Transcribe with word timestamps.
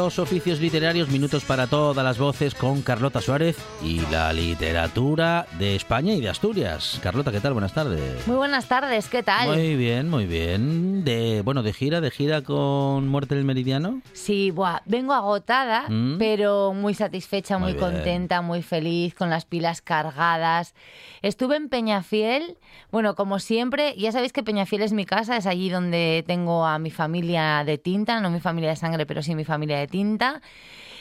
Los 0.00 0.18
oficios 0.18 0.60
literarios, 0.60 1.10
minutos 1.10 1.44
para 1.44 1.66
todas 1.66 2.02
las 2.02 2.16
voces 2.16 2.54
con 2.54 2.80
Carlota 2.80 3.20
Suárez 3.20 3.58
y 3.84 4.00
la 4.10 4.32
literatura 4.32 5.46
de 5.58 5.76
España 5.76 6.14
y 6.14 6.22
de 6.22 6.30
Asturias. 6.30 6.98
Carlota, 7.02 7.30
¿qué 7.30 7.40
tal? 7.40 7.52
Buenas 7.52 7.74
tardes. 7.74 8.26
Muy 8.26 8.36
buenas 8.36 8.64
tardes, 8.66 9.08
¿qué 9.10 9.22
tal? 9.22 9.48
Muy 9.48 9.76
bien, 9.76 10.08
muy 10.08 10.24
bien. 10.24 10.89
De 11.04 11.40
bueno, 11.42 11.62
de 11.62 11.72
gira, 11.72 12.02
de 12.02 12.10
gira 12.10 12.42
con 12.42 13.08
Muerte 13.08 13.34
del 13.34 13.44
Meridiano. 13.44 14.02
Sí, 14.12 14.50
buah, 14.50 14.80
vengo 14.84 15.14
agotada, 15.14 15.88
Mm. 15.88 16.18
pero 16.18 16.74
muy 16.74 16.92
satisfecha, 16.92 17.56
Muy 17.58 17.74
contenta, 17.74 18.42
muy 18.42 18.62
feliz, 18.62 19.14
con 19.14 19.30
las 19.30 19.46
pilas 19.46 19.80
cargadas. 19.80 20.74
Estuve 21.22 21.56
en 21.56 21.70
Peñafiel, 21.70 22.58
bueno, 22.92 23.14
como 23.14 23.38
siempre, 23.38 23.94
ya 23.96 24.12
sabéis 24.12 24.32
que 24.34 24.42
Peñafiel 24.42 24.82
es 24.82 24.92
mi 24.92 25.06
casa, 25.06 25.36
es 25.38 25.46
allí 25.46 25.70
donde 25.70 26.22
tengo 26.26 26.66
a 26.66 26.78
mi 26.78 26.90
familia 26.90 27.64
de 27.64 27.78
tinta, 27.78 28.20
no 28.20 28.28
mi 28.28 28.40
familia 28.40 28.68
de 28.70 28.76
sangre, 28.76 29.06
pero 29.06 29.22
sí 29.22 29.34
mi 29.34 29.44
familia 29.44 29.78
de 29.78 29.86
tinta. 29.86 30.42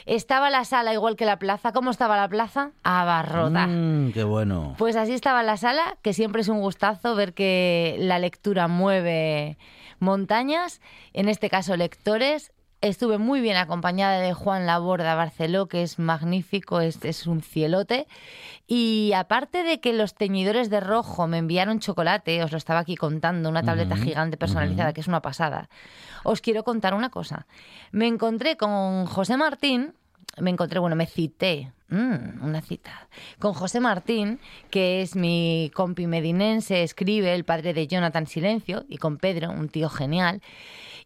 Estaba 0.05 0.49
la 0.49 0.65
sala 0.65 0.93
igual 0.93 1.15
que 1.15 1.25
la 1.25 1.39
plaza. 1.39 1.71
¿Cómo 1.71 1.91
estaba 1.91 2.17
la 2.17 2.27
plaza? 2.27 2.71
Abarrota. 2.83 3.67
Mm, 3.67 4.11
qué 4.13 4.23
bueno. 4.23 4.75
Pues 4.77 4.95
así 4.95 5.13
estaba 5.13 5.43
la 5.43 5.57
sala, 5.57 5.97
que 6.01 6.13
siempre 6.13 6.41
es 6.41 6.47
un 6.47 6.61
gustazo 6.61 7.15
ver 7.15 7.33
que 7.33 7.95
la 7.99 8.19
lectura 8.19 8.67
mueve 8.67 9.57
montañas, 9.99 10.81
en 11.13 11.29
este 11.29 11.49
caso 11.49 11.75
lectores. 11.75 12.51
Estuve 12.81 13.17
muy 13.17 13.41
bien 13.41 13.57
acompañada 13.57 14.19
de 14.19 14.33
Juan 14.33 14.65
Laborda 14.65 15.13
Barceló, 15.13 15.67
que 15.67 15.83
es 15.83 15.99
magnífico, 15.99 16.79
es, 16.79 17.03
es 17.03 17.27
un 17.27 17.41
cielote. 17.41 18.07
Y 18.67 19.11
aparte 19.17 19.63
de 19.63 19.81
que 19.81 19.91
los 19.91 20.13
teñidores 20.15 20.69
de 20.69 20.79
rojo 20.79 21.27
me 21.27 21.39
enviaron 21.39 21.81
chocolate, 21.81 22.41
os 22.41 22.53
lo 22.53 22.57
estaba 22.57 22.79
aquí 22.79 22.95
contando, 22.95 23.49
una 23.49 23.63
tableta 23.63 23.97
gigante 23.97 24.37
personalizada, 24.37 24.93
que 24.93 25.01
es 25.01 25.07
una 25.09 25.21
pasada, 25.21 25.67
os 26.23 26.39
quiero 26.39 26.63
contar 26.63 26.93
una 26.93 27.09
cosa. 27.09 27.47
Me 27.91 28.07
encontré 28.07 28.55
con 28.55 29.07
José 29.07 29.35
Martín, 29.35 29.93
me 30.37 30.49
encontré, 30.51 30.79
bueno, 30.79 30.95
me 30.95 31.05
cité, 31.05 31.71
mm, 31.89 32.43
una 32.43 32.61
cita, 32.61 33.07
con 33.39 33.53
José 33.53 33.79
Martín, 33.79 34.39
que 34.69 35.01
es 35.01 35.15
mi 35.15 35.71
compi 35.73 36.07
medinense, 36.07 36.83
escribe, 36.83 37.33
el 37.33 37.45
padre 37.45 37.73
de 37.73 37.87
Jonathan 37.87 38.27
Silencio, 38.27 38.85
y 38.87 38.97
con 38.97 39.17
Pedro, 39.17 39.51
un 39.51 39.69
tío 39.69 39.89
genial. 39.89 40.41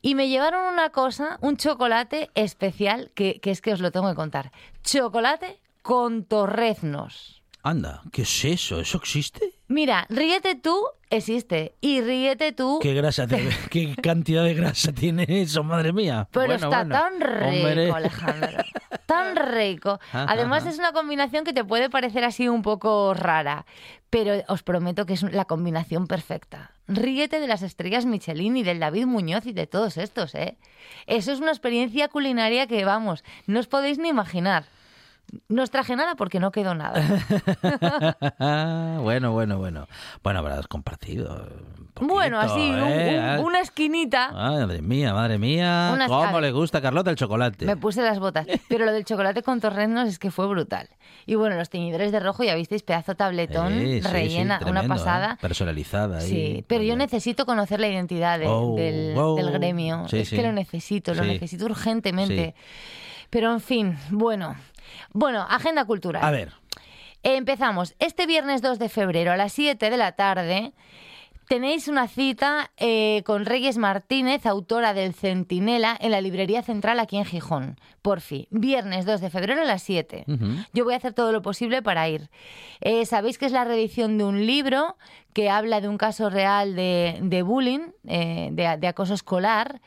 Y 0.02 0.16
me 0.16 0.28
llevaron 0.28 0.74
una 0.74 0.90
cosa, 0.90 1.38
un 1.42 1.58
chocolate 1.58 2.30
especial, 2.36 3.12
que, 3.16 3.40
que 3.40 3.52
es 3.52 3.62
que 3.62 3.74
os 3.74 3.80
lo 3.80 3.92
tengo 3.92 4.10
que 4.10 4.16
contar. 4.16 4.52
Chocolate 4.84 5.60
con 5.82 6.26
torreznos. 6.26 7.43
Anda, 7.66 8.02
¿qué 8.12 8.24
es 8.24 8.46
eso? 8.46 8.80
¿Eso 8.82 8.98
existe? 8.98 9.54
Mira, 9.70 10.06
ríete 10.10 10.56
tú, 10.56 10.78
existe. 11.10 11.76
Y 11.80 12.02
ríete 12.02 12.52
tú, 12.52 12.80
¿Qué 12.82 12.94
grasa 12.94 13.26
tiene? 13.26 13.50
¿Qué 13.72 13.96
cantidad 13.96 14.44
de 14.44 14.54
grasa 14.54 14.92
tiene 14.92 15.26
eso, 15.30 15.64
madre 15.64 15.94
mía? 15.94 16.28
Pero 16.32 16.48
Bueno, 16.48 16.56
está 16.66 16.84
bueno. 16.84 16.96
tan 16.96 17.22
rico, 17.22 17.46
Hombre. 17.68 17.92
Alejandro. 17.92 18.64
Tan 19.06 19.36
rico. 19.56 20.00
Ajá, 20.12 20.26
Además 20.28 20.64
ajá. 20.64 20.72
es 20.72 20.80
una 20.80 20.92
combinación 20.92 21.46
que 21.46 21.54
te 21.54 21.64
puede 21.64 21.90
parecer 21.90 22.26
así 22.26 22.50
un 22.50 22.64
poco 22.64 23.14
rara, 23.14 23.66
pero 24.10 24.34
os 24.50 24.62
prometo 24.62 25.06
que 25.06 25.14
es 25.14 25.24
la 25.24 25.46
combinación 25.46 26.08
perfecta. 26.08 26.72
Ríete 26.90 27.40
de 27.40 27.48
las 27.48 27.62
estrellas 27.62 28.06
Michelin 28.06 28.58
y 28.58 28.64
del 28.64 28.80
David 28.82 29.06
Muñoz 29.06 29.46
y 29.46 29.54
de 29.54 29.68
todos 29.68 29.96
estos, 29.96 30.36
¿eh? 30.36 30.58
Eso 31.08 31.32
es 31.32 31.40
una 31.40 31.52
experiencia 31.52 32.10
culinaria 32.10 32.68
que, 32.68 32.84
vamos, 32.84 33.24
no 33.48 33.62
os 33.62 33.68
podéis 33.68 34.00
ni 34.00 34.10
imaginar. 34.10 34.66
No 35.50 35.64
os 35.64 35.72
traje 35.72 35.96
nada 35.96 36.16
porque 36.16 36.40
no 36.40 36.52
quedó 36.52 36.76
nada. 36.76 36.94
bueno, 39.02 39.32
bueno, 39.32 39.58
bueno. 39.58 39.88
Bueno, 40.24 40.40
habrás 40.40 40.68
compartido. 40.68 41.48
poquito, 41.94 42.14
bueno, 42.14 42.40
así, 42.40 42.60
un- 42.70 42.80
¿eh? 42.84 43.16
un- 43.18 43.24
Ah, 43.26 43.40
una 43.40 43.60
esquinita. 43.60 44.32
Madre 44.32 44.82
mía, 44.82 45.14
madre 45.14 45.38
mía. 45.38 45.92
Unas- 45.94 46.10
¿Cómo 46.10 46.40
le 46.40 46.52
gusta 46.52 46.80
a 46.80 46.82
Carlota 46.82 47.10
el 47.10 47.16
chocolate? 47.16 47.66
Me 47.66 47.78
puse 47.78 48.02
las 48.02 48.20
botas. 48.20 48.48
Pero 48.68 48.86
lo 48.86 48.92
del 48.92 49.06
chocolate 49.06 49.44
con 49.44 49.60
torreznos 49.60 50.08
es 50.08 50.20
que 50.20 50.32
fue 50.32 50.48
brutal. 50.48 50.90
Y 51.26 51.36
bueno, 51.36 51.56
los 51.56 51.70
teñidores 51.70 52.12
de 52.12 52.20
rojo, 52.20 52.44
ya 52.44 52.56
visteis, 52.56 52.84
pedazo 52.84 53.16
tabletón, 53.16 53.74
Eh, 53.74 53.80
sí, 53.80 54.02
sí, 54.02 54.08
rellena, 54.08 54.56
una 54.58 54.66
tremendo, 54.82 54.88
pasada. 54.96 55.34
¿eh? 55.34 55.38
Personalizada. 55.42 56.20
ahí. 56.20 56.28
Sí, 56.28 56.66
pero 56.68 56.84
yo 56.84 56.96
necesito 56.96 57.46
conocer 57.46 57.80
la 57.80 57.88
identidad 57.88 58.40
de- 58.40 58.48
Oh, 58.48 58.76
del, 58.76 59.14
oh. 59.18 59.36
del 59.36 59.52
gremio. 59.52 60.08
Sí, 60.10 60.20
es 60.20 60.30
que 60.30 60.44
lo 60.44 60.52
necesito, 60.52 61.14
lo 61.14 61.24
necesito 61.24 61.66
urgentemente. 61.66 62.56
Pero 63.30 63.52
en 63.52 63.62
fin, 63.62 63.98
bueno. 64.12 64.56
Bueno, 65.12 65.46
agenda 65.50 65.86
cultural. 65.86 66.24
A 66.24 66.32
ver, 66.32 66.52
Empezamos. 67.26 67.96
Este 68.00 68.28
viernes 68.28 68.62
2 68.62 68.80
de 68.80 68.90
febrero 68.90 69.32
a 69.32 69.38
las 69.38 69.54
7 69.54 69.90
de 69.90 69.96
la 69.98 70.12
tarde 70.12 70.74
tenéis 71.48 71.88
una 71.88 72.10
cita 72.10 72.72
eh, 72.76 73.22
con 73.26 73.46
Reyes 73.46 73.78
Martínez, 73.78 74.46
autora 74.46 74.94
del 74.94 75.14
Centinela, 75.14 75.96
en 76.02 76.12
la 76.12 76.20
Librería 76.20 76.64
Central 76.64 77.00
aquí 77.00 77.16
en 77.18 77.24
Gijón. 77.24 77.80
Por 78.02 78.20
fin. 78.20 78.48
Viernes 78.50 79.06
2 79.06 79.22
de 79.22 79.30
febrero 79.30 79.62
a 79.62 79.66
las 79.66 79.84
7. 79.84 80.26
Ujú. 80.28 80.46
Yo 80.74 80.84
voy 80.84 80.96
a 80.96 80.98
hacer 80.98 81.14
todo 81.14 81.32
lo 81.32 81.42
posible 81.42 81.82
para 81.82 82.10
ir. 82.10 82.30
Eh, 82.82 83.06
Sabéis 83.06 83.38
que 83.38 83.46
es 83.46 83.54
la 83.54 83.64
reedición 83.64 84.18
de 84.18 84.26
un 84.26 84.46
libro 84.46 84.98
que 85.32 85.50
habla 85.50 85.80
de 85.80 85.88
un 85.88 85.98
caso 85.98 86.30
real 86.30 86.76
de, 86.76 87.20
de 87.22 87.42
bullying, 87.42 87.92
eh, 88.06 88.50
de, 88.52 88.76
de 88.78 88.88
acoso 88.88 89.14
escolar 89.14 89.80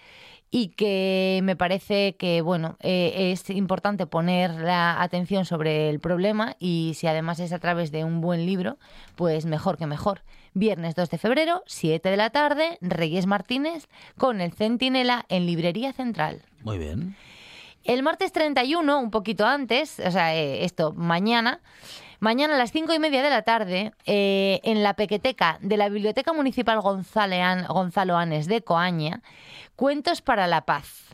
y 0.50 0.68
que 0.68 1.40
me 1.42 1.56
parece 1.56 2.16
que 2.16 2.40
bueno 2.40 2.76
eh, 2.80 3.32
es 3.32 3.50
importante 3.50 4.06
poner 4.06 4.52
la 4.52 5.02
atención 5.02 5.44
sobre 5.44 5.88
el 5.90 6.00
problema 6.00 6.56
y 6.58 6.92
si 6.94 7.06
además 7.06 7.40
es 7.40 7.52
a 7.52 7.58
través 7.58 7.90
de 7.92 8.04
un 8.04 8.20
buen 8.20 8.46
libro, 8.46 8.78
pues 9.14 9.46
mejor 9.46 9.76
que 9.76 9.86
mejor. 9.86 10.22
Viernes 10.54 10.94
2 10.94 11.10
de 11.10 11.18
febrero, 11.18 11.62
7 11.66 12.08
de 12.08 12.16
la 12.16 12.30
tarde, 12.30 12.78
Reyes 12.80 13.26
Martínez 13.26 13.88
con 14.16 14.40
el 14.40 14.52
Centinela 14.52 15.26
en 15.28 15.44
Librería 15.46 15.92
Central. 15.92 16.42
muy 16.62 16.78
bien. 16.78 17.16
El 17.84 18.02
martes 18.02 18.32
31, 18.32 18.98
un 18.98 19.12
poquito 19.12 19.46
antes, 19.46 20.00
o 20.00 20.10
sea, 20.10 20.34
eh, 20.34 20.64
esto, 20.64 20.92
mañana, 20.92 21.60
mañana 22.20 22.54
a 22.54 22.58
las 22.58 22.72
cinco 22.72 22.92
y 22.94 22.98
media 22.98 23.22
de 23.22 23.30
la 23.30 23.42
tarde, 23.42 23.92
eh, 24.06 24.60
en 24.64 24.82
la 24.82 24.94
pequeteca 24.94 25.58
de 25.60 25.76
la 25.76 25.88
Biblioteca 25.88 26.32
Municipal 26.32 26.80
Gonzalo 26.80 28.16
Anes 28.16 28.46
de 28.46 28.62
Coaña, 28.62 29.22
Cuentos 29.76 30.22
para 30.22 30.46
la 30.46 30.62
Paz. 30.62 31.05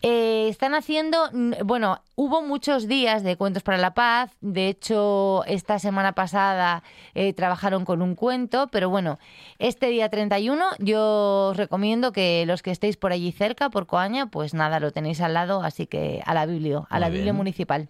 Eh, 0.00 0.48
están 0.48 0.74
haciendo, 0.76 1.28
bueno, 1.64 2.02
hubo 2.14 2.40
muchos 2.40 2.86
días 2.86 3.24
de 3.24 3.36
Cuentos 3.36 3.64
para 3.64 3.78
la 3.78 3.94
Paz, 3.94 4.30
de 4.40 4.68
hecho, 4.68 5.44
esta 5.46 5.80
semana 5.80 6.12
pasada 6.12 6.84
eh, 7.14 7.32
trabajaron 7.32 7.84
con 7.84 8.00
un 8.00 8.14
cuento, 8.14 8.68
pero 8.68 8.90
bueno, 8.90 9.18
este 9.58 9.88
día 9.88 10.08
31 10.08 10.64
yo 10.78 11.48
os 11.50 11.56
recomiendo 11.56 12.12
que 12.12 12.44
los 12.46 12.62
que 12.62 12.70
estéis 12.70 12.96
por 12.96 13.10
allí 13.10 13.32
cerca, 13.32 13.70
por 13.70 13.88
Coaña, 13.88 14.26
pues 14.26 14.54
nada, 14.54 14.78
lo 14.78 14.92
tenéis 14.92 15.20
al 15.20 15.34
lado, 15.34 15.64
así 15.64 15.86
que 15.88 16.22
a 16.24 16.32
la 16.32 16.46
Biblio, 16.46 16.86
a 16.90 16.94
Muy 16.94 17.00
la 17.00 17.08
bien. 17.08 17.18
Biblia 17.18 17.32
Municipal. 17.32 17.88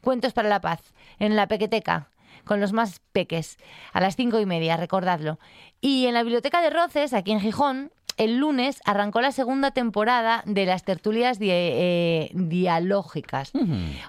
Cuentos 0.00 0.32
para 0.32 0.48
la 0.48 0.62
Paz, 0.62 0.80
en 1.18 1.36
la 1.36 1.46
Pequeteca, 1.46 2.08
con 2.44 2.60
los 2.60 2.72
más 2.72 3.02
peques, 3.12 3.58
a 3.92 4.00
las 4.00 4.16
cinco 4.16 4.40
y 4.40 4.46
media, 4.46 4.78
recordadlo. 4.78 5.38
Y 5.82 6.06
en 6.06 6.14
la 6.14 6.22
Biblioteca 6.22 6.62
de 6.62 6.70
Roces, 6.70 7.12
aquí 7.12 7.32
en 7.32 7.40
Gijón, 7.40 7.92
el 8.20 8.36
lunes 8.36 8.80
arrancó 8.84 9.22
la 9.22 9.32
segunda 9.32 9.70
temporada 9.70 10.42
de 10.44 10.66
las 10.66 10.84
tertulias 10.84 11.38
di- 11.38 11.48
eh, 11.50 12.30
dialógicas, 12.34 13.52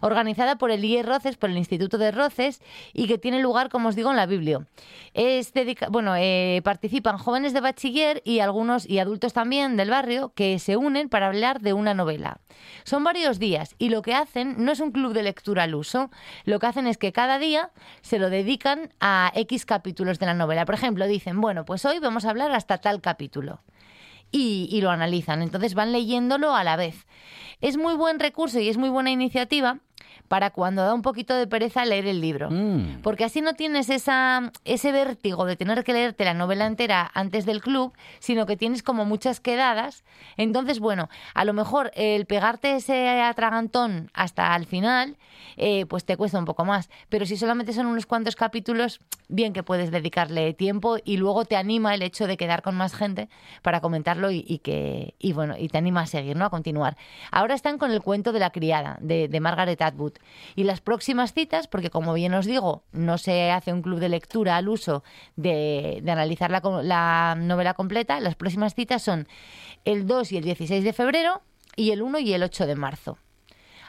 organizada 0.01 0.57
por 0.57 0.69
el 0.69 0.83
IE 0.83 1.01
Roces, 1.01 1.37
por 1.37 1.49
el 1.49 1.57
Instituto 1.57 1.97
de 1.97 2.11
Roces, 2.11 2.61
y 2.93 3.07
que 3.07 3.17
tiene 3.17 3.39
lugar, 3.39 3.69
como 3.69 3.87
os 3.87 3.95
digo, 3.95 4.11
en 4.11 4.17
la 4.17 4.25
Biblia. 4.25 4.67
Es 5.13 5.53
bueno, 5.89 6.13
eh, 6.17 6.61
participan 6.63 7.17
jóvenes 7.17 7.53
de 7.53 7.61
bachiller 7.61 8.21
y 8.25 8.39
algunos 8.39 8.87
y 8.89 8.99
adultos 8.99 9.31
también 9.31 9.77
del 9.77 9.89
barrio 9.89 10.33
que 10.35 10.59
se 10.59 10.75
unen 10.75 11.07
para 11.07 11.27
hablar 11.27 11.61
de 11.61 11.71
una 11.73 11.93
novela. 11.93 12.41
Son 12.83 13.03
varios 13.03 13.39
días 13.39 13.75
y 13.77 13.89
lo 13.89 14.01
que 14.01 14.13
hacen 14.13 14.55
no 14.63 14.73
es 14.73 14.81
un 14.81 14.91
club 14.91 15.13
de 15.13 15.23
lectura 15.23 15.63
al 15.63 15.73
uso, 15.75 16.11
lo 16.43 16.59
que 16.59 16.67
hacen 16.67 16.85
es 16.85 16.97
que 16.97 17.13
cada 17.13 17.39
día 17.39 17.71
se 18.01 18.19
lo 18.19 18.29
dedican 18.29 18.89
a 18.99 19.31
X 19.35 19.65
capítulos 19.65 20.19
de 20.19 20.25
la 20.25 20.33
novela. 20.33 20.65
Por 20.65 20.75
ejemplo, 20.75 21.07
dicen, 21.07 21.39
bueno, 21.39 21.63
pues 21.63 21.85
hoy 21.85 21.99
vamos 21.99 22.25
a 22.25 22.29
hablar 22.29 22.51
hasta 22.51 22.77
tal 22.79 22.99
capítulo 22.99 23.61
y, 24.31 24.67
y 24.71 24.81
lo 24.81 24.89
analizan. 24.89 25.41
Entonces 25.41 25.73
van 25.73 25.91
leyéndolo 25.91 26.55
a 26.55 26.63
la 26.63 26.75
vez. 26.75 27.05
Es 27.61 27.77
muy 27.77 27.95
buen 27.95 28.19
recurso 28.19 28.59
y 28.59 28.69
es 28.69 28.77
muy 28.77 28.89
buena 28.89 29.11
iniciativa 29.11 29.79
para 30.27 30.51
cuando 30.51 30.83
da 30.83 30.93
un 30.93 31.01
poquito 31.01 31.35
de 31.35 31.47
pereza 31.47 31.85
leer 31.85 32.07
el 32.07 32.21
libro. 32.21 32.49
Mm. 32.49 33.01
Porque 33.01 33.23
así 33.23 33.41
no 33.41 33.53
tienes 33.53 33.89
esa, 33.89 34.51
ese 34.65 34.91
vértigo 34.91 35.45
de 35.45 35.55
tener 35.55 35.83
que 35.83 35.93
leerte 35.93 36.25
la 36.25 36.33
novela 36.33 36.65
entera 36.65 37.09
antes 37.13 37.45
del 37.45 37.61
club, 37.61 37.93
sino 38.19 38.45
que 38.45 38.57
tienes 38.57 38.83
como 38.83 39.05
muchas 39.05 39.39
quedadas. 39.39 40.03
Entonces, 40.37 40.79
bueno, 40.79 41.09
a 41.33 41.45
lo 41.45 41.53
mejor 41.53 41.91
el 41.95 42.25
pegarte 42.25 42.75
ese 42.75 43.21
atragantón 43.21 44.09
hasta 44.13 44.55
el 44.55 44.65
final, 44.65 45.17
eh, 45.57 45.85
pues 45.85 46.05
te 46.05 46.17
cuesta 46.17 46.39
un 46.39 46.45
poco 46.45 46.65
más. 46.65 46.89
Pero 47.09 47.25
si 47.25 47.37
solamente 47.37 47.73
son 47.73 47.85
unos 47.85 48.05
cuantos 48.05 48.35
capítulos, 48.35 48.99
bien 49.27 49.53
que 49.53 49.63
puedes 49.63 49.91
dedicarle 49.91 50.53
tiempo 50.53 50.97
y 51.03 51.17
luego 51.17 51.45
te 51.45 51.55
anima 51.55 51.93
el 51.93 52.01
hecho 52.01 52.27
de 52.27 52.37
quedar 52.37 52.61
con 52.61 52.75
más 52.75 52.93
gente 52.93 53.29
para 53.61 53.79
comentarlo 53.81 54.31
y, 54.31 54.43
y 54.47 54.59
que 54.59 55.15
y 55.19 55.33
bueno 55.33 55.55
y 55.57 55.67
te 55.69 55.77
anima 55.77 56.01
a 56.01 56.07
seguir, 56.07 56.35
¿no? 56.35 56.45
A 56.45 56.49
continuar. 56.49 56.97
Ahora 57.31 57.55
están 57.55 57.77
con 57.77 57.91
el 57.91 58.01
cuento 58.01 58.31
de 58.31 58.39
la 58.39 58.51
criada 58.51 58.97
de, 59.01 59.27
de 59.27 59.39
Margaret 59.39 59.81
Atwood 59.81 60.00
y 60.55 60.63
las 60.63 60.81
próximas 60.81 61.33
citas, 61.33 61.67
porque 61.67 61.89
como 61.89 62.13
bien 62.13 62.33
os 62.33 62.45
digo, 62.45 62.83
no 62.91 63.17
se 63.17 63.51
hace 63.51 63.73
un 63.73 63.81
club 63.81 63.99
de 63.99 64.09
lectura 64.09 64.57
al 64.57 64.69
uso 64.69 65.03
de, 65.35 65.99
de 66.03 66.11
analizar 66.11 66.51
la, 66.51 66.61
la 66.83 67.35
novela 67.37 67.73
completa. 67.73 68.19
Las 68.19 68.35
próximas 68.35 68.75
citas 68.75 69.01
son 69.01 69.27
el 69.85 70.07
2 70.07 70.31
y 70.31 70.37
el 70.37 70.43
16 70.43 70.83
de 70.83 70.93
febrero 70.93 71.41
y 71.75 71.91
el 71.91 72.01
1 72.01 72.19
y 72.19 72.33
el 72.33 72.43
8 72.43 72.67
de 72.67 72.75
marzo. 72.75 73.17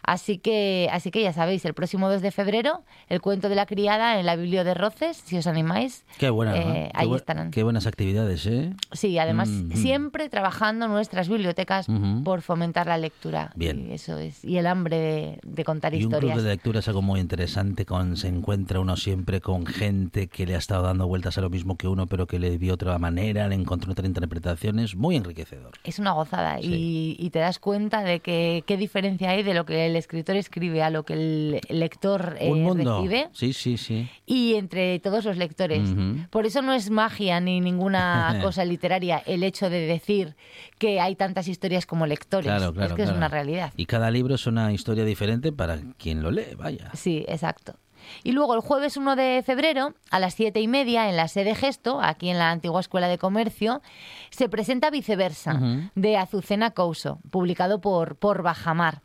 Así 0.03 0.39
que, 0.39 0.89
así 0.93 1.11
que 1.11 1.23
ya 1.23 1.33
sabéis, 1.33 1.65
el 1.65 1.75
próximo 1.75 2.09
2 2.11 2.23
de 2.23 2.31
febrero, 2.33 2.83
el 3.09 3.21
cuento 3.21 3.49
de 3.49 3.55
la 3.55 3.67
criada 3.67 4.19
en 4.19 4.27
la 4.27 4.37
Biblio 4.37 4.65
de 4.65 4.75
Roces, 4.75 5.17
si 5.25 5.37
os 5.39 5.47
animáis. 5.47 6.05
Qué 6.19 6.29
buena, 6.31 6.57
eh. 6.57 6.63
Qué 6.63 6.91
ahí 6.95 7.09
bu- 7.09 7.17
estarán. 7.17 7.51
Qué 7.51 7.63
buenas 7.63 7.87
actividades, 7.87 8.47
¿eh? 8.47 8.73
Sí, 8.93 9.19
además 9.19 9.49
Mm, 9.49 9.69
mm. 9.69 9.77
siempre 9.77 10.29
trabajando 10.29 10.89
nuestras 10.89 11.29
bibliotecas 11.29 11.89
Ujú. 11.89 12.25
por 12.25 12.43
fomentar 12.43 12.87
la 12.87 12.99
lectura. 12.99 13.53
Bien. 13.55 13.89
Y 13.91 13.93
eso 13.95 14.19
es. 14.19 14.45
Y 14.45 14.57
el 14.59 14.67
hambre 14.67 14.99
de, 14.99 15.39
de 15.45 15.65
contar 15.65 15.95
Y 15.95 15.99
un 15.99 16.03
historias. 16.03 16.33
club 16.35 16.45
de 16.45 16.51
lectura 16.51 16.79
es 16.81 16.89
algo 16.89 17.03
muy 17.03 17.21
interesante, 17.21 17.87
con, 17.87 18.17
se 18.17 18.29
encuentra 18.29 18.81
uno 18.81 18.97
siempre 18.97 19.41
con 19.41 19.67
gente 19.67 20.27
que 20.27 20.47
le 20.47 20.55
ha 20.55 20.59
estado 20.59 20.83
dando 20.83 21.07
vueltas 21.07 21.39
a 21.39 21.41
lo 21.41 21.51
mismo 21.51 21.77
que 21.77 21.87
uno, 21.89 22.07
pero 22.07 22.27
que 22.27 22.39
le 22.39 22.59
vio 22.59 22.75
otra 22.75 22.99
manera, 22.99 23.47
le 23.49 23.55
encontró 23.55 23.93
otra 23.93 24.07
interpretación, 24.07 24.79
es 24.81 24.97
muy 24.97 25.17
enriquecedor. 25.17 25.73
Es 25.85 25.99
una 25.99 26.13
gozada 26.13 26.59
Sí. 26.61 27.17
y, 27.21 27.25
y 27.27 27.31
te 27.31 27.39
das 27.39 27.59
cuenta 27.59 28.03
de 28.03 28.21
que 28.21 28.65
qué 28.67 28.77
diferencia 28.77 29.31
hay 29.31 29.43
de 29.43 29.55
lo 29.55 29.65
que 29.65 29.92
el 29.93 29.97
escritor 29.97 30.37
escribe 30.37 30.83
a 30.83 30.91
lo 30.91 31.05
que 31.05 31.13
el 31.15 31.61
lector 31.69 32.37
eh, 32.41 32.51
un 32.51 32.63
mundo. 32.63 33.01
recibe 33.03 33.29
Sí, 33.33 33.53
sí, 33.53 33.77
sí. 33.77 34.09
y 34.27 34.55
entre 34.55 34.99
todos 34.99 35.25
los 35.25 35.37
lectores. 35.37 35.95
Por 36.31 36.47
eso 36.47 36.63
no 36.63 36.73
es 36.73 36.91
magia 36.91 37.41
ni 37.41 37.61
ninguna 37.61 38.39
cosa 38.43 38.65
literaria 38.65 39.23
el 39.27 39.43
hecho 39.43 39.71
de 39.71 39.81
decir 39.87 40.35
que 40.79 41.01
hay 41.01 41.15
tantas 41.15 41.49
historias 41.49 41.87
como 41.87 42.07
lectores. 42.07 42.47
Claro, 42.47 42.73
claro. 42.73 42.91
es 42.91 42.95
que 42.95 43.03
es 43.03 43.11
una 43.11 43.29
realidad. 43.29 43.73
Y 43.77 43.87
cada 43.87 44.11
libro 44.11 44.35
es 44.35 44.47
una 44.47 44.73
historia 44.73 45.05
diferente 45.05 45.53
para 45.53 45.79
quien 45.99 46.23
lo 46.23 46.31
lee, 46.31 46.55
vaya. 46.57 46.91
Sí, 46.95 47.25
exacto. 47.29 47.75
Y 48.23 48.33
luego 48.33 48.55
el 48.55 48.61
jueves 48.61 48.97
1 48.97 49.17
de 49.17 49.43
febrero, 49.45 49.95
a 50.11 50.19
las 50.19 50.35
siete 50.35 50.61
y 50.61 50.69
media, 50.69 51.09
en 51.09 51.17
la 51.17 51.29
sede 51.29 51.55
Gesto, 51.55 52.01
aquí 52.01 52.31
en 52.31 52.39
la 52.39 52.51
antigua 52.51 52.81
Escuela 52.81 53.09
de 53.09 53.19
Comercio, 53.19 53.83
se 54.31 54.49
presenta 54.49 54.91
Viceversa, 54.91 55.61
de 55.95 56.17
Azucena 56.17 56.71
Couso, 56.71 57.19
publicado 57.31 57.81
por, 57.81 58.17
por 58.17 58.43
Bajamar. 58.43 59.03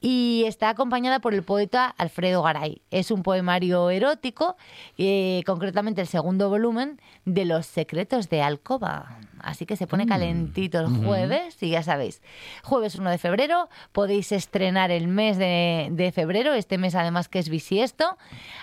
Y 0.00 0.44
está 0.46 0.68
acompañada 0.68 1.20
por 1.20 1.34
el 1.34 1.42
poeta 1.42 1.86
Alfredo 1.86 2.42
Garay. 2.42 2.82
Es 2.90 3.10
un 3.10 3.22
poemario 3.22 3.90
erótico, 3.90 4.56
eh, 4.98 5.42
concretamente 5.46 6.00
el 6.00 6.06
segundo 6.06 6.48
volumen, 6.48 7.00
de 7.24 7.44
Los 7.44 7.66
secretos 7.66 8.28
de 8.28 8.42
Alcoba. 8.42 9.18
Así 9.44 9.66
que 9.66 9.76
se 9.76 9.86
pone 9.86 10.06
calentito 10.06 10.80
el 10.80 10.86
jueves 10.86 11.62
y 11.62 11.70
ya 11.70 11.82
sabéis, 11.82 12.22
jueves 12.62 12.94
1 12.96 13.10
de 13.10 13.18
febrero 13.18 13.68
podéis 13.92 14.32
estrenar 14.32 14.90
el 14.90 15.06
mes 15.06 15.36
de, 15.36 15.88
de 15.92 16.12
febrero, 16.12 16.54
este 16.54 16.78
mes 16.78 16.94
además 16.94 17.28
que 17.28 17.38
es 17.38 17.48
bisiesto, 17.48 18.16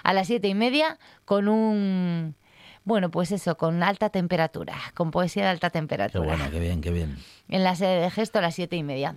a 0.04 0.14
las 0.14 0.28
siete 0.28 0.48
y 0.48 0.56
media 0.56 0.98
con 1.26 1.48
un... 1.48 2.36
Bueno, 2.84 3.12
pues 3.12 3.32
eso, 3.32 3.58
con 3.58 3.84
alta 3.84 4.10
temperatura, 4.10 4.74
con 4.96 5.12
poesía 5.12 5.44
de 5.44 5.50
alta 5.50 5.70
Qué 5.70 5.74
temperatura. 5.74 6.26
bueno, 6.26 6.50
qué 6.50 6.60
bien, 6.60 6.82
qué 6.82 6.90
bien. 6.90 7.16
En 7.48 7.64
la 7.64 7.76
sede 7.76 8.02
de 8.02 8.10
gesto 8.10 8.40
a 8.40 8.42
las 8.42 8.56
siete 8.56 8.76
y 8.76 8.82
media. 8.82 9.16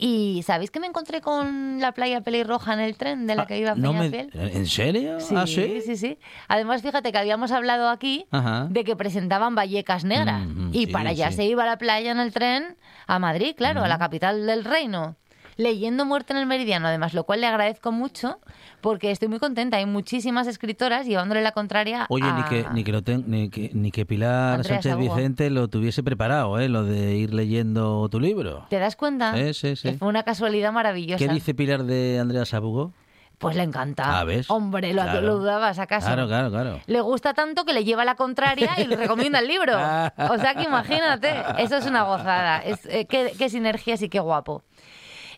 Y 0.00 0.44
¿sabéis 0.44 0.70
que 0.70 0.78
me 0.78 0.86
encontré 0.86 1.20
con 1.20 1.80
la 1.80 1.90
playa 1.90 2.20
pelirroja 2.20 2.72
en 2.72 2.78
el 2.78 2.96
tren 2.96 3.26
de 3.26 3.34
la 3.34 3.46
que 3.46 3.58
iba 3.58 3.70
a 3.70 3.72
Ah, 3.72 3.76
no 3.76 3.92
me-? 3.92 4.28
¿En 4.32 4.66
serio? 4.66 5.18
Sí, 5.18 5.34
¿Ah, 5.36 5.44
sí? 5.44 5.80
sí, 5.84 5.96
sí. 5.96 6.18
Además, 6.46 6.82
fíjate 6.82 7.10
que 7.10 7.18
habíamos 7.18 7.50
hablado 7.50 7.88
aquí 7.88 8.26
Ajá. 8.30 8.68
de 8.70 8.84
que 8.84 8.94
presentaban 8.94 9.56
Vallecas 9.56 10.04
Negras. 10.04 10.46
Mm, 10.46 10.68
mm, 10.68 10.70
y 10.72 10.86
sí, 10.86 10.92
para 10.92 11.10
allá 11.10 11.30
sí. 11.30 11.36
se 11.38 11.44
iba 11.46 11.64
a 11.64 11.66
la 11.66 11.78
playa 11.78 12.12
en 12.12 12.20
el 12.20 12.32
tren 12.32 12.76
a 13.08 13.18
Madrid, 13.18 13.54
claro, 13.56 13.82
a 13.82 13.88
la 13.88 13.98
capital 13.98 14.46
del 14.46 14.64
reino. 14.64 15.16
Leyendo 15.58 16.04
Muerte 16.06 16.32
en 16.32 16.38
el 16.38 16.46
Meridiano, 16.46 16.86
además, 16.88 17.12
lo 17.14 17.24
cual 17.24 17.40
le 17.40 17.46
agradezco 17.48 17.90
mucho 17.92 18.38
porque 18.80 19.10
estoy 19.10 19.26
muy 19.28 19.40
contenta. 19.40 19.76
Hay 19.76 19.86
muchísimas 19.86 20.46
escritoras 20.46 21.04
llevándole 21.04 21.42
la 21.42 21.50
contraria 21.52 22.06
Oye, 22.08 22.24
a... 22.26 22.32
ni 22.32 22.42
que, 22.44 22.66
ni, 22.72 22.84
que 22.84 22.92
lo 22.92 23.02
ten- 23.02 23.24
ni, 23.26 23.50
que, 23.50 23.70
ni 23.74 23.90
que 23.90 24.06
Pilar 24.06 24.54
Andrea 24.54 24.76
Sánchez 24.76 24.92
Sabugo. 24.92 25.14
Vicente 25.16 25.50
lo 25.50 25.66
tuviese 25.68 26.04
preparado, 26.04 26.60
¿eh? 26.60 26.68
Lo 26.68 26.84
de 26.84 27.16
ir 27.16 27.34
leyendo 27.34 28.08
tu 28.08 28.20
libro. 28.20 28.66
¿Te 28.70 28.78
das 28.78 28.94
cuenta? 28.94 29.34
Sí, 29.34 29.52
sí, 29.52 29.74
sí. 29.76 29.90
Que 29.90 29.98
fue 29.98 30.06
una 30.08 30.22
casualidad 30.22 30.72
maravillosa. 30.72 31.18
¿Qué 31.18 31.28
dice 31.28 31.54
Pilar 31.54 31.82
de 31.82 32.20
Andrea 32.20 32.44
Sabugo? 32.46 32.92
Pues 33.38 33.56
le 33.56 33.62
encanta. 33.64 34.18
Ah, 34.20 34.24
¿ves? 34.24 34.50
Hombre, 34.50 34.92
¿lo, 34.92 35.02
Claro. 35.02 35.20
lo 35.22 35.38
dudabas 35.38 35.78
acaso? 35.80 36.06
Claro, 36.06 36.26
claro, 36.28 36.50
claro. 36.50 36.80
Le 36.86 37.00
gusta 37.00 37.34
tanto 37.34 37.64
que 37.64 37.72
le 37.72 37.84
lleva 37.84 38.04
la 38.04 38.14
contraria 38.14 38.72
y 38.78 38.84
le 38.86 38.94
recomienda 38.96 39.40
el 39.40 39.48
libro. 39.48 39.72
O 40.30 40.38
sea 40.38 40.54
que 40.54 40.62
imagínate, 40.64 41.34
eso 41.58 41.76
es 41.76 41.86
una 41.86 42.04
gozada. 42.04 42.58
Es, 42.58 42.86
eh, 42.86 43.06
qué, 43.08 43.32
qué 43.36 43.48
sinergias 43.48 44.02
y 44.02 44.08
qué 44.08 44.20
guapo. 44.20 44.62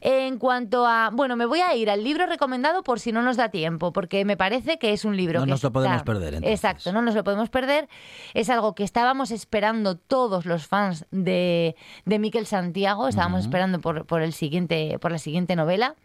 En 0.01 0.39
cuanto 0.39 0.87
a. 0.87 1.11
Bueno, 1.13 1.37
me 1.37 1.45
voy 1.47 1.61
a 1.61 1.75
ir 1.75 1.91
al 1.91 2.03
libro 2.03 2.27
recomendado 2.27 2.83
por 2.83 3.01
si 3.01 3.13
no 3.13 3.21
nos 3.23 3.37
da 3.37 3.51
tiempo, 3.51 3.93
porque 3.93 4.25
me 4.25 4.37
parece 4.37 4.79
que 4.79 4.93
es 4.93 5.05
un 5.05 5.17
libro 5.17 5.41
No 5.41 5.45
que. 5.45 5.51
nos 5.51 5.63
lo 5.63 5.69
está- 5.69 5.73
podemos 5.73 6.03
perder, 6.05 6.35
entonces. 6.35 6.53
Exacto, 6.59 6.93
no 6.93 7.03
nos 7.03 7.15
lo 7.15 7.23
podemos 7.25 7.51
perder. 7.51 7.89
Es 8.33 8.49
algo 8.51 8.75
que 8.75 8.83
estábamos 8.85 9.31
esperando 9.31 9.97
todos 9.97 10.47
los 10.47 10.67
fans 10.67 11.07
de, 11.11 11.77
de 12.07 12.19
Miquel 12.19 12.47
Santiago. 12.47 13.09
Estábamos 13.09 13.41
esperando 13.41 13.81
por, 13.81 14.07
por, 14.07 14.23
el 14.23 14.33
siguiente, 14.33 14.99
por 15.01 15.13
la 15.13 15.19
siguiente 15.19 15.55
novela. 15.57 15.97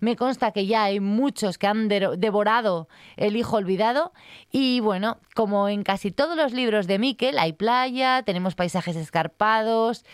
Me 0.00 0.14
consta 0.16 0.50
que 0.52 0.66
ya 0.66 0.84
hay 0.84 1.00
muchos 1.00 1.56
que 1.56 1.66
han 1.68 1.88
de- 1.88 2.16
devorado 2.18 2.88
El 3.16 3.36
hijo 3.36 3.56
olvidado. 3.56 4.12
Y 4.50 4.80
bueno, 4.80 5.18
como 5.34 5.68
en 5.68 5.84
casi 5.84 6.10
todos 6.10 6.36
los 6.36 6.52
libros 6.52 6.86
de 6.86 6.98
Miquel, 6.98 7.38
hay 7.38 7.52
playa, 7.52 8.22
tenemos 8.24 8.54
paisajes 8.54 8.96
escarpados, 8.96 10.04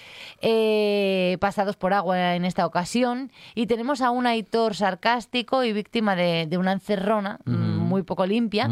eh, 0.40 1.37
pasados 1.40 1.76
por 1.76 1.92
agua 1.95 2.35
en 2.35 2.45
esta 2.45 2.66
ocasión. 2.66 3.22
Y 3.55 3.67
tenemos 3.67 4.00
a 4.00 4.11
un 4.11 4.26
Aitor 4.26 4.75
sarcástico 4.75 5.64
y 5.64 5.73
víctima 5.73 6.17
de, 6.17 6.47
de 6.49 6.59
una 6.59 6.73
encerrona 6.73 7.38
mm, 7.45 7.79
muy 7.93 8.02
poco 8.02 8.26
limpia. 8.26 8.69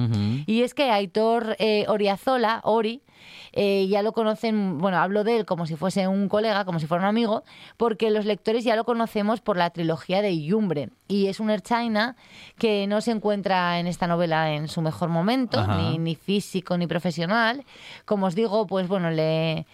Y 0.46 0.62
es 0.62 0.74
que 0.74 0.90
Aitor 0.90 1.56
eh, 1.58 1.84
Oriazola, 1.88 2.60
Ori, 2.64 3.02
eh, 3.52 3.86
ya 3.88 4.02
lo 4.02 4.12
conocen, 4.12 4.78
bueno, 4.78 4.98
hablo 4.98 5.24
de 5.24 5.36
él 5.36 5.46
como 5.46 5.66
si 5.66 5.76
fuese 5.76 6.06
un 6.08 6.28
colega, 6.28 6.64
como 6.64 6.78
si 6.78 6.86
fuera 6.86 7.02
un 7.02 7.08
amigo, 7.08 7.44
porque 7.76 8.10
los 8.10 8.24
lectores 8.24 8.64
ya 8.64 8.76
lo 8.76 8.84
conocemos 8.84 9.40
por 9.40 9.56
la 9.56 9.70
trilogía 9.70 10.22
de 10.22 10.40
Yumbre. 10.42 10.90
Y 11.08 11.26
es 11.26 11.40
un 11.40 11.50
Erchaina 11.50 12.16
que 12.58 12.86
no 12.86 13.00
se 13.00 13.10
encuentra 13.10 13.78
en 13.78 13.86
esta 13.86 14.06
novela 14.06 14.52
en 14.52 14.68
su 14.68 14.80
mejor 14.80 15.08
momento, 15.08 15.66
ni 15.98 16.14
físico 16.14 16.78
ni 16.78 16.86
profesional. 16.86 17.64
Como 18.04 18.26
os 18.26 18.34
digo, 18.34 18.66
pues 18.66 18.88
bueno, 18.88 19.10
le. 19.10 19.66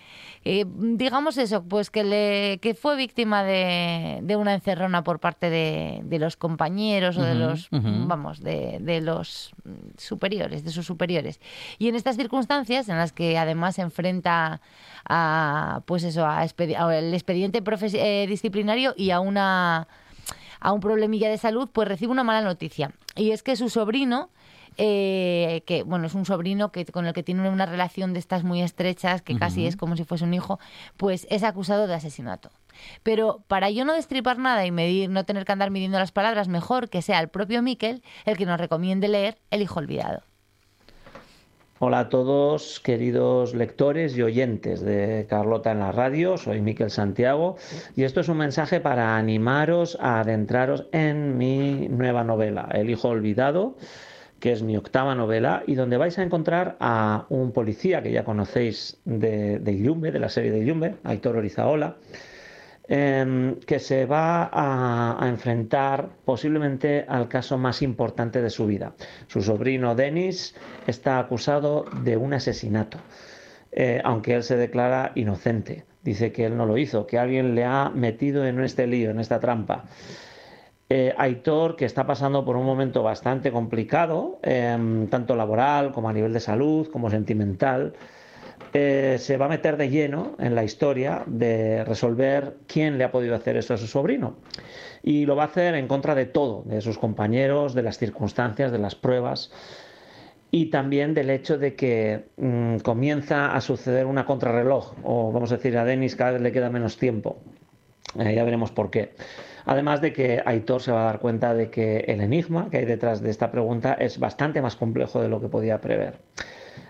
Eh, 0.48 0.64
digamos 0.66 1.38
eso, 1.38 1.64
pues 1.64 1.90
que 1.90 2.04
le 2.04 2.58
que 2.62 2.74
fue 2.74 2.96
víctima 2.96 3.42
de, 3.42 4.20
de 4.22 4.36
una 4.36 4.54
encerrona 4.54 5.02
por 5.02 5.18
parte 5.18 5.50
de, 5.50 6.00
de 6.04 6.18
los 6.18 6.36
compañeros 6.36 7.16
o 7.16 7.22
de 7.22 7.34
los 7.34 7.68
vamos 8.06 8.40
de, 8.42 8.78
de 8.80 9.00
los 9.00 9.50
superiores 9.98 10.62
de 10.64 10.70
sus 10.70 10.86
superiores 10.86 11.40
y 11.78 11.88
en 11.88 11.94
estas 11.96 12.16
circunstancias 12.16 12.88
en 12.88 12.96
las 12.96 13.12
que 13.12 13.36
además 13.38 13.74
se 13.76 13.82
enfrenta 13.82 14.60
a 15.08 15.80
pues 15.86 16.04
eso 16.04 16.26
a 16.26 16.44
expedi- 16.44 16.76
al 16.76 17.12
expediente 17.14 17.62
eh, 17.94 18.26
disciplinario 18.28 18.94
y 18.96 19.10
a 19.10 19.20
una 19.20 19.88
a 20.58 20.72
un 20.72 20.80
problemilla 20.80 21.28
de 21.28 21.36
salud, 21.38 21.68
pues 21.72 21.86
recibe 21.86 22.10
una 22.12 22.24
mala 22.24 22.40
noticia. 22.40 22.90
y 23.14 23.30
es 23.30 23.42
que 23.42 23.56
su 23.56 23.68
sobrino, 23.68 24.30
eh, 24.76 25.62
que 25.66 25.82
bueno, 25.82 26.06
es 26.06 26.14
un 26.14 26.24
sobrino 26.24 26.72
que 26.72 26.84
con 26.86 27.06
el 27.06 27.12
que 27.12 27.22
tiene 27.22 27.48
una 27.48 27.66
relación 27.66 28.12
de 28.12 28.18
estas 28.18 28.44
muy 28.44 28.62
estrechas, 28.62 29.22
que 29.22 29.38
casi 29.38 29.66
es 29.66 29.76
como 29.76 29.96
si 29.96 30.04
fuese 30.04 30.24
un 30.24 30.34
hijo, 30.34 30.58
pues 30.96 31.26
es 31.30 31.42
acusado 31.42 31.86
de 31.86 31.94
asesinato. 31.94 32.50
Pero 33.02 33.42
para 33.48 33.70
yo 33.70 33.84
no 33.84 33.94
destripar 33.94 34.38
nada 34.38 34.66
y 34.66 34.70
medir, 34.70 35.08
no 35.10 35.24
tener 35.24 35.44
que 35.44 35.52
andar 35.52 35.70
midiendo 35.70 35.98
las 35.98 36.12
palabras, 36.12 36.48
mejor 36.48 36.88
que 36.88 37.02
sea 37.02 37.20
el 37.20 37.28
propio 37.28 37.62
Miquel 37.62 38.02
el 38.24 38.36
que 38.36 38.46
nos 38.46 38.60
recomiende 38.60 39.08
leer 39.08 39.38
El 39.50 39.62
hijo 39.62 39.78
olvidado. 39.78 40.22
Hola 41.78 41.98
a 41.98 42.08
todos, 42.08 42.80
queridos 42.80 43.54
lectores 43.54 44.16
y 44.16 44.22
oyentes 44.22 44.80
de 44.80 45.26
Carlota 45.28 45.72
en 45.72 45.80
la 45.80 45.92
radio. 45.92 46.38
Soy 46.38 46.62
Miquel 46.62 46.90
Santiago 46.90 47.56
y 47.94 48.04
esto 48.04 48.20
es 48.20 48.30
un 48.30 48.38
mensaje 48.38 48.80
para 48.80 49.18
animaros 49.18 49.98
a 50.00 50.20
adentraros 50.20 50.86
en 50.92 51.36
mi 51.36 51.86
nueva 51.88 52.24
novela, 52.24 52.66
El 52.72 52.88
hijo 52.88 53.08
olvidado, 53.08 53.76
que 54.40 54.52
es 54.52 54.62
mi 54.62 54.76
octava 54.76 55.14
novela 55.14 55.62
y 55.66 55.74
donde 55.74 55.96
vais 55.96 56.18
a 56.18 56.22
encontrar 56.22 56.76
a 56.80 57.26
un 57.30 57.52
policía 57.52 58.02
que 58.02 58.12
ya 58.12 58.24
conocéis 58.24 58.98
de, 59.04 59.58
de 59.58 59.72
de 60.12 60.18
la 60.18 60.28
serie 60.28 60.50
de 60.50 60.58
Illumbe, 60.58 60.96
Aitor 61.04 61.36
Orizaola, 61.36 61.96
em, 62.88 63.56
que 63.60 63.78
se 63.78 64.06
va 64.06 64.44
a, 64.44 65.16
a 65.24 65.28
enfrentar 65.28 66.10
posiblemente 66.24 67.04
al 67.08 67.28
caso 67.28 67.58
más 67.58 67.82
importante 67.82 68.42
de 68.42 68.50
su 68.50 68.66
vida. 68.66 68.92
Su 69.26 69.42
sobrino 69.42 69.94
Denis 69.94 70.54
está 70.86 71.18
acusado 71.18 71.86
de 72.02 72.16
un 72.16 72.34
asesinato, 72.34 72.98
eh, 73.72 74.00
aunque 74.04 74.34
él 74.34 74.42
se 74.42 74.56
declara 74.56 75.12
inocente. 75.14 75.84
Dice 76.02 76.30
que 76.30 76.44
él 76.44 76.56
no 76.56 76.66
lo 76.66 76.78
hizo, 76.78 77.06
que 77.06 77.18
alguien 77.18 77.56
le 77.56 77.64
ha 77.64 77.90
metido 77.90 78.46
en 78.46 78.60
este 78.60 78.86
lío, 78.86 79.10
en 79.10 79.18
esta 79.18 79.40
trampa. 79.40 79.86
Eh, 80.88 81.12
Aitor, 81.18 81.74
que 81.74 81.84
está 81.84 82.06
pasando 82.06 82.44
por 82.44 82.56
un 82.56 82.64
momento 82.64 83.02
bastante 83.02 83.50
complicado, 83.50 84.38
em, 84.42 85.08
tanto 85.08 85.34
laboral 85.34 85.92
como 85.92 86.08
a 86.08 86.12
nivel 86.12 86.32
de 86.32 86.38
salud, 86.40 86.88
como 86.92 87.10
sentimental, 87.10 87.94
eh, 88.72 89.16
se 89.18 89.36
va 89.36 89.46
a 89.46 89.48
meter 89.48 89.76
de 89.76 89.88
lleno 89.88 90.36
en 90.38 90.54
la 90.54 90.62
historia 90.62 91.24
de 91.26 91.84
resolver 91.84 92.56
quién 92.66 92.98
le 92.98 93.04
ha 93.04 93.10
podido 93.10 93.34
hacer 93.34 93.56
eso 93.56 93.74
a 93.74 93.78
su 93.78 93.86
sobrino. 93.86 94.36
Y 95.02 95.26
lo 95.26 95.34
va 95.34 95.44
a 95.44 95.46
hacer 95.46 95.74
en 95.74 95.88
contra 95.88 96.14
de 96.14 96.26
todo, 96.26 96.62
de 96.66 96.80
sus 96.80 96.98
compañeros, 96.98 97.74
de 97.74 97.82
las 97.82 97.98
circunstancias, 97.98 98.70
de 98.70 98.78
las 98.78 98.94
pruebas 98.94 99.50
y 100.50 100.66
también 100.66 101.14
del 101.14 101.30
hecho 101.30 101.58
de 101.58 101.74
que 101.74 102.26
mm, 102.36 102.78
comienza 102.78 103.54
a 103.54 103.60
suceder 103.60 104.06
una 104.06 104.24
contrarreloj, 104.24 104.94
o 105.02 105.32
vamos 105.32 105.50
a 105.52 105.56
decir, 105.56 105.76
a 105.76 105.84
Denis 105.84 106.16
cada 106.16 106.32
vez 106.32 106.42
le 106.42 106.52
queda 106.52 106.70
menos 106.70 106.96
tiempo. 106.96 107.38
Eh, 108.18 108.34
ya 108.34 108.44
veremos 108.44 108.70
por 108.70 108.90
qué. 108.90 109.14
Además 109.66 110.00
de 110.00 110.12
que 110.12 110.42
Aitor 110.46 110.80
se 110.80 110.92
va 110.92 111.02
a 111.02 111.04
dar 111.06 111.18
cuenta 111.18 111.52
de 111.52 111.70
que 111.70 111.98
el 112.06 112.20
enigma 112.20 112.70
que 112.70 112.78
hay 112.78 112.84
detrás 112.86 113.20
de 113.20 113.30
esta 113.30 113.50
pregunta 113.50 113.94
es 113.94 114.18
bastante 114.18 114.62
más 114.62 114.76
complejo 114.76 115.20
de 115.20 115.28
lo 115.28 115.40
que 115.40 115.48
podía 115.48 115.80
prever. 115.80 116.20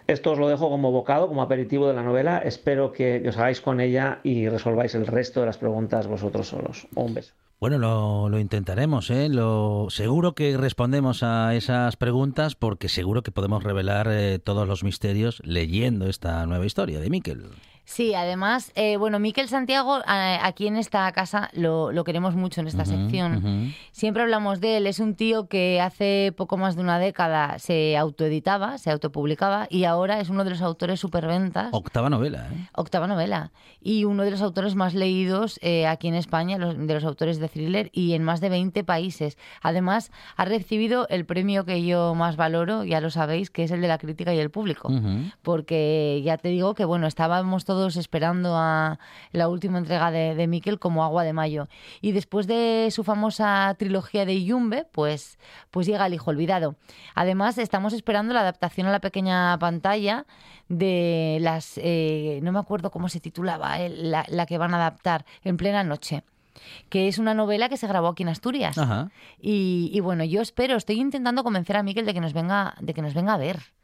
Esto 0.07 0.33
os 0.33 0.39
lo 0.39 0.49
dejo 0.49 0.71
como 0.71 0.93
bocado, 0.93 1.27
como 1.27 1.43
aperitivo 1.43 1.89
de 1.89 1.95
la 1.95 2.03
novela. 2.03 2.39
Espero 2.39 2.93
que 2.93 3.27
os 3.29 3.37
hagáis 3.39 3.61
con 3.61 3.81
ella 3.81 4.21
y 4.23 4.49
resolváis 4.49 4.95
el 4.95 5.07
resto 5.07 5.41
de 5.41 5.47
las 5.47 5.59
preguntas 5.59 6.07
vosotros 6.07 6.49
solos. 6.49 6.87
Un 6.95 7.15
beso. 7.15 7.35
Bueno, 7.59 7.79
lo, 7.79 8.29
lo 8.29 8.39
intentaremos, 8.39 9.11
¿eh? 9.11 9.31
Lo, 9.31 9.87
seguro 9.89 10.35
que 10.35 10.59
respondemos 10.59 11.23
a 11.23 11.55
esas 11.55 11.97
preguntas 11.97 12.55
porque 12.55 12.91
seguro 12.91 13.23
que 13.23 13.33
podemos 13.33 13.65
revelar 13.65 14.09
eh, 14.11 14.39
todos 14.39 14.69
los 14.69 14.85
misterios 14.85 15.41
leyendo 15.43 16.07
esta 16.07 16.45
nueva 16.45 16.67
historia 16.67 17.01
de 17.01 17.09
Miquel. 17.09 17.45
Sí, 17.89 18.15
además, 18.15 18.73
eh, 18.75 18.97
bueno, 18.97 19.21
Miquel 19.21 19.47
Santiago, 19.49 20.01
a- 20.07 20.45
aquí 20.45 20.67
en 20.67 20.77
esta 20.77 21.11
casa 21.13 21.51
lo, 21.53 21.93
lo 21.93 22.03
queremos 22.03 22.35
mucho 22.35 22.61
en 22.61 22.67
esta 22.67 22.85
sección. 22.85 23.73
Siempre 23.93 24.25
hablamos 24.25 24.61
de 24.61 24.79
él. 24.79 24.89
Es 24.89 24.99
un 24.99 25.15
tío 25.15 25.47
que 25.47 25.81
hace 25.81 26.35
poco 26.37 26.57
más 26.57 26.75
de 26.75 26.83
una 26.83 26.99
década 26.99 27.61
se 27.61 27.97
autoeditaba, 27.97 28.79
se 28.79 28.91
autopublicaba 28.91 29.69
y 29.71 29.85
ahora 29.85 30.19
es 30.19 30.31
uno 30.31 30.43
de 30.43 30.51
los 30.51 30.63
autores 30.63 30.99
superventas. 30.99 31.69
Octava 31.73 32.11
novela, 32.11 32.49
¿eh? 32.53 32.69
Octava 32.75 33.07
novela. 33.07 33.53
Y 33.81 34.03
uno 34.05 34.25
de 34.25 34.33
los 34.33 34.43
autores 34.43 34.75
más 34.75 34.93
leídos 34.93 35.61
eh, 35.63 35.87
aquí 35.87 36.09
en 36.09 36.17
España, 36.17 36.59
los- 36.59 36.77
de 36.77 36.93
los 36.93 37.05
autores 37.05 37.39
de 37.39 37.49
thriller, 37.49 37.91
y 37.93 38.15
en 38.15 38.25
más 38.25 38.41
de 38.41 38.49
20 38.49 38.83
países. 38.83 39.39
Además, 39.63 40.11
ha 40.37 40.45
recibido 40.45 41.07
el 41.09 41.25
premio 41.25 41.65
que 41.65 41.85
yo 41.87 42.17
más 42.17 42.35
valoro, 42.37 42.83
ya 42.83 43.01
lo 43.01 43.11
sabéis, 43.11 43.51
que 43.51 43.63
es 43.63 43.71
el 43.71 43.81
de 43.81 43.87
la 43.87 43.99
crítica 43.99 44.35
y 44.35 44.41
el 44.41 44.51
público. 44.51 44.89
Porque 45.43 46.21
ya 46.25 46.37
te 46.37 46.49
digo 46.49 46.75
que, 46.75 46.85
bueno, 46.85 47.07
estábamos 47.07 47.65
todos 47.65 47.76
esperando 47.97 48.57
a 48.57 48.99
la 49.33 49.49
última 49.49 49.79
entrega 49.79 50.11
de, 50.11 50.35
de 50.35 50.47
Miquel 50.47 50.79
como 50.79 51.05
agua 51.05 51.25
de 51.25 51.33
mayo. 51.33 51.69
Y 52.01 52.13
después 52.13 52.47
de 52.47 52.89
su 52.91 53.05
famosa 53.05 53.75
trilogía 53.79 54.25
de 54.25 54.43
Yumbe, 54.45 54.87
pues, 54.91 55.39
pues 55.71 55.87
llega 55.87 56.07
El 56.07 56.15
Hijo 56.15 56.31
Olvidado. 56.31 56.77
Además, 57.15 57.59
estamos 57.59 57.93
esperando 57.93 58.35
la 58.35 58.41
adaptación 58.41 58.87
a 58.87 58.93
la 58.93 59.01
pequeña 59.01 59.59
pantalla 59.59 60.27
de 60.69 61.39
las, 61.41 61.79
eh, 61.83 62.41
no 62.43 62.53
me 62.53 62.59
acuerdo 62.59 62.91
cómo 62.91 63.09
se 63.09 63.21
titulaba, 63.21 63.81
eh, 63.81 63.91
la, 63.91 64.25
la 64.29 64.47
que 64.47 64.59
van 64.59 64.75
a 64.75 64.79
adaptar 64.79 65.25
en 65.45 65.57
plena 65.57 65.85
noche 65.85 66.25
que 66.89 67.09
es 67.09 67.19
una 67.19 67.35
novela 67.35 67.69
que 67.69 67.77
se 67.77 67.87
grabó 67.87 68.09
aquí 68.09 68.23
en 68.23 68.31
Asturias. 68.31 68.79
Ajá. 68.79 69.11
Y, 69.41 69.91
y 69.93 70.01
bueno, 70.01 70.25
yo 70.25 70.41
espero, 70.41 70.77
estoy 70.77 71.01
intentando 71.01 71.45
convencer 71.45 71.77
a 71.77 71.83
Miquel 71.83 72.07
de 72.07 72.15
que 72.15 72.21
nos 72.21 72.33
venga, 72.33 72.75
de 72.81 72.95
que 72.95 73.03
nos 73.03 73.15
venga 73.15 73.35
a 73.35 73.37
ver. 73.37 73.76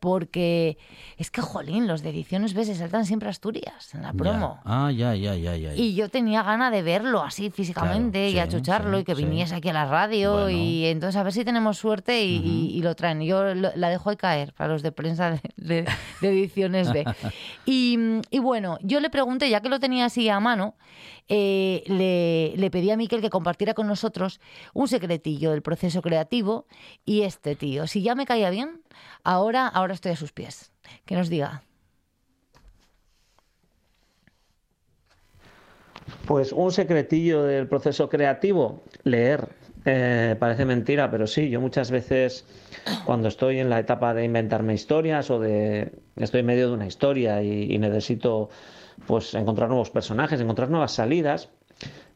Porque 0.00 0.78
es 1.18 1.30
que, 1.30 1.42
jolín, 1.42 1.86
los 1.86 2.02
de 2.02 2.08
ediciones 2.10 2.54
B 2.54 2.64
se 2.64 2.74
saltan 2.74 3.04
siempre 3.04 3.28
a 3.28 3.30
Asturias 3.30 3.94
en 3.94 4.02
la 4.02 4.12
promo. 4.14 4.60
Ya. 4.64 4.86
Ah, 4.86 4.90
ya, 4.92 5.14
ya, 5.14 5.34
ya, 5.34 5.56
ya. 5.56 5.74
Y 5.74 5.94
yo 5.94 6.08
tenía 6.08 6.42
ganas 6.42 6.72
de 6.72 6.82
verlo 6.82 7.22
así 7.22 7.50
físicamente 7.50 8.30
Claro, 8.30 8.36
y 8.36 8.38
a 8.38 8.44
sí, 8.46 8.56
chucharlo 8.56 8.96
sí, 8.96 9.02
y 9.02 9.04
que 9.04 9.14
sí. 9.14 9.24
viniese 9.24 9.54
aquí 9.54 9.68
a 9.68 9.72
la 9.74 9.84
radio 9.86 10.32
Bueno. 10.32 10.50
y 10.50 10.86
entonces 10.86 11.16
a 11.16 11.22
ver 11.22 11.32
si 11.32 11.44
tenemos 11.44 11.76
suerte 11.78 12.24
y, 12.24 12.36
y- 12.36 12.78
y 12.78 12.82
lo 12.82 12.94
traen. 12.94 13.20
Yo 13.22 13.54
lo- 13.54 13.72
la 13.74 13.88
dejo 13.90 14.08
ahí 14.10 14.16
caer 14.16 14.52
para 14.54 14.72
los 14.72 14.82
de 14.82 14.92
prensa 14.92 15.30
de, 15.32 15.40
de- 15.56 15.88
de 16.20 16.28
ediciones 16.28 16.92
B. 16.92 17.04
Y, 17.66 17.98
y 18.30 18.38
bueno, 18.38 18.78
yo 18.82 19.00
le 19.00 19.10
pregunté, 19.10 19.48
ya 19.50 19.60
que 19.60 19.68
lo 19.68 19.78
tenía 19.80 20.06
así 20.06 20.28
a 20.28 20.40
mano, 20.40 20.74
eh, 21.32 21.84
le, 22.56 22.70
pedí 22.70 22.90
a 22.90 22.96
Miquel 22.96 23.20
que 23.20 23.30
compartiera 23.30 23.72
con 23.72 23.86
nosotros 23.86 24.40
un 24.74 24.88
secretillo 24.88 25.52
del 25.52 25.62
proceso 25.62 26.02
creativo 26.02 26.66
y 27.04 27.22
este 27.22 27.54
tío, 27.54 27.86
si 27.86 28.02
ya 28.02 28.16
me 28.16 28.26
caía 28.26 28.50
bien, 28.50 28.82
ahora, 29.22 29.68
ahora 29.68 29.94
estoy 29.94 30.10
a 30.10 30.16
sus 30.16 30.32
pies. 30.32 30.72
Que 31.04 31.14
nos 31.14 31.28
diga. 31.28 31.62
Pues 36.26 36.50
un 36.50 36.72
secretillo 36.72 37.44
del 37.44 37.68
proceso 37.68 38.08
creativo, 38.08 38.82
leer. 39.04 39.48
Eh, 39.84 40.34
parece 40.38 40.64
mentira, 40.64 41.10
pero 41.12 41.28
sí, 41.28 41.48
yo 41.48 41.60
muchas 41.60 41.92
veces 41.92 42.44
cuando 43.06 43.28
estoy 43.28 43.60
en 43.60 43.70
la 43.70 43.78
etapa 43.78 44.12
de 44.14 44.24
inventarme 44.24 44.74
historias 44.74 45.30
o 45.30 45.38
de 45.38 45.92
estoy 46.16 46.40
en 46.40 46.46
medio 46.46 46.68
de 46.68 46.74
una 46.74 46.86
historia 46.86 47.42
y 47.42 47.78
necesito 47.78 48.50
pues 49.06 49.34
encontrar 49.34 49.68
nuevos 49.68 49.90
personajes, 49.90 50.40
encontrar 50.40 50.70
nuevas 50.70 50.92
salidas, 50.92 51.48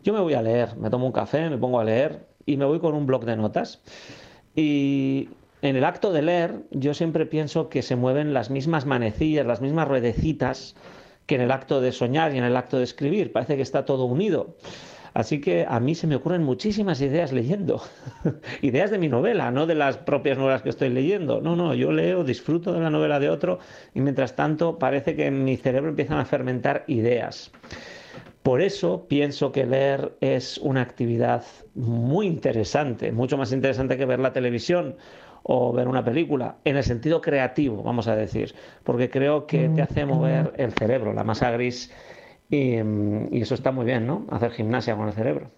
yo 0.02 0.12
me 0.12 0.20
voy 0.20 0.34
a 0.34 0.42
leer, 0.42 0.76
me 0.76 0.90
tomo 0.90 1.06
un 1.06 1.12
café, 1.12 1.48
me 1.48 1.56
pongo 1.56 1.80
a 1.80 1.84
leer 1.84 2.26
y 2.44 2.56
me 2.56 2.64
voy 2.64 2.78
con 2.78 2.94
un 2.94 3.06
bloc 3.06 3.24
de 3.24 3.36
notas. 3.36 3.80
Y 4.54 5.30
en 5.62 5.76
el 5.76 5.84
acto 5.84 6.12
de 6.12 6.22
leer, 6.22 6.62
yo 6.70 6.92
siempre 6.92 7.24
pienso 7.26 7.70
que 7.70 7.82
se 7.82 7.96
mueven 7.96 8.34
las 8.34 8.50
mismas 8.50 8.84
manecillas, 8.84 9.46
las 9.46 9.62
mismas 9.62 9.88
ruedecitas 9.88 10.76
que 11.26 11.36
en 11.36 11.40
el 11.40 11.50
acto 11.50 11.80
de 11.80 11.90
soñar 11.92 12.34
y 12.34 12.38
en 12.38 12.44
el 12.44 12.56
acto 12.56 12.76
de 12.76 12.84
escribir. 12.84 13.32
Parece 13.32 13.56
que 13.56 13.62
está 13.62 13.86
todo 13.86 14.04
unido. 14.04 14.56
Así 15.14 15.40
que 15.40 15.64
a 15.66 15.78
mí 15.78 15.94
se 15.94 16.08
me 16.08 16.16
ocurren 16.16 16.42
muchísimas 16.42 17.00
ideas 17.00 17.32
leyendo. 17.32 17.80
ideas 18.62 18.90
de 18.90 18.98
mi 18.98 19.08
novela, 19.08 19.52
no 19.52 19.64
de 19.64 19.76
las 19.76 19.96
propias 19.96 20.36
novelas 20.36 20.62
que 20.62 20.70
estoy 20.70 20.88
leyendo. 20.88 21.40
No, 21.40 21.54
no, 21.54 21.72
yo 21.72 21.92
leo, 21.92 22.24
disfruto 22.24 22.72
de 22.72 22.80
la 22.80 22.90
novela 22.90 23.20
de 23.20 23.30
otro 23.30 23.60
y 23.94 24.00
mientras 24.00 24.34
tanto 24.34 24.76
parece 24.76 25.14
que 25.14 25.26
en 25.26 25.44
mi 25.44 25.56
cerebro 25.56 25.90
empiezan 25.90 26.18
a 26.18 26.24
fermentar 26.24 26.82
ideas. 26.88 27.52
Por 28.42 28.60
eso 28.60 29.06
pienso 29.08 29.52
que 29.52 29.64
leer 29.64 30.16
es 30.20 30.58
una 30.58 30.82
actividad 30.82 31.44
muy 31.74 32.26
interesante, 32.26 33.12
mucho 33.12 33.38
más 33.38 33.52
interesante 33.52 33.96
que 33.96 34.04
ver 34.04 34.18
la 34.18 34.32
televisión 34.32 34.96
o 35.44 35.72
ver 35.72 35.88
una 35.88 36.04
película, 36.04 36.56
en 36.64 36.76
el 36.76 36.84
sentido 36.84 37.20
creativo, 37.20 37.82
vamos 37.82 38.08
a 38.08 38.16
decir, 38.16 38.54
porque 38.82 39.10
creo 39.10 39.46
que 39.46 39.68
te 39.68 39.82
hace 39.82 40.06
mover 40.06 40.54
el 40.56 40.72
cerebro, 40.72 41.12
la 41.12 41.22
masa 41.22 41.50
gris, 41.50 41.92
y, 42.50 42.82
mm, 42.82 43.34
y 43.34 43.40
eso 43.40 43.54
está 43.54 43.72
muy 43.72 43.84
bien, 43.84 44.06
¿no? 44.06 44.26
Hacer 44.30 44.52
gimnasia 44.52 44.96
con 44.96 45.08
el 45.08 45.14
cerebro. 45.14 45.50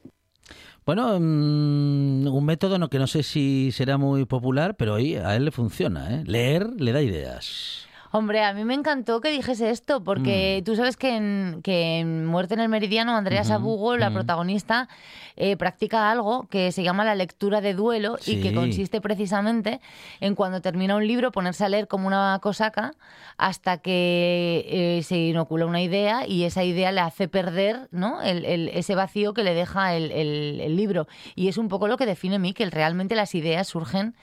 Bueno, 0.87 1.19
mm, 1.19 2.28
un 2.28 2.45
método 2.45 2.88
que 2.88 3.00
no 3.00 3.09
sé 3.09 3.25
si 3.25 3.73
será 3.73 3.99
muy 3.99 4.25
popular, 4.25 4.76
pero 4.76 4.95
a 4.95 5.00
él 5.00 5.45
le 5.45 5.50
funciona. 5.50 6.14
¿eh? 6.14 6.23
Leer 6.25 6.69
le 6.78 6.93
da 6.93 7.02
ideas. 7.02 7.88
Hombre, 8.16 8.42
a 8.42 8.52
mí 8.54 8.64
me 8.64 8.75
encantó 8.75 9.20
que 9.20 9.30
dijese 9.30 9.70
esto, 9.70 10.02
porque 10.02 10.62
tú 10.64 10.75
sabes 10.76 10.96
que 10.96 11.16
en, 11.16 11.61
que 11.62 11.99
en 12.00 12.25
Muerte 12.26 12.54
en 12.54 12.61
el 12.61 12.68
Meridiano, 12.68 13.14
Andrea 13.16 13.42
Mm. 13.42 13.46
Sabugo, 13.46 13.96
la 13.96 14.11
mm. 14.11 14.14
protagonista, 14.14 14.88
eh, 15.37 15.56
practica 15.56 16.11
algo 16.11 16.46
que 16.49 16.73
se 16.73 16.82
llama 16.82 17.04
la 17.04 17.14
lectura 17.14 17.61
de 17.61 17.75
duelo 17.75 18.16
y 18.26 18.40
que 18.40 18.54
consiste 18.54 19.00
precisamente 19.02 19.80
en 20.20 20.35
cuando 20.35 20.62
termina 20.62 20.96
un 20.96 21.06
libro 21.06 21.30
ponerse 21.30 21.64
a 21.64 21.68
leer 21.68 21.88
como 21.88 22.06
una 22.06 22.38
cosaca 22.42 22.94
hasta 23.37 23.76
que 23.78 24.64
eh, 24.66 25.02
se 25.02 25.18
inocula 25.18 25.66
una 25.66 25.82
idea 25.82 26.26
y 26.26 26.44
esa 26.44 26.64
idea 26.64 26.90
le 26.92 27.02
hace 27.02 27.28
perder 27.28 27.88
¿no? 27.90 28.23
el, 28.23 28.44
el- 28.46 28.68
ese 28.68 28.94
vacío 28.94 29.35
que 29.35 29.44
le 29.44 29.52
deja 29.52 29.94
el, 29.94 30.11
el- 30.11 30.61
el 30.62 30.75
libro. 30.76 31.06
Y 31.35 31.49
es 31.49 31.58
un 31.58 31.68
poco 31.68 31.87
lo 31.87 31.99
que 31.99 32.06
define 32.06 32.38
Miquel. 32.38 32.70
Realmente 32.73 33.14
las 33.14 33.35
ideas 33.35 33.68
surgen 33.68 34.14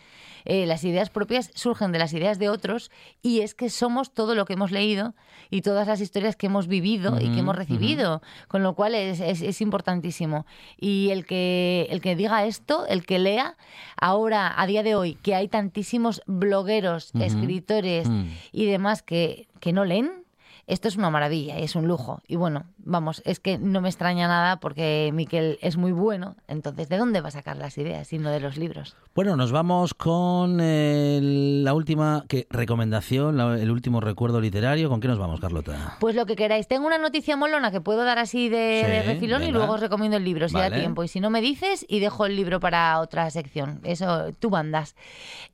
eh, 0.46 0.66
las 0.66 0.84
ideas 0.84 1.10
propias 1.10 1.52
surgen 1.56 1.92
de 1.92 2.00
las 2.00 2.14
ideas 2.14 2.40
de 2.40 2.50
otros 2.50 2.92
y 3.22 3.42
es 3.42 3.54
que 3.56 3.70
somos 3.70 4.14
todo 4.14 4.36
lo 4.36 4.46
que 4.46 4.54
hemos 4.54 4.72
leído 4.72 5.14
y 5.50 5.62
todas 5.62 5.88
las 5.88 6.02
historias 6.02 6.36
que 6.36 6.48
hemos 6.48 6.68
vivido 6.68 7.20
y 7.20 7.30
que 7.34 7.40
hemos 7.40 7.56
recibido, 7.56 8.22
con 8.48 8.64
lo 8.64 8.74
cual 8.76 8.96
es, 8.96 9.20
es- 9.20 9.42
es 9.42 9.62
importantísimo. 9.62 10.46
Y 10.80 11.10
el 11.12 11.26
que, 11.26 11.88
el 11.92 12.02
que 12.02 12.16
diga 12.16 12.46
esto, 12.46 12.86
el 12.88 13.06
que 13.06 13.20
lea, 13.20 13.56
ahora, 13.98 14.54
a 14.60 14.66
día 14.68 14.84
de 14.84 14.96
hoy, 14.96 15.16
que 15.22 15.36
hay 15.36 15.48
tantísimos 15.48 16.22
blogueros, 16.26 17.12
escritores 17.16 18.10
mm. 18.10 18.26
y 18.52 18.66
demás 18.66 19.04
que, 19.04 19.48
que 19.60 19.74
no 19.74 19.86
leen, 19.86 20.23
esto 20.68 20.88
es 20.88 20.96
una 20.96 21.10
maravilla 21.10 21.60
y 21.60 21.64
es 21.64 21.76
un 21.76 21.88
lujo. 21.88 22.22
Y 22.28 22.36
bueno, 22.36 22.64
vamos, 22.78 23.22
es 23.26 23.40
que 23.40 23.58
no 23.58 23.82
me 23.82 23.90
extraña 23.90 24.28
nada 24.28 24.60
porque 24.60 25.10
Miquel 25.14 25.58
es 25.62 25.78
muy 25.78 25.92
bueno. 25.92 26.36
Entonces, 26.48 26.90
¿de 26.90 26.98
dónde 26.98 27.22
va 27.22 27.28
a 27.28 27.32
sacar 27.32 27.58
las 27.58 27.78
ideas 27.78 28.08
sino 28.08 28.30
de 28.32 28.40
los 28.40 28.58
libros? 28.58 28.96
Bueno, 29.16 29.36
nos 29.36 29.52
vamos 29.52 29.94
con 29.94 30.60
eh, 30.62 31.20
la 31.22 31.74
última 31.74 32.26
que, 32.28 32.48
recomendación, 32.50 33.38
la- 33.38 33.60
el 33.60 33.72
último 33.72 34.00
recuerdo 34.00 34.40
literario. 34.42 34.90
¿Con 34.90 35.00
qué 35.02 35.08
nos 35.08 35.20
vamos, 35.20 35.40
Carlota? 35.40 35.98
Pues 36.00 36.16
lo 36.16 36.26
que 36.26 36.36
queráis. 36.36 36.68
Tengo 36.68 36.88
una 36.88 36.98
noticia 36.98 37.36
molona 37.36 37.70
que 37.72 37.82
puedo 37.82 38.04
dar 38.04 38.18
así 38.20 38.50
de, 38.50 38.82
Sí, 38.86 38.92
de 38.92 39.04
refilón 39.04 39.44
y 39.44 39.52
luego 39.52 39.74
os 39.74 39.80
recomiendo 39.82 40.18
el 40.18 40.24
libro 40.24 40.48
si 40.50 40.56
da 40.56 40.72
tiempo. 40.72 41.04
Y 41.04 41.08
si 41.08 41.20
no 41.20 41.30
me 41.30 41.42
dices, 41.42 41.86
y 41.90 42.00
dejo 42.00 42.26
el 42.26 42.36
libro 42.36 42.60
para 42.60 43.00
otra 43.00 43.30
sección. 43.30 43.80
Eso, 43.84 44.34
tú 44.40 44.50
mandas. 44.50 44.96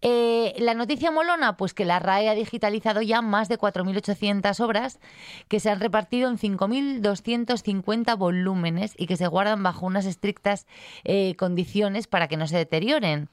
Eh, 0.01 0.53
la 0.59 0.73
noticia 0.73 1.11
molona, 1.11 1.57
pues 1.57 1.73
que 1.73 1.83
la 1.85 1.99
RAE 1.99 2.29
ha 2.29 2.35
digitalizado 2.35 3.01
ya 3.01 3.21
más 3.21 3.49
de 3.49 3.57
4.800 3.57 4.59
obras 4.63 4.98
que 5.47 5.59
se 5.59 5.69
han 5.69 5.79
repartido 5.79 6.29
en 6.29 6.37
5.250 6.37 8.17
volúmenes 8.17 8.93
y 8.97 9.07
que 9.07 9.17
se 9.17 9.27
guardan 9.27 9.63
bajo 9.63 9.85
unas 9.85 10.05
estrictas 10.05 10.67
eh, 11.03 11.35
condiciones 11.35 12.07
para 12.07 12.27
que 12.27 12.37
no 12.37 12.47
se 12.47 12.57
deterioren. 12.57 13.29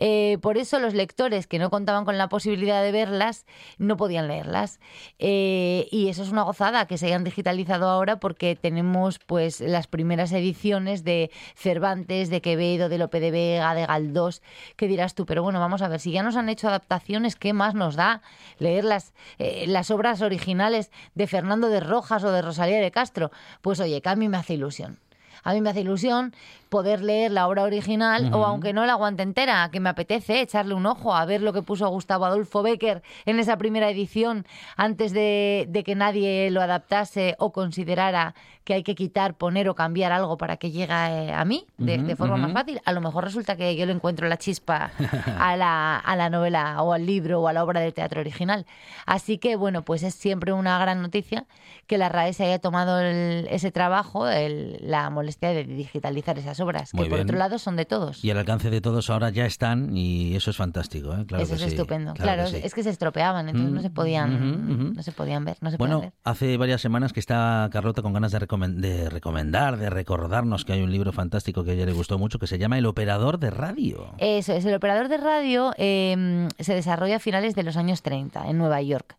Eh, 0.00 0.38
por 0.40 0.58
eso 0.58 0.78
los 0.78 0.94
lectores 0.94 1.46
que 1.46 1.58
no 1.58 1.70
contaban 1.70 2.04
con 2.04 2.18
la 2.18 2.28
posibilidad 2.28 2.82
de 2.82 2.92
verlas 2.92 3.46
no 3.78 3.96
podían 3.96 4.28
leerlas. 4.28 4.80
Eh, 5.18 5.88
y 5.90 6.08
eso 6.08 6.22
es 6.22 6.30
una 6.30 6.42
gozada 6.42 6.86
que 6.86 6.98
se 6.98 7.06
hayan 7.06 7.24
digitalizado 7.24 7.88
ahora 7.88 8.20
porque 8.20 8.56
tenemos 8.56 9.18
pues 9.18 9.60
las 9.60 9.86
primeras 9.86 10.32
ediciones 10.32 11.04
de 11.04 11.30
Cervantes, 11.56 12.30
de 12.30 12.40
Quevedo, 12.40 12.88
de 12.88 12.98
Lope 12.98 13.20
de 13.20 13.30
Vega, 13.30 13.74
de 13.74 13.86
Galdós, 13.86 14.42
que 14.76 14.88
dirás 14.88 15.14
tú, 15.14 15.26
pero 15.26 15.42
bueno, 15.42 15.60
vamos 15.60 15.82
a 15.82 15.88
ver, 15.88 16.00
si 16.00 16.12
ya 16.12 16.22
nos 16.22 16.36
han 16.36 16.48
hecho 16.48 16.68
adaptaciones, 16.68 17.36
¿qué 17.36 17.52
más 17.52 17.74
nos 17.74 17.96
da 17.96 18.22
leer 18.58 18.84
las, 18.84 19.14
eh, 19.38 19.64
las 19.66 19.90
obras 19.90 20.22
originales 20.22 20.90
de 21.14 21.26
Fernando 21.26 21.68
de 21.68 21.80
Rojas 21.80 22.24
o 22.24 22.30
de 22.30 22.42
Rosalía 22.42 22.80
de 22.80 22.90
Castro? 22.90 23.30
Pues 23.62 23.80
oye, 23.80 24.00
que 24.00 24.08
a 24.08 24.16
mí 24.16 24.28
me 24.28 24.36
hace 24.36 24.54
ilusión. 24.54 24.98
A 25.48 25.54
mí 25.54 25.62
me 25.62 25.70
hace 25.70 25.80
ilusión 25.80 26.34
poder 26.68 27.00
leer 27.00 27.30
la 27.30 27.48
obra 27.48 27.62
original 27.62 28.34
o 28.34 28.44
aunque 28.44 28.74
no 28.74 28.84
la 28.84 28.92
aguante 28.92 29.22
entera, 29.22 29.66
que 29.72 29.80
me 29.80 29.88
apetece 29.88 30.42
echarle 30.42 30.74
un 30.74 30.84
ojo 30.84 31.14
a 31.14 31.24
ver 31.24 31.40
lo 31.40 31.54
que 31.54 31.62
puso 31.62 31.88
Gustavo 31.88 32.26
Adolfo 32.26 32.62
Becker 32.62 33.02
en 33.24 33.38
esa 33.38 33.56
primera 33.56 33.88
edición 33.88 34.44
antes 34.76 35.14
de, 35.14 35.64
de 35.70 35.84
que 35.84 35.94
nadie 35.94 36.50
lo 36.50 36.60
adaptase 36.60 37.34
o 37.38 37.50
considerara 37.50 38.34
que 38.68 38.74
hay 38.74 38.82
que 38.82 38.94
quitar, 38.94 39.34
poner 39.38 39.66
o 39.70 39.74
cambiar 39.74 40.12
algo 40.12 40.36
para 40.36 40.58
que 40.58 40.70
llegue 40.70 40.92
eh, 40.92 41.32
a 41.32 41.42
mí 41.46 41.64
de, 41.78 41.96
Ujú, 41.96 42.06
de 42.06 42.16
forma 42.16 42.36
más 42.36 42.50
ujú. 42.50 42.58
fácil. 42.58 42.80
A 42.84 42.92
lo 42.92 43.00
mejor 43.00 43.24
resulta 43.24 43.56
que 43.56 43.74
yo 43.76 43.86
le 43.86 43.92
encuentro 43.92 44.28
la 44.28 44.36
chispa 44.36 44.90
a 45.38 45.56
la, 45.56 45.96
a 45.96 46.16
la 46.16 46.28
novela 46.28 46.82
o 46.82 46.92
al 46.92 47.06
libro 47.06 47.40
o 47.40 47.48
a 47.48 47.54
la 47.54 47.64
obra 47.64 47.80
de 47.80 47.92
teatro 47.92 48.20
original. 48.20 48.66
Así 49.06 49.38
que, 49.38 49.56
bueno, 49.56 49.86
pues 49.86 50.02
es 50.02 50.14
siempre 50.14 50.52
una 50.52 50.78
gran 50.78 51.00
noticia 51.00 51.46
que 51.86 51.96
la 51.96 52.10
RAE 52.10 52.34
se 52.34 52.44
haya 52.44 52.58
tomado 52.58 53.00
el- 53.00 53.46
ese 53.50 53.70
trabajo, 53.70 54.28
el- 54.28 54.76
la 54.82 55.08
molestia 55.08 55.48
de 55.48 55.64
digitalizar 55.64 56.38
esas 56.38 56.60
obras, 56.60 56.92
Muy 56.92 57.04
que 57.04 57.08
por 57.08 57.16
bien. 57.20 57.26
otro 57.26 57.38
lado 57.38 57.58
son 57.58 57.76
de 57.76 57.86
todos. 57.86 58.22
Y 58.22 58.30
al 58.30 58.36
alcance 58.36 58.68
de 58.68 58.82
todos 58.82 59.08
ahora 59.08 59.30
ya 59.30 59.46
están 59.46 59.96
y 59.96 60.36
eso 60.36 60.50
es 60.50 60.58
fantástico, 60.58 61.14
¿eh? 61.14 61.24
Claro 61.26 61.44
Eso 61.44 61.52
que 61.52 61.56
es 61.56 61.62
sí, 61.62 61.68
estupendo. 61.70 62.12
Claro, 62.12 62.44
que 62.44 62.50
sí. 62.50 62.60
es 62.62 62.74
que 62.74 62.82
se 62.82 62.90
estropeaban, 62.90 63.48
entonces 63.48 63.72
no 63.72 63.80
se 63.80 63.88
Mm, 63.88 63.92
podían, 63.94 64.92
no 64.94 65.02
se 65.02 65.12
podían 65.12 65.44
ver, 65.46 65.56
no 65.62 65.70
se 65.70 65.78
podían 65.78 65.96
Bueno, 65.96 66.00
ver. 66.00 66.12
hace 66.24 66.56
varias 66.58 66.82
semanas 66.82 67.14
que 67.14 67.20
está 67.20 67.70
Carlota 67.72 68.02
con 68.02 68.12
ganas 68.12 68.32
de, 68.32 68.40
recomen- 68.40 68.57
de 68.66 69.08
recomendar, 69.10 69.76
de 69.78 69.90
recordarnos 69.90 70.64
que 70.64 70.72
hay 70.72 70.82
un 70.82 70.90
libro 70.90 71.12
fantástico 71.12 71.64
que 71.64 71.70
a 71.70 71.74
ella 71.74 71.86
le 71.86 71.92
gustó 71.92 72.18
mucho 72.18 72.38
que 72.38 72.46
se 72.46 72.58
llama 72.58 72.78
El 72.78 72.86
operador 72.86 73.38
de 73.38 73.50
radio. 73.50 74.12
Eso 74.18 74.52
es, 74.52 74.64
el 74.64 74.74
operador 74.74 75.08
de 75.08 75.16
radio 75.18 75.72
eh, 75.78 76.48
se 76.58 76.74
desarrolla 76.74 77.16
a 77.16 77.20
finales 77.20 77.54
de 77.54 77.62
los 77.62 77.76
años 77.76 78.02
30 78.02 78.48
en 78.48 78.58
Nueva 78.58 78.82
York. 78.82 79.16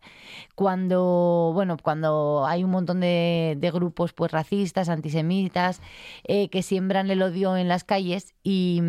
Cuando, 0.54 1.52
bueno, 1.54 1.76
cuando 1.82 2.44
hay 2.46 2.64
un 2.64 2.70
montón 2.70 3.00
de, 3.00 3.56
de 3.58 3.70
grupos 3.70 4.12
pues 4.12 4.30
racistas, 4.30 4.88
antisemitas, 4.90 5.80
eh, 6.24 6.48
que 6.50 6.62
siembran 6.62 7.10
el 7.10 7.22
odio 7.22 7.56
en 7.56 7.66
las 7.68 7.82
calles 7.84 8.34
y, 8.42 8.82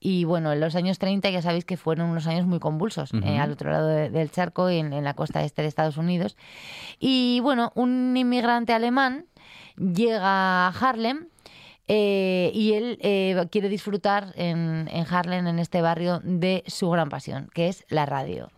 y, 0.00 0.24
bueno, 0.24 0.52
en 0.52 0.58
los 0.60 0.74
años 0.74 0.98
30 0.98 1.30
ya 1.30 1.40
sabéis 1.42 1.64
que 1.64 1.76
fueron 1.76 2.10
unos 2.10 2.26
años 2.26 2.46
muy 2.46 2.58
convulsos 2.58 3.12
Ujú. 3.12 3.24
eh, 3.24 3.38
al 3.38 3.52
otro 3.52 3.70
lado 3.70 3.86
de- 3.86 4.10
del 4.10 4.30
charco, 4.30 4.68
en, 4.68 4.92
en 4.92 5.04
la 5.04 5.14
costa 5.14 5.44
este 5.44 5.62
de 5.62 5.68
Estados 5.68 5.98
Unidos. 5.98 6.36
Y 6.98 7.38
bueno, 7.40 7.70
un 7.76 8.16
inmigrante 8.16 8.72
alemán 8.72 9.26
llega 9.76 10.66
a 10.66 10.68
Harlem 10.68 11.28
eh, 11.86 12.50
y 12.54 12.72
él 12.72 12.98
eh, 13.02 13.46
quiere 13.50 13.68
disfrutar 13.68 14.32
en, 14.36 14.88
en 14.90 15.06
Harlem, 15.08 15.46
en 15.46 15.58
este 15.58 15.82
barrio, 15.82 16.20
de 16.24 16.64
su 16.66 16.88
gran 16.90 17.08
pasión, 17.08 17.50
que 17.54 17.68
es 17.68 17.84
la 17.88 18.06
radio. 18.06 18.50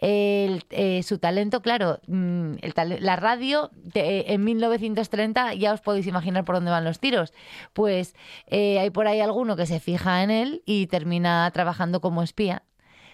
Eh, 0.00 1.00
su 1.02 1.18
talento, 1.18 1.60
claro, 1.60 1.98
mm, 2.06 2.52
la 3.00 3.16
radio 3.16 3.70
de- 3.72 4.26
en 4.28 4.44
1930 4.44 5.54
ya 5.54 5.72
os 5.72 5.80
podéis 5.80 6.06
imaginar 6.06 6.44
por 6.44 6.54
dónde 6.54 6.70
van 6.70 6.84
los 6.84 7.00
tiros. 7.00 7.32
Pues 7.72 8.14
hay 8.50 8.90
por 8.90 9.08
ahí 9.08 9.20
alguno 9.20 9.56
que 9.56 9.66
se 9.66 9.80
fija 9.80 10.22
en 10.22 10.30
él 10.30 10.62
y 10.66 10.86
termina 10.86 11.50
trabajando 11.52 12.00
como 12.00 12.22
espía 12.22 12.62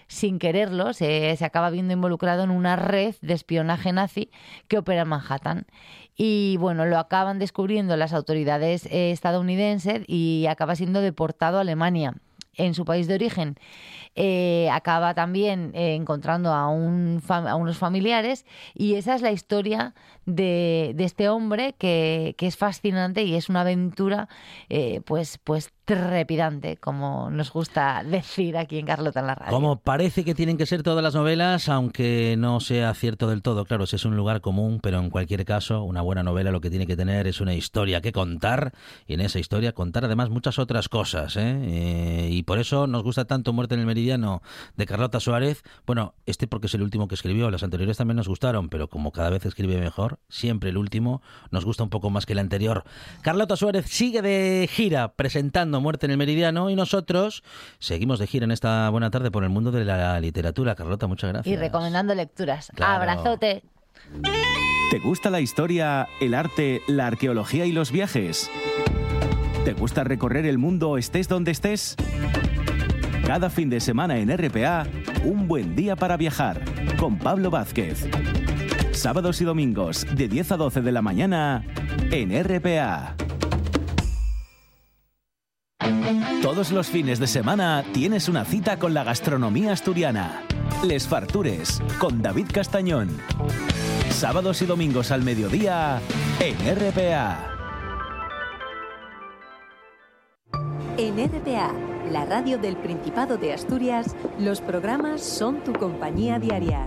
sin 0.06 0.38
quererlo, 0.38 0.92
se, 0.92 1.34
se 1.36 1.44
acaba 1.44 1.70
viendo 1.70 1.92
involucrado 1.92 2.44
en 2.44 2.50
una 2.50 2.76
red 2.76 3.14
de 3.20 3.34
espionaje 3.34 3.92
nazi 3.92 4.30
que 4.68 4.78
opera 4.78 5.02
en 5.02 5.08
Manhattan. 5.08 5.66
Y 6.16 6.56
bueno, 6.58 6.86
lo 6.86 6.98
acaban 6.98 7.38
descubriendo 7.38 7.96
las 7.96 8.12
autoridades 8.12 8.86
eh, 8.86 9.10
estadounidenses 9.10 10.02
y 10.06 10.46
acaba 10.48 10.76
siendo 10.76 11.00
deportado 11.00 11.58
a 11.58 11.62
Alemania. 11.62 12.14
En 12.56 12.74
su 12.74 12.84
país 12.84 13.08
de 13.08 13.14
origen 13.14 13.56
eh, 14.14 14.68
acaba 14.70 15.12
también 15.14 15.72
eh, 15.74 15.96
encontrando 15.96 16.52
a, 16.52 16.68
un 16.68 17.20
a 17.28 17.56
unos 17.56 17.78
familiares 17.78 18.46
y 18.72 18.94
esa 18.94 19.16
es 19.16 19.22
la 19.22 19.32
historia 19.32 19.92
de, 20.24 20.92
de 20.94 21.02
este 21.02 21.28
hombre 21.28 21.74
que, 21.76 22.36
que 22.38 22.46
es 22.46 22.56
fascinante 22.56 23.24
y 23.24 23.34
es 23.34 23.48
una 23.48 23.62
aventura 23.62 24.28
eh, 24.68 25.00
pues, 25.04 25.38
pues 25.42 25.72
trepidante, 25.84 26.76
como 26.76 27.30
nos 27.30 27.52
gusta 27.52 28.02
decir 28.04 28.56
aquí 28.56 28.78
en 28.78 28.86
Carlota 28.86 29.20
en 29.20 29.26
la 29.26 29.34
radio. 29.34 29.52
Como 29.52 29.76
parece 29.76 30.24
que 30.24 30.34
tienen 30.34 30.56
que 30.56 30.66
ser 30.66 30.82
todas 30.82 31.02
las 31.02 31.14
novelas, 31.14 31.68
aunque 31.68 32.36
no 32.38 32.60
sea 32.60 32.94
cierto 32.94 33.28
del 33.28 33.42
todo, 33.42 33.64
claro, 33.64 33.84
es 33.84 34.04
un 34.04 34.16
lugar 34.16 34.40
común, 34.40 34.80
pero 34.82 34.98
en 34.98 35.10
cualquier 35.10 35.44
caso, 35.44 35.82
una 35.82 36.02
buena 36.02 36.22
novela 36.22 36.50
lo 36.50 36.60
que 36.60 36.70
tiene 36.70 36.86
que 36.86 36.96
tener 36.96 37.26
es 37.26 37.40
una 37.40 37.54
historia 37.54 38.00
que 38.00 38.12
contar, 38.12 38.72
y 39.06 39.14
en 39.14 39.20
esa 39.20 39.38
historia 39.38 39.72
contar 39.72 40.04
además 40.04 40.30
muchas 40.30 40.58
otras 40.58 40.88
cosas, 40.88 41.36
¿eh? 41.36 41.58
Eh, 41.62 42.28
y 42.30 42.42
por 42.42 42.58
eso 42.58 42.86
nos 42.86 43.02
gusta 43.02 43.26
tanto 43.26 43.52
Muerte 43.52 43.74
en 43.74 43.80
el 43.80 43.86
Meridiano 43.86 44.42
de 44.76 44.86
Carlota 44.86 45.20
Suárez. 45.20 45.62
Bueno, 45.86 46.14
este 46.26 46.46
porque 46.46 46.66
es 46.66 46.74
el 46.74 46.82
último 46.82 47.08
que 47.08 47.14
escribió, 47.14 47.50
los 47.50 47.62
anteriores 47.62 47.96
también 47.96 48.16
nos 48.16 48.28
gustaron, 48.28 48.68
pero 48.68 48.88
como 48.88 49.12
cada 49.12 49.30
vez 49.30 49.46
escribe 49.46 49.78
mejor, 49.78 50.18
siempre 50.28 50.70
el 50.70 50.76
último 50.76 51.22
nos 51.50 51.64
gusta 51.64 51.82
un 51.82 51.90
poco 51.90 52.10
más 52.10 52.26
que 52.26 52.32
el 52.32 52.38
anterior. 52.38 52.84
Carlota 53.22 53.56
Suárez 53.56 53.86
sigue 53.86 54.22
de 54.22 54.68
gira 54.70 55.12
presentando 55.14 55.73
Muerte 55.80 56.06
en 56.06 56.12
el 56.12 56.18
Meridiano 56.18 56.70
y 56.70 56.76
nosotros 56.76 57.42
seguimos 57.78 58.18
de 58.18 58.26
gira 58.26 58.44
en 58.44 58.50
esta 58.50 58.88
buena 58.90 59.10
tarde 59.10 59.30
por 59.30 59.44
el 59.44 59.50
mundo 59.50 59.70
de 59.70 59.84
la 59.84 60.20
literatura. 60.20 60.74
Carlota, 60.74 61.06
muchas 61.06 61.32
gracias. 61.32 61.52
Y 61.52 61.56
recomendando 61.56 62.14
lecturas. 62.14 62.70
Claro. 62.74 63.02
Abrazote. 63.02 63.62
¿Te 64.90 64.98
gusta 65.00 65.30
la 65.30 65.40
historia, 65.40 66.06
el 66.20 66.34
arte, 66.34 66.82
la 66.86 67.06
arqueología 67.06 67.66
y 67.66 67.72
los 67.72 67.90
viajes? 67.90 68.50
¿Te 69.64 69.72
gusta 69.72 70.04
recorrer 70.04 70.46
el 70.46 70.58
mundo 70.58 70.98
estés 70.98 71.26
donde 71.26 71.50
estés? 71.50 71.96
Cada 73.26 73.48
fin 73.48 73.70
de 73.70 73.80
semana 73.80 74.18
en 74.18 74.30
RPA, 74.36 74.86
un 75.24 75.48
buen 75.48 75.74
día 75.74 75.96
para 75.96 76.18
viajar 76.18 76.60
con 76.98 77.18
Pablo 77.18 77.50
Vázquez. 77.50 78.06
Sábados 78.92 79.40
y 79.40 79.44
domingos 79.44 80.06
de 80.14 80.28
10 80.28 80.52
a 80.52 80.56
12 80.58 80.82
de 80.82 80.92
la 80.92 81.00
mañana 81.00 81.64
en 82.10 82.30
RPA. 82.44 83.16
Todos 86.42 86.72
los 86.72 86.88
fines 86.88 87.18
de 87.18 87.26
semana 87.26 87.84
tienes 87.92 88.28
una 88.28 88.44
cita 88.44 88.78
con 88.78 88.94
la 88.94 89.04
gastronomía 89.04 89.72
asturiana. 89.72 90.42
Les 90.84 91.06
Fartures, 91.08 91.82
con 91.98 92.22
David 92.22 92.46
Castañón. 92.52 93.18
Sábados 94.10 94.62
y 94.62 94.66
domingos 94.66 95.10
al 95.10 95.22
mediodía 95.22 96.00
en 96.40 96.56
RPA. 96.76 97.50
En 100.96 101.16
RPA, 101.16 101.72
la 102.12 102.24
radio 102.24 102.58
del 102.58 102.76
Principado 102.76 103.36
de 103.36 103.52
Asturias, 103.52 104.14
los 104.38 104.60
programas 104.60 105.22
son 105.22 105.64
tu 105.64 105.72
compañía 105.72 106.38
diaria. 106.38 106.86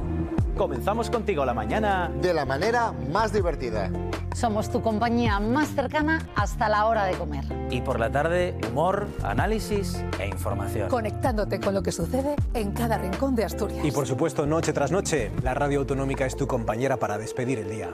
Comenzamos 0.58 1.12
contigo 1.12 1.46
la 1.46 1.54
mañana. 1.54 2.12
de 2.22 2.34
la 2.34 2.44
manera 2.46 2.92
más 2.92 3.32
divertida. 3.32 3.92
Somos 4.34 4.72
tu 4.72 4.82
compañía 4.82 5.40
más 5.40 5.68
cercana 5.70 6.28
hasta 6.36 6.68
la 6.68 6.88
hora 6.88 7.06
de 7.06 7.14
comer. 7.14 7.46
Y 7.70 7.82
por 7.82 8.00
la 8.00 8.12
tarde, 8.12 8.56
humor, 8.70 9.08
análisis 9.24 10.04
e 10.20 10.28
información. 10.28 10.90
Conectándote 10.90 11.60
con 11.60 11.74
lo 11.74 11.84
que 11.84 11.92
sucede 11.92 12.36
en 12.54 12.72
cada 12.72 12.98
rincón 12.98 13.36
de 13.36 13.46
Asturias. 13.46 13.86
Y 13.86 13.92
por 13.92 14.08
supuesto, 14.08 14.48
noche 14.48 14.74
tras 14.74 14.92
noche, 14.92 15.32
la 15.44 15.54
radio 15.54 15.80
autonómica 15.80 16.26
es 16.26 16.36
tu 16.36 16.48
compañera 16.48 16.98
para 16.98 17.18
despedir 17.18 17.60
el 17.60 17.70
día. 17.70 17.94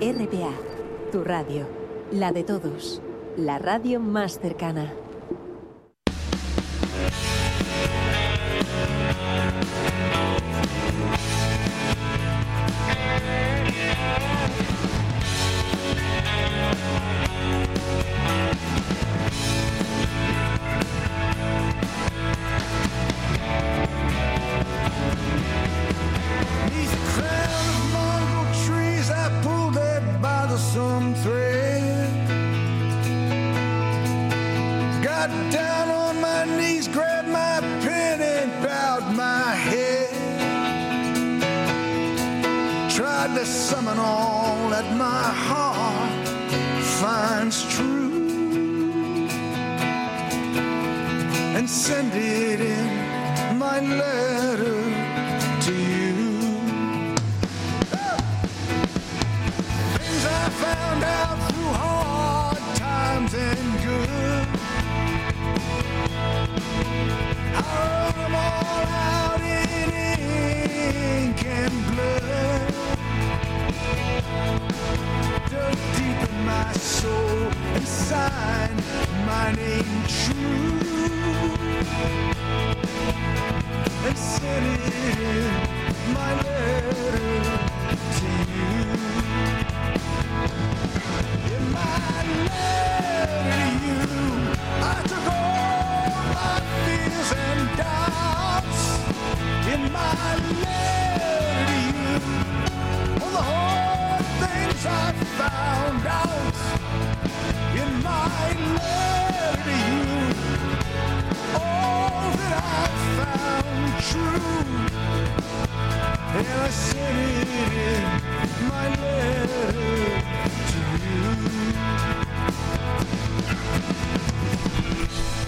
RPA, 0.00 0.50
tu 1.12 1.22
radio, 1.22 1.66
la 2.12 2.32
de 2.32 2.44
todos, 2.44 3.02
la 3.36 3.58
radio 3.58 4.00
más 4.00 4.38
cercana. 4.38 4.92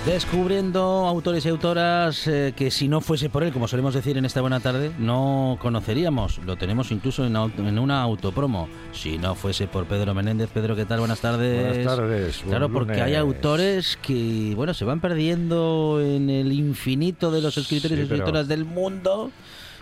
Descubriendo 0.06 0.80
autores 1.06 1.44
y 1.44 1.50
autoras 1.50 2.26
eh, 2.26 2.54
que 2.56 2.70
si 2.70 2.88
no 2.88 3.02
fuese 3.02 3.28
por 3.28 3.42
él, 3.44 3.52
como 3.52 3.68
solemos 3.68 3.92
decir 3.92 4.16
en 4.16 4.24
esta 4.24 4.40
buena 4.40 4.58
tarde, 4.58 4.90
no 4.98 5.58
conoceríamos. 5.60 6.38
Lo 6.46 6.56
tenemos 6.56 6.90
incluso 6.90 7.26
en, 7.26 7.36
auto- 7.36 7.60
en 7.68 7.78
una 7.78 8.00
autopromo. 8.00 8.66
Si 8.92 9.18
no 9.18 9.34
fuese 9.34 9.66
por 9.68 9.84
Pedro 9.84 10.14
Menéndez. 10.14 10.48
Pedro, 10.50 10.74
¿qué 10.74 10.86
tal? 10.86 11.00
Buenas 11.00 11.20
tardes. 11.20 11.76
Buenas 11.76 11.96
tardes, 11.96 12.38
buen 12.38 12.48
Claro, 12.48 12.72
porque 12.72 12.92
hay 12.94 13.12
lunes. 13.12 13.18
autores 13.36 13.98
que, 14.00 14.54
bueno, 14.56 14.72
se 14.72 14.86
van 14.86 15.00
perdiendo 15.00 16.00
en 16.02 16.30
el 16.30 16.50
infinito 16.52 17.30
de 17.30 17.42
los 17.42 17.58
escritores 17.58 17.98
Sí, 17.98 18.00
y 18.02 18.06
escritoras 18.06 18.48
del 18.48 18.64
mundo. 18.64 19.30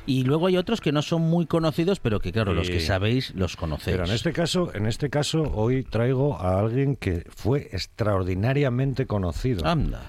Y 0.06 0.24
luego 0.24 0.46
hay 0.46 0.56
otros 0.56 0.80
que 0.80 0.92
no 0.92 1.02
son 1.02 1.22
muy 1.22 1.46
conocidos, 1.46 2.00
pero 2.00 2.20
que, 2.20 2.32
claro, 2.32 2.54
los 2.54 2.70
que 2.70 2.80
sabéis 2.80 3.34
los 3.34 3.56
conocéis. 3.56 3.96
Pero 3.96 4.06
en 4.06 4.12
este 4.14 4.32
caso, 4.32 4.74
en 4.74 4.86
este 4.86 5.10
caso, 5.10 5.42
hoy 5.54 5.82
traigo 5.84 6.40
a 6.40 6.58
alguien 6.58 6.96
que 6.96 7.24
fue 7.28 7.68
extraordinariamente 7.72 9.06
conocido. 9.06 9.66
Anda. 9.66 10.02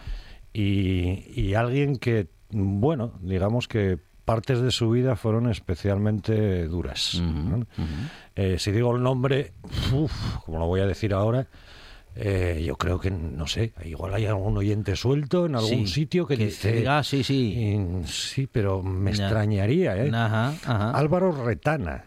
Y, 0.54 1.25
y 1.39 1.54
alguien 1.54 1.97
que, 1.97 2.28
bueno, 2.49 3.13
digamos 3.21 3.67
que 3.67 3.99
partes 4.30 4.62
de 4.62 4.69
su 4.69 4.91
vida 4.91 5.15
fueron 5.15 5.49
especialmente 5.49 6.67
duras. 6.67 7.19
¿no? 7.19 7.65
Eh, 8.36 8.60
si 8.60 8.71
digo 8.71 8.95
el 8.95 9.02
nombre, 9.02 9.54
uf, 9.91 10.12
como 10.45 10.60
lo 10.60 10.67
voy 10.67 10.82
a 10.82 10.86
decir 10.86 11.15
ahora, 11.15 11.47
eh, 12.21 12.63
yo 12.65 12.75
creo 12.75 12.99
que, 12.99 13.10
no 13.12 13.47
sé, 13.47 13.73
igual 13.86 14.13
hay 14.13 14.25
algún 14.25 14.58
oyente 14.58 14.95
suelto 14.95 15.45
en 15.45 15.55
algún 15.55 15.88
Sí, 15.88 15.93
sitio 15.93 16.27
que, 16.27 16.38
que- 16.38 16.45
dice... 16.47 16.71
diga, 16.73 16.99
"Ah, 16.99 17.03
sí, 17.03 17.23
sí". 17.23 17.75
"Mm, 17.77 18.03
sí, 18.05 18.47
pero 18.51 18.84
me 18.84 19.13
Ya. 19.13 19.25
extrañaría, 19.25 19.95
¿eh? 19.97 20.12
Ajá, 20.13 20.49
ajá. 20.65 20.91
Álvaro 20.91 21.32
Retana. 21.45 22.03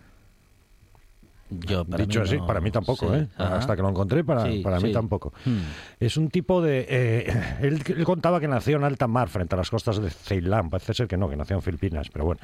Yo, 1.55 1.85
para 1.85 2.05
Dicho 2.07 2.21
mí 2.21 2.27
así, 2.27 2.37
no- 2.39 2.47
para 2.47 2.61
mí 2.63 2.71
tampoco, 2.71 3.11
sí, 3.13 3.21
¿eh? 3.21 3.29
ajá. 3.37 3.57
Hasta 3.59 3.77
que 3.77 3.83
lo 3.83 3.91
encontré, 3.91 4.25
para, 4.25 4.51
Sí, 4.51 4.61
para 4.63 4.81
mí 4.81 4.87
sí. 4.89 4.93
tampoco. 4.95 5.35
Hmm. 5.45 5.59
Es 6.01 6.17
un 6.17 6.31
tipo 6.31 6.63
de... 6.63 6.87
eh, 6.89 7.33
él, 7.61 7.83
él 7.95 8.05
contaba 8.05 8.41
que 8.41 8.49
nació 8.49 8.79
en 8.79 8.85
alta 8.85 9.07
mar, 9.07 9.29
frente 9.29 9.55
a 9.55 9.59
las 9.59 9.69
costas 9.69 10.01
de 10.01 10.09
Ceilán. 10.09 10.71
Parece 10.71 10.95
ser 10.95 11.07
que 11.09 11.19
no, 11.19 11.29
que 11.29 11.37
nació 11.37 11.57
en 11.57 11.63
Filipinas, 11.63 12.09
pero 12.11 12.25
bueno, 12.25 12.41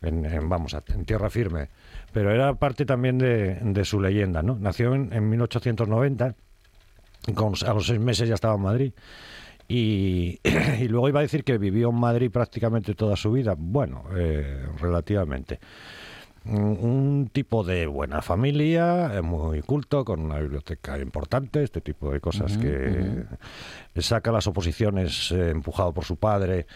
en, 0.00 0.24
en- 0.26 0.48
vamos, 0.48 0.74
a- 0.74 0.82
en 0.94 1.04
tierra 1.04 1.28
firme. 1.28 1.70
Pero 2.12 2.32
era 2.32 2.54
parte 2.54 2.86
también 2.86 3.18
de, 3.18 3.56
de 3.60 3.84
su 3.84 4.00
leyenda, 4.00 4.44
¿no? 4.44 4.56
Nació 4.60 4.94
en, 4.94 5.12
en 5.12 5.28
1890, 5.28 6.28
y 6.28 6.45
con- 7.34 7.54
a 7.66 7.74
los 7.74 7.86
seis 7.86 8.00
meses 8.00 8.28
ya 8.28 8.34
estaba 8.34 8.54
en 8.54 8.62
Madrid. 8.62 8.92
Y, 9.68 10.38
y 10.80 10.88
luego 10.88 11.08
iba 11.08 11.20
a 11.20 11.22
decir 11.22 11.42
que 11.44 11.58
vivió 11.58 11.90
en 11.90 11.96
Madrid 11.96 12.30
prácticamente 12.30 12.94
toda 12.94 13.16
su 13.16 13.32
vida. 13.32 13.54
Bueno, 13.56 14.04
eh, 14.14 14.66
relativamente. 14.80 15.58
Un 16.48 17.28
tipo 17.32 17.64
de 17.64 17.86
buena 17.88 18.22
familia, 18.22 19.16
eh, 19.16 19.20
muy 19.20 19.62
culto, 19.62 20.04
con 20.04 20.20
una 20.20 20.38
biblioteca 20.38 20.96
importante, 21.00 21.64
este 21.64 21.80
tipo 21.80 22.12
de 22.12 22.20
cosas 22.20 22.56
que 22.56 23.24
saca 24.00 24.30
las 24.30 24.46
oposiciones 24.46 25.32
eh, 25.32 25.50
empujado 25.50 25.92
por 25.92 26.04
su 26.04 26.16
padre 26.18 26.66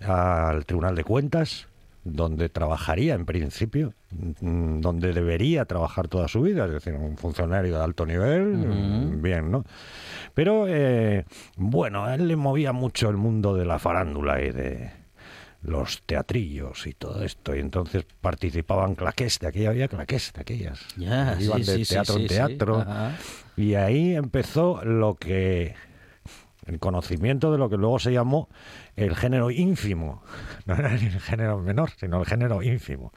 al 0.00 0.66
Tribunal 0.66 0.96
de 0.96 1.04
Cuentas, 1.04 1.68
donde 2.12 2.48
trabajaría 2.48 3.14
en 3.14 3.24
principio, 3.24 3.94
mm, 4.10 4.80
donde 4.80 5.12
debería 5.12 5.64
trabajar 5.64 6.08
toda 6.08 6.28
su 6.28 6.42
vida, 6.42 6.66
es 6.66 6.72
decir, 6.72 6.94
un 6.94 7.16
funcionario 7.16 7.76
de 7.78 7.84
alto 7.84 8.06
nivel, 8.06 8.44
mm, 8.44 9.22
bien, 9.22 9.50
¿no? 9.50 9.64
Pero 10.34 10.66
eh, 10.68 11.24
bueno, 11.56 12.04
a 12.04 12.14
él 12.14 12.28
le 12.28 12.36
movía 12.36 12.72
mucho 12.72 13.08
el 13.08 13.16
mundo 13.16 13.54
de 13.54 13.64
la 13.64 13.78
farándula 13.78 14.42
y 14.42 14.50
de 14.50 14.90
los 15.62 16.02
teatrillos 16.02 16.86
y 16.86 16.94
todo 16.94 17.22
esto, 17.22 17.54
y 17.54 17.58
entonces 17.60 18.04
participaban 18.20 18.94
claqués, 18.94 19.38
de 19.38 19.48
aquella 19.48 19.70
había 19.70 19.88
claqués, 19.88 20.32
de 20.32 20.40
aquellas, 20.40 20.80
Ya, 20.96 21.36
iban 21.38 21.64
sí, 21.64 21.72
de 21.72 21.84
sí, 21.84 21.94
teatro 21.94 22.14
sí, 22.14 22.22
en 22.22 22.28
teatro, 22.28 22.86
y 23.56 23.74
ahí 23.74 24.14
empezó 24.14 24.82
lo 24.84 25.16
que 25.16 25.74
el 26.66 26.78
conocimiento 26.78 27.52
de 27.52 27.58
lo 27.58 27.68
que 27.68 27.76
luego 27.76 27.98
se 27.98 28.12
llamó 28.12 28.48
el 29.04 29.16
género 29.16 29.50
ínfimo. 29.50 30.22
No 30.66 30.74
era 30.74 30.92
el 30.94 31.00
género 31.20 31.58
menor, 31.58 31.90
sino 31.98 32.20
el 32.20 32.26
género 32.26 32.62
ínfimo. 32.62 33.12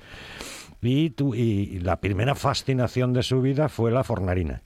Y, 0.82 1.12
tu- 1.12 1.36
y 1.36 1.80
la 1.80 2.00
primera 2.00 2.36
fascinación 2.36 3.14
de 3.14 3.22
su 3.24 3.42
vida 3.42 3.70
fue 3.70 3.92
la 3.92 4.04
fornarina. 4.04 4.64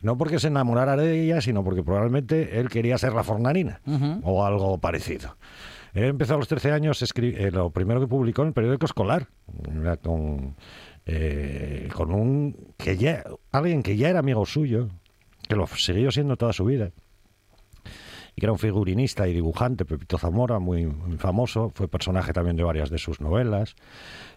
No 0.00 0.16
porque 0.18 0.38
se 0.38 0.48
enamorara 0.48 0.96
de 0.96 1.22
ella, 1.22 1.40
sino 1.40 1.62
porque 1.64 1.82
probablemente 1.82 2.58
él 2.60 2.68
quería 2.68 2.98
ser 2.98 3.12
la 3.12 3.22
fornarina 3.24 3.80
o 4.22 4.44
algo 4.44 4.78
parecido. 4.78 5.36
Él 5.92 6.04
empezó 6.04 6.34
a 6.34 6.38
los 6.38 6.48
13 6.48 6.72
años, 6.72 7.00
eh, 7.16 7.50
lo 7.52 7.70
primero 7.70 8.00
que 8.00 8.06
publicó 8.08 8.42
en 8.42 8.48
el 8.48 8.54
periódico 8.54 8.86
escolar, 8.86 9.28
con, 10.02 10.56
eh, 11.06 11.88
con 11.94 12.12
un 12.12 12.56
que 12.76 12.96
ya 12.96 13.22
alguien 13.52 13.82
que 13.82 13.96
ya 13.96 14.08
era 14.08 14.18
amigo 14.18 14.44
suyo, 14.46 14.88
que 15.48 15.54
lo 15.56 15.66
siguió 15.68 16.10
siendo 16.10 16.36
toda 16.36 16.52
su 16.52 16.64
vida, 16.64 16.90
y 18.36 18.40
que 18.40 18.46
era 18.46 18.52
un 18.52 18.58
figurinista 18.58 19.28
y 19.28 19.32
dibujante, 19.32 19.84
Pepito 19.84 20.18
Zamora, 20.18 20.58
muy, 20.58 20.86
famoso, 21.18 21.70
fue 21.74 21.88
personaje 21.88 22.32
también 22.32 22.56
de 22.56 22.64
varias 22.64 22.90
de 22.90 22.98
sus 22.98 23.20
novelas, 23.20 23.76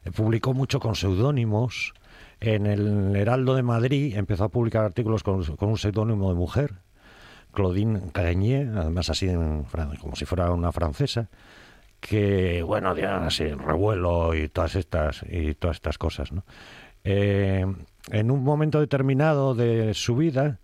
Eh, 0.05 0.11
publicó 0.11 0.53
mucho 0.53 0.79
con 0.79 0.95
seudónimos, 0.95 1.93
en 2.39 2.67
el 2.67 3.15
Heraldo 3.15 3.55
de 3.55 3.63
Madrid 3.63 4.15
empezó 4.15 4.45
a 4.45 4.49
publicar 4.49 4.85
artículos 4.85 5.23
con, 5.23 5.43
un 5.59 5.77
seudónimo 5.77 6.29
de 6.29 6.35
mujer, 6.35 6.73
Claudine 7.51 8.11
Cagnier, 8.11 8.69
además 8.77 9.09
así 9.09 9.27
en 9.27 9.65
como 9.99 10.15
si 10.15 10.25
fuera 10.25 10.51
una 10.51 10.71
francesa, 10.71 11.29
que 11.99 12.61
bueno, 12.61 12.95
ya 12.95 13.25
así 13.25 13.45
revuelo 13.45 14.35
y 14.35 14.49
todas 14.49 14.75
estas 14.75 15.25
y 15.27 15.55
todas 15.55 15.77
estas 15.77 15.97
cosas, 15.97 16.31
¿no? 16.31 16.43
Eh, 17.03 17.65
en 18.11 18.31
un 18.31 18.43
momento 18.43 18.79
determinado 18.79 19.55
de 19.55 19.93
su 19.93 20.15
vida, 20.15 20.59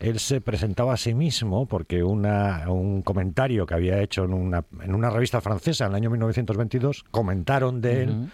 él 0.00 0.18
se 0.18 0.40
presentaba 0.40 0.94
a 0.94 0.96
sí 0.96 1.14
mismo 1.14 1.66
porque 1.66 2.02
una, 2.02 2.64
un 2.70 3.02
comentario 3.02 3.66
que 3.66 3.74
había 3.74 4.00
hecho 4.00 4.24
en 4.24 4.32
una, 4.32 4.64
en 4.82 4.94
una 4.94 5.10
revista 5.10 5.42
francesa 5.42 5.84
en 5.84 5.92
el 5.92 5.96
año 5.96 6.10
1922 6.10 7.04
comentaron 7.10 7.82
de 7.82 8.02
él 8.02 8.30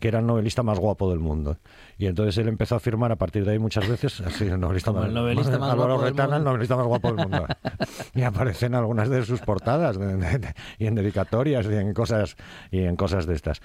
que 0.00 0.08
era 0.08 0.18
el 0.18 0.26
novelista 0.26 0.62
más 0.64 0.78
guapo 0.78 1.08
del 1.10 1.20
mundo. 1.20 1.56
Y 1.98 2.06
entonces 2.06 2.36
él 2.38 2.48
empezó 2.48 2.74
a 2.74 2.78
afirmar 2.78 3.12
a 3.12 3.16
partir 3.16 3.44
de 3.44 3.52
ahí 3.52 3.58
muchas 3.58 3.88
veces, 3.88 4.20
así, 4.20 4.44
el 4.46 4.58
novelista, 4.58 4.90
Como 4.90 5.00
más, 5.00 5.08
el 5.08 5.14
novelista 5.14 5.58
más 5.58 5.70
Álvaro 5.70 5.94
guapo 5.94 6.08
Retana, 6.10 6.36
el 6.38 6.44
novelista 6.44 6.76
más 6.76 6.86
guapo 6.86 7.08
del 7.12 7.16
mundo. 7.28 7.46
y 8.14 8.22
aparece 8.22 8.66
en 8.66 8.74
algunas 8.74 9.08
de 9.08 9.24
sus 9.24 9.40
portadas 9.40 9.98
de- 9.98 10.16
de- 10.16 10.38
de- 10.38 10.54
y 10.78 10.86
en 10.86 10.94
dedicatorias 10.96 11.66
y 11.66 11.74
en 11.74 11.94
cosas 11.94 12.36
y 12.70 12.80
en 12.80 12.96
cosas 12.96 13.26
de 13.26 13.34
estas. 13.34 13.60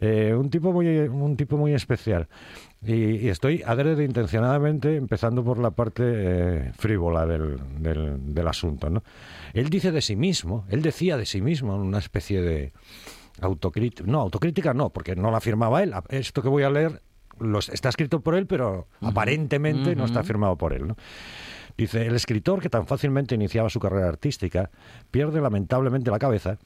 Eh, 0.00 0.34
un 0.36 0.50
tipo 0.50 0.72
muy 0.72 0.86
un 0.98 1.36
tipo 1.36 1.56
muy 1.56 1.72
especial. 1.74 2.28
Y, 2.84 2.94
y 2.94 3.28
estoy 3.28 3.62
adrede 3.64 4.04
intencionadamente 4.04 4.96
empezando 4.96 5.44
por 5.44 5.58
la 5.58 5.70
parte 5.70 6.02
eh, 6.04 6.72
frívola 6.76 7.24
del, 7.26 7.58
del, 7.78 8.34
del 8.34 8.48
asunto. 8.48 8.90
¿no? 8.90 9.02
Él 9.54 9.70
dice 9.70 9.92
de 9.92 10.02
sí 10.02 10.16
mismo, 10.16 10.64
él 10.68 10.82
decía 10.82 11.16
de 11.16 11.24
sí 11.24 11.40
mismo 11.40 11.76
una 11.76 11.98
especie 11.98 12.42
de 12.42 12.72
autocrítica, 13.40 14.04
no, 14.10 14.20
autocrítica 14.20 14.74
no, 14.74 14.90
porque 14.90 15.14
no 15.16 15.30
la 15.30 15.40
firmaba 15.40 15.82
él. 15.82 15.94
Esto 16.08 16.42
que 16.42 16.48
voy 16.48 16.64
a 16.64 16.70
leer 16.70 17.00
los, 17.38 17.68
está 17.68 17.88
escrito 17.88 18.20
por 18.20 18.34
él, 18.34 18.46
pero 18.46 18.88
aparentemente 19.00 19.96
no 19.96 20.04
está 20.04 20.22
firmado 20.22 20.56
por 20.56 20.72
él. 20.72 20.88
¿no? 20.88 20.96
Dice, 21.76 22.06
el 22.06 22.14
escritor 22.14 22.60
que 22.60 22.68
tan 22.68 22.86
fácilmente 22.86 23.34
iniciaba 23.34 23.70
su 23.70 23.80
carrera 23.80 24.08
artística 24.08 24.70
pierde 25.10 25.40
lamentablemente 25.40 26.10
la 26.10 26.18
cabeza 26.18 26.58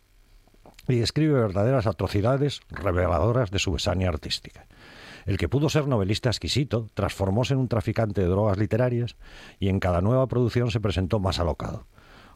y 0.89 1.01
escribe 1.01 1.41
verdaderas 1.41 1.87
atrocidades 1.87 2.61
reveladoras 2.71 3.51
de 3.51 3.59
su 3.59 3.73
besania 3.73 4.09
artística. 4.09 4.67
El 5.25 5.39
que 5.39 5.49
pudo 5.49 5.69
ser 5.69 5.89
novelista 5.89 6.29
exquisito 6.29 6.89
transformóse 6.95 7.55
en 7.55 7.61
un 7.61 7.69
traficante 7.69 8.21
de 8.21 8.29
drogas 8.29 8.59
literarias 8.59 9.17
y 9.59 9.69
en 9.69 9.81
cada 9.81 10.01
nueva 10.01 10.29
producción 10.29 10.71
se 10.71 10.81
presentó 10.81 11.19
más 11.19 11.41
alocado. 11.41 11.87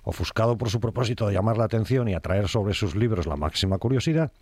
Ofuscado 0.02 0.56
por 0.58 0.70
su 0.70 0.80
propósito 0.80 1.28
de 1.28 1.34
llamar 1.34 1.58
la 1.58 1.64
atención 1.64 2.08
y 2.08 2.14
atraer 2.14 2.48
sobre 2.48 2.74
sus 2.74 2.96
libros 2.96 3.26
la 3.26 3.36
máxima 3.36 3.78
curiosidad, 3.78 4.32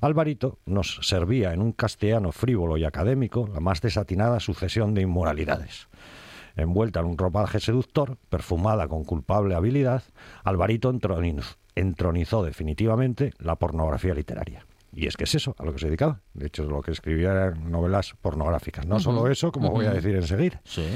Alvarito 0.00 0.58
nos 0.66 0.98
servía 1.02 1.52
en 1.52 1.60
un 1.62 1.72
castellano 1.72 2.32
frívolo 2.32 2.76
y 2.76 2.84
académico 2.84 3.48
la 3.52 3.60
más 3.60 3.80
desatinada 3.80 4.40
sucesión 4.40 4.94
de 4.94 5.02
inmoralidades. 5.02 5.88
Envuelta 6.56 7.00
en 7.00 7.06
un 7.06 7.18
ropaje 7.18 7.58
seductor, 7.60 8.16
perfumada 8.28 8.86
con 8.86 9.04
culpable 9.04 9.54
habilidad, 9.54 10.02
Alvarito 10.44 10.92
entroniz- 10.92 11.56
entronizó 11.74 12.44
definitivamente 12.44 13.32
la 13.38 13.56
pornografía 13.56 14.14
literaria. 14.14 14.64
Y 14.92 15.08
es 15.08 15.16
que 15.16 15.24
es 15.24 15.34
eso 15.34 15.56
a 15.58 15.64
lo 15.64 15.72
que 15.72 15.80
se 15.80 15.86
dedicaba. 15.86 16.20
De 16.34 16.46
hecho, 16.46 16.62
lo 16.64 16.80
que 16.80 16.92
escribía 16.92 17.32
eran 17.32 17.70
novelas 17.72 18.14
pornográficas. 18.22 18.86
No 18.86 19.00
solo 19.00 19.26
eso, 19.28 19.50
como 19.50 19.70
voy 19.72 19.86
a 19.86 19.90
decir 19.92 20.14
enseguida. 20.14 20.60
Sí. 20.64 20.86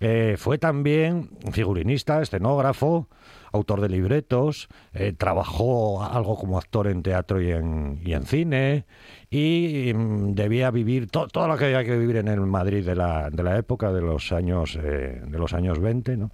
Eh, 0.00 0.34
fue 0.36 0.58
también 0.58 1.30
figurinista, 1.52 2.20
escenógrafo, 2.20 3.06
autor 3.52 3.80
de 3.80 3.88
libretos, 3.88 4.68
eh, 4.94 5.12
trabajó 5.12 6.02
algo 6.02 6.36
como 6.36 6.58
actor 6.58 6.86
en 6.88 7.02
teatro 7.02 7.40
y 7.40 7.50
en, 7.50 8.00
y 8.04 8.14
en 8.14 8.24
cine 8.24 8.86
y 9.30 9.92
mm, 9.94 10.32
debía 10.34 10.70
vivir 10.70 11.08
to- 11.10 11.28
todo 11.28 11.48
lo 11.48 11.56
que 11.56 11.66
había 11.66 11.84
que 11.84 11.96
vivir 11.96 12.16
en 12.16 12.28
el 12.28 12.40
Madrid 12.40 12.84
de 12.84 12.94
la, 12.96 13.30
de 13.30 13.42
la 13.42 13.56
época 13.58 13.92
de 13.92 14.00
los 14.00 14.32
años 14.32 14.78
eh, 14.82 15.22
de 15.26 15.38
los 15.38 15.52
años 15.52 15.78
20. 15.78 16.16
¿no? 16.16 16.30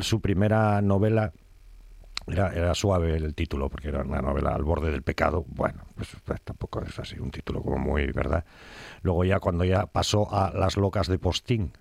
Su 0.00 0.20
primera 0.20 0.80
novela 0.82 1.32
era, 2.26 2.52
era 2.54 2.74
suave 2.74 3.16
el 3.16 3.34
título, 3.34 3.68
porque 3.68 3.88
era 3.88 4.02
una 4.02 4.20
novela 4.22 4.50
al 4.54 4.62
borde 4.62 4.90
del 4.90 5.02
pecado. 5.02 5.44
Bueno, 5.48 5.82
pues, 5.96 6.08
pues 6.24 6.40
tampoco 6.42 6.80
es 6.82 6.98
así 6.98 7.18
un 7.18 7.30
título 7.30 7.62
como 7.62 7.78
muy, 7.78 8.06
¿verdad? 8.12 8.44
Luego 9.02 9.24
ya 9.24 9.40
cuando 9.40 9.64
ya 9.64 9.86
pasó 9.86 10.32
a 10.32 10.52
Las 10.54 10.76
locas 10.76 11.08
de 11.08 11.18
Postín, 11.18 11.72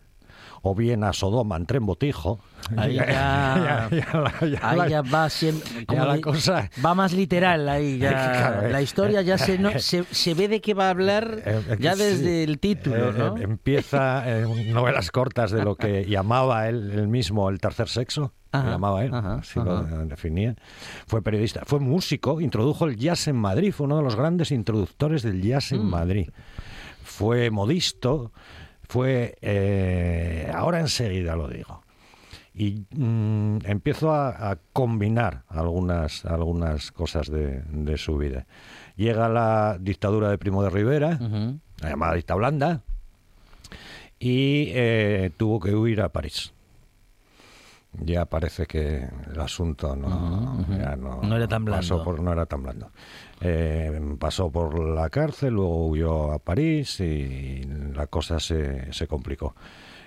o 0.61 0.75
bien 0.75 1.03
a 1.03 1.13
Sodoma 1.13 1.55
en 1.57 1.65
tren 1.65 1.85
botijo. 1.85 2.39
Ahí 2.77 2.93
ya, 2.95 3.05
ya, 3.05 3.89
ya 3.91 4.47
ya 4.47 4.47
ya 4.47 4.71
va 4.75 4.87
ya 4.87 5.01
va 6.85 6.93
más 6.93 7.13
literal 7.13 7.67
ahí 7.67 7.97
ya 7.97 8.11
Claro, 8.31 8.67
eh. 8.67 8.71
la 8.71 8.81
historia 8.81 9.21
ya 9.21 9.37
se, 9.37 9.57
no- 9.57 9.77
se 9.79 10.03
se 10.11 10.33
ve 10.33 10.47
de 10.47 10.61
qué 10.61 10.73
va 10.73 10.87
a 10.87 10.89
hablar 10.91 11.41
Eh, 11.45 11.77
ya 11.79 11.95
sí. 11.95 12.03
desde 12.03 12.43
el 12.43 12.59
título 12.59 13.09
Eh, 13.09 13.13
¿no? 13.17 13.37
eh, 13.37 13.43
empieza 13.43 14.23
eh, 14.27 14.45
novelas 14.71 15.11
cortas 15.11 15.51
de 15.51 15.63
lo 15.63 15.75
que 15.75 16.05
llamaba 16.05 16.67
él, 16.69 16.91
él 16.93 17.07
mismo 17.07 17.49
el 17.49 17.59
tercer 17.59 17.89
sexo. 17.89 18.31
lo 18.53 18.63
llamaba 18.63 19.03
él, 19.03 19.13
ajá, 19.13 19.35
así 19.35 19.59
ajá. 19.59 19.69
lo 19.89 20.05
definía. 20.05 20.55
Fue 21.07 21.21
periodista, 21.21 21.61
fue 21.65 21.79
músico, 21.79 22.41
introdujo 22.41 22.85
el 22.85 22.95
jazz 22.97 23.27
en 23.27 23.37
Madrid, 23.37 23.71
fue 23.73 23.85
uno 23.85 23.97
de 23.97 24.03
los 24.03 24.15
grandes 24.15 24.51
introductores 24.51 25.23
del 25.23 25.41
jazz 25.41 25.71
en 25.71 25.85
Mm. 25.85 25.89
Madrid. 25.89 26.29
Fue 27.03 27.49
modisto, 27.49 28.31
fue. 28.91 29.35
eh, 29.41 30.51
ahora 30.53 30.79
enseguida 30.81 31.35
lo 31.35 31.47
digo. 31.47 31.81
Y 32.53 32.85
mm, 32.91 33.59
empiezo 33.63 34.11
a, 34.11 34.51
a 34.51 34.57
combinar 34.73 35.43
algunas, 35.47 36.25
algunas 36.25 36.91
cosas 36.91 37.31
de, 37.31 37.61
de 37.71 37.97
su 37.97 38.17
vida. 38.17 38.45
Llega 38.97 39.29
la 39.29 39.77
dictadura 39.79 40.29
de 40.29 40.37
Primo 40.37 40.61
de 40.61 40.69
Rivera, 40.69 41.17
la 41.81 41.89
llamada 41.89 42.13
dicta 42.15 42.35
blanda, 42.35 42.81
y 44.19 44.65
eh, 44.75 45.31
tuvo 45.37 45.59
que 45.61 45.73
huir 45.73 46.01
a 46.01 46.09
París. 46.09 46.51
Ya 47.93 48.25
parece 48.25 48.65
que 48.67 49.07
el 49.33 49.39
asunto 49.39 49.95
no, 49.95 50.07
Ujú, 50.07 50.61
ujú. 50.73 50.77
ya 50.81 50.95
no, 50.95 51.21
No 51.23 51.35
era 51.35 51.47
tan 51.47 51.65
pasó 51.65 51.95
blando. 51.95 52.03
por- 52.03 52.21
no 52.21 52.31
era 52.31 52.45
tan 52.45 52.63
blando. 52.63 52.91
Eh, 53.41 53.99
pasó 54.19 54.51
por 54.51 54.79
la 54.79 55.09
cárcel, 55.09 55.55
luego 55.55 55.87
huyó 55.87 56.31
a 56.31 56.39
París 56.39 56.99
y 56.99 57.63
la 57.93 58.07
cosa 58.07 58.39
se, 58.39 58.93
se 58.93 59.07
complicó. 59.07 59.55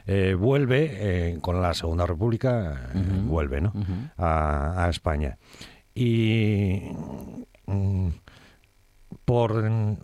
Eh, 0.06 0.34
vuelve 0.38 0.90
eh, 1.32 1.38
con 1.40 1.60
la 1.60 1.74
Segunda 1.74 2.06
República, 2.06 2.90
vuelve 3.26 3.60
¿no? 3.60 3.72
a, 4.18 4.84
a 4.84 4.90
España. 4.90 5.38
Y 5.94 6.82
mm, 7.66 8.08
por 9.24 9.68
mm, 9.68 9.96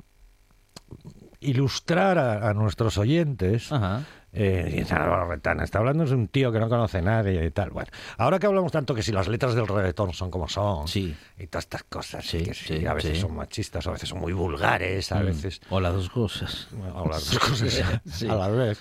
ilustrar 1.41 2.19
a, 2.19 2.49
a 2.49 2.55
nuestros 2.55 2.99
oyentes, 2.99 3.71
Ajá. 3.71 4.05
Eh, 4.33 4.73
dice 4.79 4.95
Álvaro 4.95 5.29
Retana, 5.29 5.65
está 5.65 5.79
hablando 5.81 6.05
de 6.05 6.15
un 6.15 6.29
tío 6.29 6.53
que 6.53 6.61
no 6.61 6.69
conoce 6.69 6.99
a 6.99 7.03
nadie 7.03 7.45
y 7.45 7.51
tal. 7.51 7.71
Bueno, 7.71 7.91
ahora 8.19 8.39
que 8.39 8.47
hablamos 8.47 8.71
tanto 8.73 8.95
que 8.95 9.03
si 9.03 9.11
las 9.13 9.27
letras 9.29 9.55
del 9.55 9.67
reggaetón 9.67 10.13
son 10.13 10.31
como 10.31 10.49
son 10.49 10.87
Sí. 10.89 11.15
y 11.39 11.47
todas 11.49 11.65
estas 11.65 11.83
cosas, 11.85 12.25
Sí, 12.25 12.43
que 12.45 12.55
sí, 12.55 12.87
a 12.87 12.95
veces 12.95 13.19
son 13.19 13.35
machistas, 13.35 13.87
a 13.87 13.91
veces 13.91 14.09
son 14.09 14.21
muy 14.21 14.33
vulgares, 14.33 15.11
a 15.13 15.21
Mm. 15.21 15.27
veces 15.27 15.61
o 15.71 15.81
las 15.81 15.93
dos 15.95 16.11
cosas 16.11 16.69
o 16.95 17.09
las 17.09 17.31
dos 17.31 17.39
cosas 17.41 17.83
a 18.31 18.35
la 18.35 18.49
vez. 18.49 18.79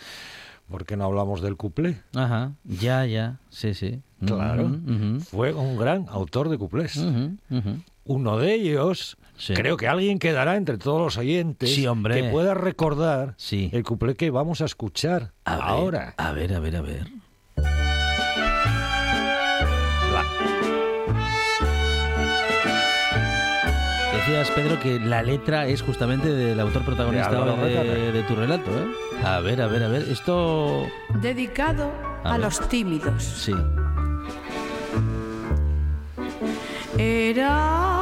¿Por 0.70 0.86
qué 0.86 0.96
no 0.96 1.06
hablamos 1.06 1.42
del 1.42 1.56
cuplé? 1.58 2.00
Ajá. 2.14 2.52
ya 2.64 3.06
ya 3.06 3.38
sí 3.50 3.74
sí 3.74 4.02
Claro. 4.24 4.70
Fue 5.32 5.54
un 5.54 5.78
gran 5.78 6.06
autor 6.10 6.50
de 6.50 6.58
cuplés. 6.58 7.00
Uno 8.10 8.38
de 8.40 8.56
ellos, 8.56 9.18
Sí. 9.38 9.54
creo 9.54 9.78
que 9.78 9.88
alguien 9.88 10.18
quedará 10.18 10.56
entre 10.56 10.80
todos 10.80 11.00
los 11.00 11.18
oyentes 11.20 11.76
Sí, 11.76 11.86
hombre. 11.86 12.16
que 12.24 12.30
pueda 12.32 12.56
recordar 12.56 13.36
Sí. 13.38 13.70
el 13.72 13.84
cuplé 13.84 14.16
que 14.16 14.32
vamos 14.32 14.62
a 14.62 14.66
escuchar 14.66 15.34
A 15.46 15.56
ver, 15.58 15.64
ahora. 15.64 16.14
a 16.18 16.32
ver 16.32 16.56
a 16.56 16.60
ver 16.60 16.76
a 16.78 16.82
ver 16.82 17.08
Decías, 24.14 24.50
Pedro, 24.52 24.80
que 24.80 25.00
la 25.00 25.22
letra 25.24 25.68
es 25.68 25.82
justamente 25.82 26.30
del 26.30 26.60
autor 26.60 26.84
protagonista 26.84 27.30
De 27.32 28.24
tu 28.28 28.36
relato, 28.36 28.72
¿eh? 28.72 28.88
A 29.24 29.40
ver, 29.40 29.62
a 29.62 29.68
ver, 29.68 29.84
a 29.84 29.88
ver. 29.88 30.04
Esto... 30.10 30.88
Dedicado 31.22 31.92
A 32.24 32.34
a, 32.34 32.38
los 32.38 32.60
tímidos. 32.70 33.24
Sí. 33.24 33.54
Era 36.98 37.99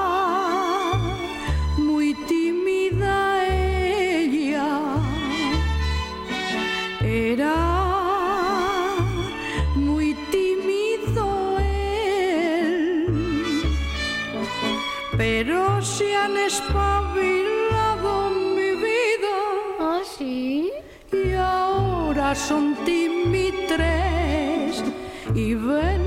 Era 7.30 8.96
muy 9.76 10.14
tímido 10.32 11.60
él. 11.60 13.06
pero 15.18 15.82
se 15.82 16.16
han 16.16 16.38
espabilado 16.38 18.30
mi 18.30 18.72
vida. 18.86 19.36
¿Ah, 19.78 20.00
sí? 20.18 20.72
Y 21.12 21.34
ahora 21.34 22.34
son 22.34 22.76
timitres. 22.86 24.82
Y 25.36 25.54
ven, 25.54 26.02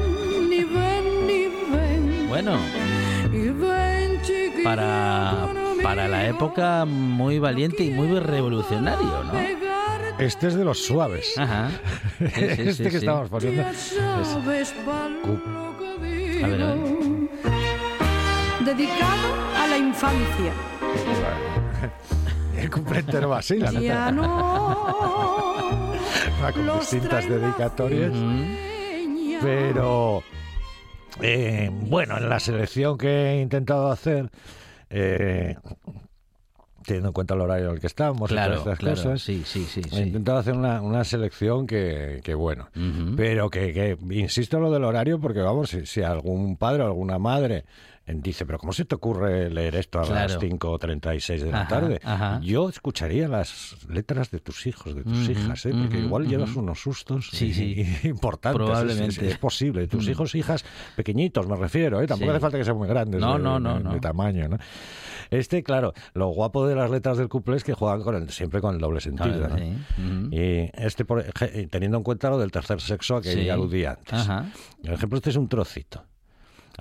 y 0.51 0.65
ven, 0.65 1.05
y 1.29 1.49
ven. 1.71 2.29
Bueno, 2.31 2.57
Y 3.31 3.51
ven, 3.51 4.21
para, 4.65 5.51
para 5.83 6.09
la 6.09 6.27
época 6.29 6.87
muy 6.87 7.39
valiente 7.39 7.85
y 7.85 7.91
muy 7.91 8.19
revolucionario, 8.19 9.25
¿no? 9.25 9.70
Este 10.21 10.49
es 10.49 10.55
de 10.55 10.65
los 10.65 10.79
suaves. 10.85 11.37
Ajá. 11.39 11.71
Sí, 12.19 12.27
sí, 12.29 12.43
este 12.43 12.75
sí, 12.75 12.83
que 12.85 12.91
sí. 12.91 12.97
estamos 12.99 13.31
poniendo. 13.31 13.63
Es-. 13.63 13.99
A 13.99 14.19
ver, 16.47 16.63
a 16.63 16.75
ver. 16.75 16.79
Dedicado 18.65 19.35
a 19.57 19.67
la 19.67 19.79
infancia. 19.79 20.53
El 22.57 22.71
cumple 22.71 22.99
entero 23.01 23.33
así, 23.35 23.57
la 23.59 23.73
neta. 23.73 23.83
Ya 23.83 24.13
no. 24.13 24.27
Va 26.43 26.53
con 26.53 26.67
los 26.67 26.81
distintas 26.81 27.27
dedicatorias. 27.29 28.13
Pero 29.41 30.23
eh, 31.23 31.71
bueno, 31.73 32.19
en 32.19 32.29
la 32.29 32.39
selección 32.39 32.99
que 32.99 33.09
he 33.09 33.41
intentado 33.41 33.91
hacer, 33.91 34.31
eh, 34.91 35.57
teniendo 36.91 37.09
en 37.09 37.13
cuenta 37.15 37.35
el 37.35 37.41
horario 37.41 37.69
en 37.69 37.75
el 37.75 37.81
que 37.81 37.87
estamos 37.87 38.29
Claro, 38.29 38.61
todas 38.63 38.67
estas 38.75 38.79
claro. 38.79 38.97
cosas, 38.97 39.23
Sí, 39.23 39.43
sí, 39.47 39.65
sí. 39.65 39.81
he 39.81 39.89
sí. 39.97 40.03
intentado 40.03 40.39
hacer 40.39 40.55
una, 40.55 40.83
una 40.83 41.05
selección 41.05 41.67
que, 41.67 42.21
que 42.23 42.35
bueno, 42.35 42.69
pero 43.17 43.49
que, 43.51 43.73
que 43.73 43.97
insisto 44.15 44.57
en 44.57 44.65
lo 44.65 44.71
del 44.71 44.85
horario 44.85 45.21
porque 45.21 45.41
vamos, 45.41 45.71
si, 45.71 45.87
si 45.87 46.03
algún 46.03 46.57
padre 46.57 46.83
o 46.83 46.87
alguna 46.87 47.19
madre 47.19 47.65
dice, 48.15 48.47
pero 48.47 48.59
¿cómo 48.59 48.73
se 48.73 48.85
te 48.85 48.95
ocurre 48.95 49.51
leer 49.51 49.75
esto 49.77 49.99
a 50.01 50.03
las 50.07 50.37
Claro. 50.37 50.41
5.36 50.41 51.41
de 51.45 51.51
la 51.51 51.61
Ajá, 51.63 51.69
tarde? 51.69 52.01
ajá. 52.05 52.41
Yo 52.43 52.69
escucharía 52.69 53.29
las 53.29 53.77
letras 53.89 54.31
de 54.31 54.39
tus 54.41 54.67
hijos, 54.67 54.95
de 54.95 55.03
tus 55.05 55.29
hijas, 55.29 55.65
¿eh? 55.67 55.73
porque 55.79 55.99
igual 55.99 56.27
llevas 56.27 56.55
unos 56.57 56.81
sustos 56.81 57.29
Sí, 57.33 57.47
y- 57.47 57.55
sí. 57.55 57.75
y 58.05 58.09
importantes. 58.09 58.61
Es- 58.61 58.67
Probablemente. 58.67 59.27
Es, 59.27 59.33
es 59.35 59.39
posible. 59.39 59.87
Tus 59.87 60.09
hijos, 60.09 60.35
hijas, 60.35 60.65
pequeñitos, 60.97 61.47
me 61.47 61.57
refiero, 61.57 62.01
¿eh? 62.01 62.07
tampoco 62.07 62.31
Sí. 62.31 62.37
hace 62.37 62.41
falta 62.41 62.59
que 62.59 62.65
sean 62.65 62.77
muy 62.77 62.89
grandes 62.89 63.21
No, 63.21 63.37
de, 63.37 63.43
no, 63.45 63.59
no, 63.61 63.75
de- 63.79 63.85
no. 63.85 63.93
de 63.95 64.01
tamaño. 64.01 64.49
¿no? 64.49 64.59
Este, 65.31 65.63
claro, 65.63 65.93
lo 66.15 66.29
guapo 66.29 66.67
de 66.67 66.75
las 66.75 66.91
letras 66.91 67.17
del 67.19 67.29
couple 67.29 67.57
es 67.57 67.65
que 67.65 67.73
juegan 67.75 68.03
con 68.03 68.17
el, 68.17 68.31
siempre 68.31 68.61
con 68.61 68.75
el 68.75 68.81
doble 68.81 69.01
sentido. 69.01 69.39
Claro, 69.47 69.57
¿no? 69.99 70.29
Y 70.37 70.71
este, 70.75 71.05
por 71.05 71.23
teniendo 71.71 71.99
en 71.99 72.03
cuenta 72.03 72.31
lo 72.31 72.39
del 72.39 72.51
tercer 72.51 72.81
sexo 72.81 73.17
a 73.17 73.23
que 73.23 73.45
ya 73.45 73.55
aludía 73.55 73.91
antes. 73.99 74.27
Por 74.83 74.93
ejemplo, 74.93 75.19
este 75.19 75.31
es 75.31 75.37
un 75.37 75.49
trocito. 75.49 76.03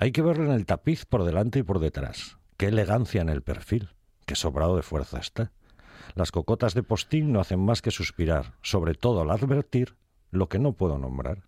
Hay 0.00 0.12
que 0.12 0.22
verlo 0.22 0.46
en 0.46 0.52
el 0.52 0.64
tapiz 0.64 1.04
por 1.04 1.24
delante 1.24 1.58
y 1.58 1.62
por 1.62 1.78
detrás. 1.78 2.38
Qué 2.56 2.68
elegancia 2.68 3.20
en 3.20 3.28
el 3.28 3.42
perfil. 3.42 3.90
Qué 4.24 4.34
sobrado 4.34 4.74
de 4.76 4.82
fuerza 4.82 5.18
está. 5.18 5.52
Las 6.14 6.32
cocotas 6.32 6.72
de 6.72 6.82
postín 6.82 7.32
no 7.32 7.40
hacen 7.40 7.60
más 7.60 7.82
que 7.82 7.90
suspirar, 7.90 8.54
sobre 8.62 8.94
todo 8.94 9.20
al 9.20 9.30
advertir 9.30 9.96
lo 10.30 10.48
que 10.48 10.58
no 10.58 10.72
puedo 10.72 10.96
nombrar. 10.96 11.42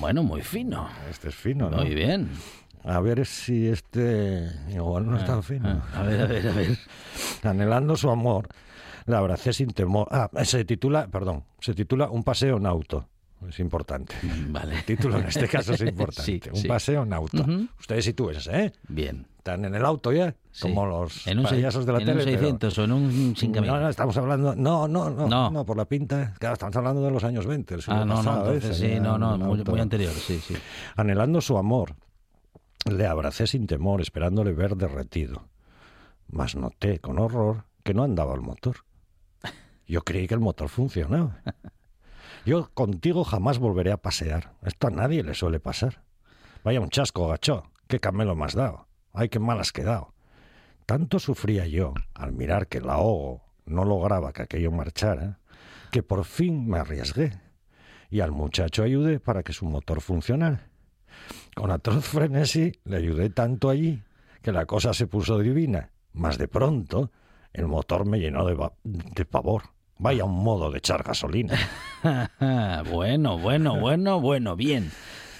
Bueno, 0.00 0.24
muy 0.24 0.42
fino. 0.42 0.88
Este 1.08 1.28
es 1.28 1.36
fino, 1.36 1.70
¿no? 1.70 1.76
Muy 1.76 1.94
bien. 1.94 2.30
A 2.82 2.98
ver 2.98 3.24
si 3.24 3.68
este 3.68 4.50
igual 4.68 5.06
no 5.08 5.16
es 5.16 5.24
tan 5.24 5.44
fino. 5.44 5.68
Ah, 5.68 6.00
A 6.00 6.02
ver, 6.02 6.22
a 6.22 6.26
ver, 6.26 6.48
a 6.48 6.52
ver. 6.52 6.78
Anhelando 7.44 7.96
su 7.96 8.10
amor, 8.10 8.48
la 9.06 9.18
abracé 9.18 9.52
sin 9.52 9.70
temor. 9.70 10.08
Ah, 10.10 10.28
se 10.42 10.64
titula, 10.64 11.06
perdón, 11.06 11.44
se 11.60 11.74
titula 11.74 12.10
Un 12.10 12.24
paseo 12.24 12.56
en 12.56 12.66
auto. 12.66 13.08
Es 13.48 13.58
importante. 13.60 14.14
Vale. 14.48 14.76
El 14.76 14.84
título 14.84 15.18
en 15.18 15.26
este 15.26 15.48
caso 15.48 15.72
es 15.74 15.80
importante. 15.82 16.22
Sí, 16.22 16.40
Un 16.50 16.56
sí. 16.56 16.68
paseo 16.68 17.02
en 17.04 17.12
auto. 17.12 17.40
Ujú. 17.42 17.66
Ustedes 17.78 18.04
sitúense, 18.04 18.64
¿eh? 18.64 18.72
Bien. 18.88 19.26
Están 19.38 19.64
en 19.64 19.74
el 19.74 19.84
auto 19.86 20.12
ya, 20.12 20.34
Sí. 20.50 20.62
como 20.62 20.84
los 20.84 21.26
en 21.26 21.38
un, 21.38 21.44
payasos 21.46 21.86
de 21.86 21.92
la 21.92 21.98
en 22.00 22.04
tele. 22.04 22.18
un 22.20 22.24
pero- 22.26 22.38
600 22.40 22.78
o 22.78 22.84
en 22.84 22.92
un 22.92 23.36
5000. 23.36 23.70
No, 23.70 23.80
no, 23.80 23.88
estamos 23.88 24.16
hablando. 24.18 24.54
No, 24.54 24.86
no, 24.86 25.08
no, 25.08 25.26
No. 25.28 25.50
no, 25.50 25.64
por 25.64 25.78
la 25.78 25.86
pinta. 25.86 26.34
Claro, 26.38 26.52
estamos 26.54 26.76
hablando 26.76 27.02
de 27.02 27.10
los 27.10 27.24
años 27.24 27.46
20. 27.46 27.74
el 27.76 27.80
Ah, 27.86 28.00
no, 28.00 28.04
no, 28.04 28.14
pasado, 28.16 28.52
entonces 28.52 28.76
ese, 28.78 28.94
sí, 28.96 29.00
no, 29.00 29.16
no, 29.16 29.34
un 29.36 29.40
muy, 29.46 29.64
muy 29.64 29.80
anterior, 29.80 30.12
sí, 30.12 30.38
sí. 30.46 30.54
Anhelando 30.96 31.40
su 31.40 31.56
amor, 31.56 31.94
le 32.90 33.06
abracé 33.06 33.46
sin 33.46 33.66
temor, 33.66 34.02
esperándole 34.02 34.52
ver 34.52 34.76
derretido. 34.76 35.48
Mas 36.28 36.54
noté 36.54 36.98
con 36.98 37.18
horror 37.18 37.64
que 37.82 37.94
no 37.94 38.02
andaba 38.04 38.34
el 38.34 38.42
motor. 38.42 38.76
Yo 39.88 40.02
creí 40.02 40.28
que 40.28 40.34
el 40.34 40.40
motor 40.40 40.68
funcionaba. 40.68 41.40
Yo 42.44 42.70
contigo 42.72 43.24
jamás 43.24 43.58
volveré 43.58 43.92
a 43.92 43.98
pasear. 43.98 44.54
Esto 44.62 44.86
a 44.86 44.90
nadie 44.90 45.22
le 45.22 45.34
suele 45.34 45.60
pasar. 45.60 46.02
Vaya 46.64 46.80
un 46.80 46.90
chasco, 46.90 47.28
gacho. 47.28 47.64
Qué 47.86 48.00
camelo 48.00 48.34
me 48.34 48.44
has 48.44 48.54
dado. 48.54 48.86
Ay, 49.12 49.28
qué 49.28 49.38
mal 49.38 49.60
has 49.60 49.72
quedado. 49.72 50.14
Tanto 50.86 51.18
sufría 51.18 51.66
yo 51.66 51.94
al 52.14 52.32
mirar 52.32 52.66
que 52.66 52.78
el 52.78 52.88
ahogo 52.88 53.42
no 53.66 53.84
lograba 53.84 54.32
que 54.32 54.42
aquello 54.42 54.72
marchara, 54.72 55.38
que 55.90 56.02
por 56.02 56.24
fin 56.24 56.68
me 56.68 56.78
arriesgué 56.78 57.38
y 58.10 58.20
al 58.20 58.32
muchacho 58.32 58.82
ayudé 58.82 59.20
para 59.20 59.42
que 59.42 59.52
su 59.52 59.66
motor 59.66 60.00
funcionara. 60.00 60.68
Con 61.54 61.70
atroz 61.70 62.04
frenesí 62.04 62.72
le 62.84 62.96
ayudé 62.96 63.30
tanto 63.30 63.68
allí 63.68 64.02
que 64.42 64.52
la 64.52 64.66
cosa 64.66 64.94
se 64.94 65.06
puso 65.06 65.38
divina, 65.38 65.90
mas 66.12 66.38
de 66.38 66.48
pronto 66.48 67.12
el 67.52 67.66
motor 67.66 68.06
me 68.06 68.18
llenó 68.18 68.46
de, 68.46 68.70
de 68.84 69.24
pavor. 69.24 69.62
Vaya 70.00 70.24
un 70.24 70.42
modo 70.42 70.70
de 70.70 70.78
echar 70.78 71.02
gasolina. 71.02 71.58
bueno, 72.90 73.36
bueno, 73.38 73.78
bueno, 73.78 74.18
bueno, 74.18 74.56
bien. 74.56 74.90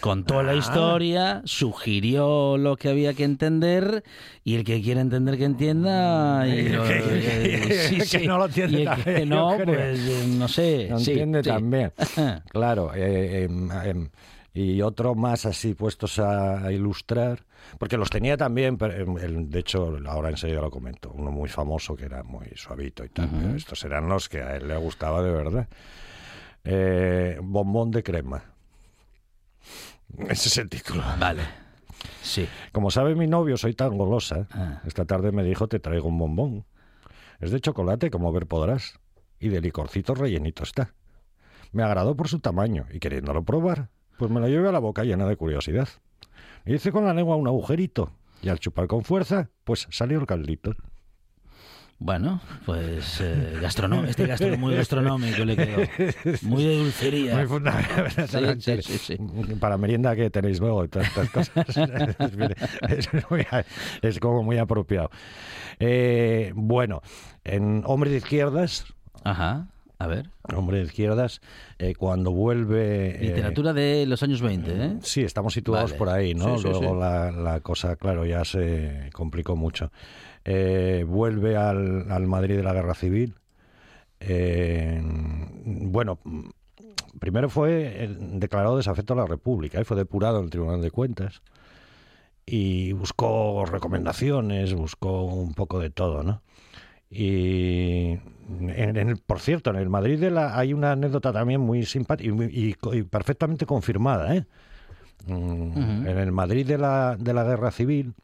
Contó 0.01 0.43
la 0.43 0.55
historia, 0.55 1.41
sugirió 1.45 2.59
lo 2.59 2.77
que 2.77 2.91
había 2.91 3.15
que 3.15 3.25
entender 3.25 4.05
y 4.45 4.57
el 4.57 4.65
que 4.65 4.83
quiere 4.83 5.01
entender 5.01 5.39
que 5.39 5.45
entienda 5.45 6.47
y 6.47 6.69
eh, 6.73 7.87
sí, 7.89 7.97
que 7.97 8.05
sí. 8.05 8.27
no 8.27 8.37
lo 8.37 8.47
entiende 8.47 8.83
y 8.83 8.87
el 8.87 9.05
que 9.05 9.27
no, 9.27 9.57
pues 9.65 9.99
eh, 9.99 10.27
no 10.29 10.47
sé. 10.47 10.89
No 10.91 10.99
sí, 10.99 11.13
entiende 11.13 11.43
también. 11.43 11.93
Claro. 12.51 12.93
eh, 12.95 13.45
em, 13.45 13.71
em, 13.71 14.11
y 14.53 14.83
otro 14.83 15.15
más 15.15 15.47
así 15.47 15.73
puestos 15.73 16.19
a 16.19 16.71
ilustrar, 16.71 17.45
porque 17.79 17.97
los 17.97 18.11
tenía 18.11 18.37
también, 18.37 18.77
em, 18.81 19.19
el- 19.19 19.51
de 19.51 19.59
hecho 19.59 19.97
ahora 20.07 20.31
enseguida 20.31 20.61
lo 20.61 20.71
comento, 20.71 21.11
uno 21.15 21.31
muy 21.31 21.49
famoso 21.49 21.97
que 21.97 22.05
era 22.07 22.23
muy 22.23 22.47
suavito 22.57 23.05
y 23.05 23.09
tal, 23.09 23.29
pero 23.31 23.55
estos 23.57 23.83
eran 23.85 24.09
los 24.09 24.29
que 24.29 24.43
a 24.43 24.57
él 24.57 24.69
le 24.69 24.77
gustaba 24.77 25.23
de 25.23 25.31
verdad. 25.31 25.69
Eh, 26.65 27.39
bombón 27.43 27.91
de 27.91 28.03
crema. 28.03 28.43
Ese 30.29 30.49
es 30.49 30.59
el 30.59 30.69
título. 30.69 31.03
Vale. 31.19 31.43
Sí. 32.23 32.49
Como 32.73 32.91
sabe 32.91 33.15
mi 33.15 33.27
novio, 33.27 33.57
soy 33.57 33.75
tan 33.75 33.97
golosa. 33.97 34.47
Ah. 34.53 34.81
Esta 34.87 35.05
tarde 35.05 35.33
me 35.33 35.43
dijo, 35.45 35.69
te 35.69 35.79
traigo 35.81 36.09
un 36.09 36.19
bombón. 36.19 36.65
Es 37.41 37.51
de 37.51 37.61
chocolate, 37.61 38.11
como 38.11 38.33
ver 38.33 38.47
podrás. 38.47 38.99
Y 39.39 39.49
de 39.49 39.61
licorcito 39.61 40.15
rellenito 40.15 40.63
está. 40.65 40.93
Me 41.73 41.83
agradó 41.83 42.17
por 42.17 42.29
su 42.29 42.41
tamaño 42.41 42.87
y 42.93 42.99
queriéndolo 42.99 43.43
probar, 43.45 43.89
pues 44.19 44.31
me 44.31 44.41
lo 44.41 44.49
llevé 44.49 44.69
a 44.69 44.73
la 44.73 44.81
boca 44.81 45.05
llena 45.05 45.27
de 45.27 45.37
curiosidad. 45.37 45.89
Hice 46.67 46.93
con 46.93 47.05
la 47.05 47.15
lengua 47.15 47.37
un 47.37 47.47
agujerito. 47.47 48.13
Y 48.43 48.49
al 48.49 48.59
chupar 48.59 48.87
con 48.87 49.05
fuerza, 49.05 49.51
pues 49.65 49.87
salió 49.91 50.19
el 50.19 50.27
caldito. 50.27 50.75
Bueno, 52.03 52.41
pues 52.65 53.21
eh, 53.21 53.59
gastronom- 53.61 54.07
este 54.09 54.27
gastro 54.27 54.57
muy 54.57 54.75
gastronómico 54.75 55.45
le 55.45 55.55
quedó. 55.55 55.83
Muy 56.43 56.65
de 56.65 56.79
dulcería. 56.79 57.37
Muy 57.37 57.47
fundamental. 57.47 58.59
Sí, 58.59 58.79
sí, 58.83 58.99
sí, 58.99 59.17
sí. 59.19 59.55
Para 59.61 59.77
merienda 59.77 60.17
que 60.17 60.31
tenéis 60.31 60.61
luego 60.61 60.83
y 60.87 60.89
todas 60.89 61.09
estas 61.09 61.29
cosas. 61.29 61.77
es, 62.89 63.13
muy- 63.29 64.19
como 64.19 64.43
muy 64.43 64.57
apropiado. 64.57 65.11
Eh, 65.79 66.53
bueno, 66.55 67.03
en 67.45 67.83
Hombre 67.85 68.09
de 68.09 68.17
Izquierdas, 68.17 68.87
Ajá. 69.23 69.67
A 70.01 70.07
ver. 70.07 70.31
Hombre 70.57 70.79
de 70.79 70.85
Izquierdas, 70.85 71.43
eh, 71.79 71.95
cuando 71.95 72.33
vuelve... 72.33 73.17
eh, 73.17 73.29
Literatura 73.29 73.75
de 73.75 74.07
los 74.07 74.23
años 74.23 74.41
20, 74.41 74.71
¿eh? 74.73 74.97
Sí, 75.03 75.21
estamos 75.21 75.53
situados 75.53 75.91
Vale. 75.91 75.99
por 75.99 76.09
ahí, 76.09 76.35
¿no? 76.35 76.57
Sí, 76.57 76.65
Luego 76.65 76.81
sí. 76.95 76.99
La, 76.99 77.31
la 77.31 77.61
cosa, 77.61 77.97
claro, 77.97 78.25
ya 78.25 78.45
se 78.47 79.11
complicó 79.13 79.57
mucho. 79.57 79.93
Eh, 80.47 81.05
vuelve 81.07 81.59
al, 81.59 82.11
al 82.11 82.27
Madrid 82.27 82.57
de 82.57 82.63
la 82.63 82.73
Guerra 82.73 82.95
Civil. 82.95 83.35
Eh, 84.21 85.03
bueno, 85.03 86.19
primero 87.19 87.51
fue 87.51 88.09
declarado 88.33 88.79
desafecto 88.79 89.13
a 89.13 89.17
la 89.17 89.27
República, 89.27 89.79
¿eh? 89.81 89.85
fue 89.85 89.99
depurado 89.99 90.39
en 90.39 90.45
el 90.45 90.51
Tribunal 90.51 90.81
de 90.81 90.91
Cuentas 90.91 91.43
y 92.47 92.93
buscó 92.93 93.67
recomendaciones, 93.67 94.73
buscó 94.75 95.25
un 95.25 95.53
poco 95.55 95.79
de 95.79 95.91
todo, 95.91 96.23
¿no? 96.23 96.43
Y, 97.11 98.11
en, 98.61 98.97
en 98.97 98.97
el- 99.09 99.17
por 99.19 99.41
cierto, 99.41 99.71
en 99.71 99.77
el 99.77 99.89
Madrid 99.89 100.19
de 100.21 100.31
la, 100.31 100.57
hay 100.57 100.73
una 100.73 100.93
anécdota 100.93 101.33
también 101.33 101.61
muy 101.61 101.85
simpática 101.85 102.33
y, 102.49 102.75
perfectamente 103.05 103.67
confirmada. 103.67 104.37
¿eh? 104.37 104.47
En 105.29 106.07
el 106.19 106.33
Madrid 106.33 106.67
de 106.67 106.79
la, 106.79 107.17
de 107.19 107.35
la 107.35 107.45
Guerra 107.45 107.71
Civil 107.73 108.15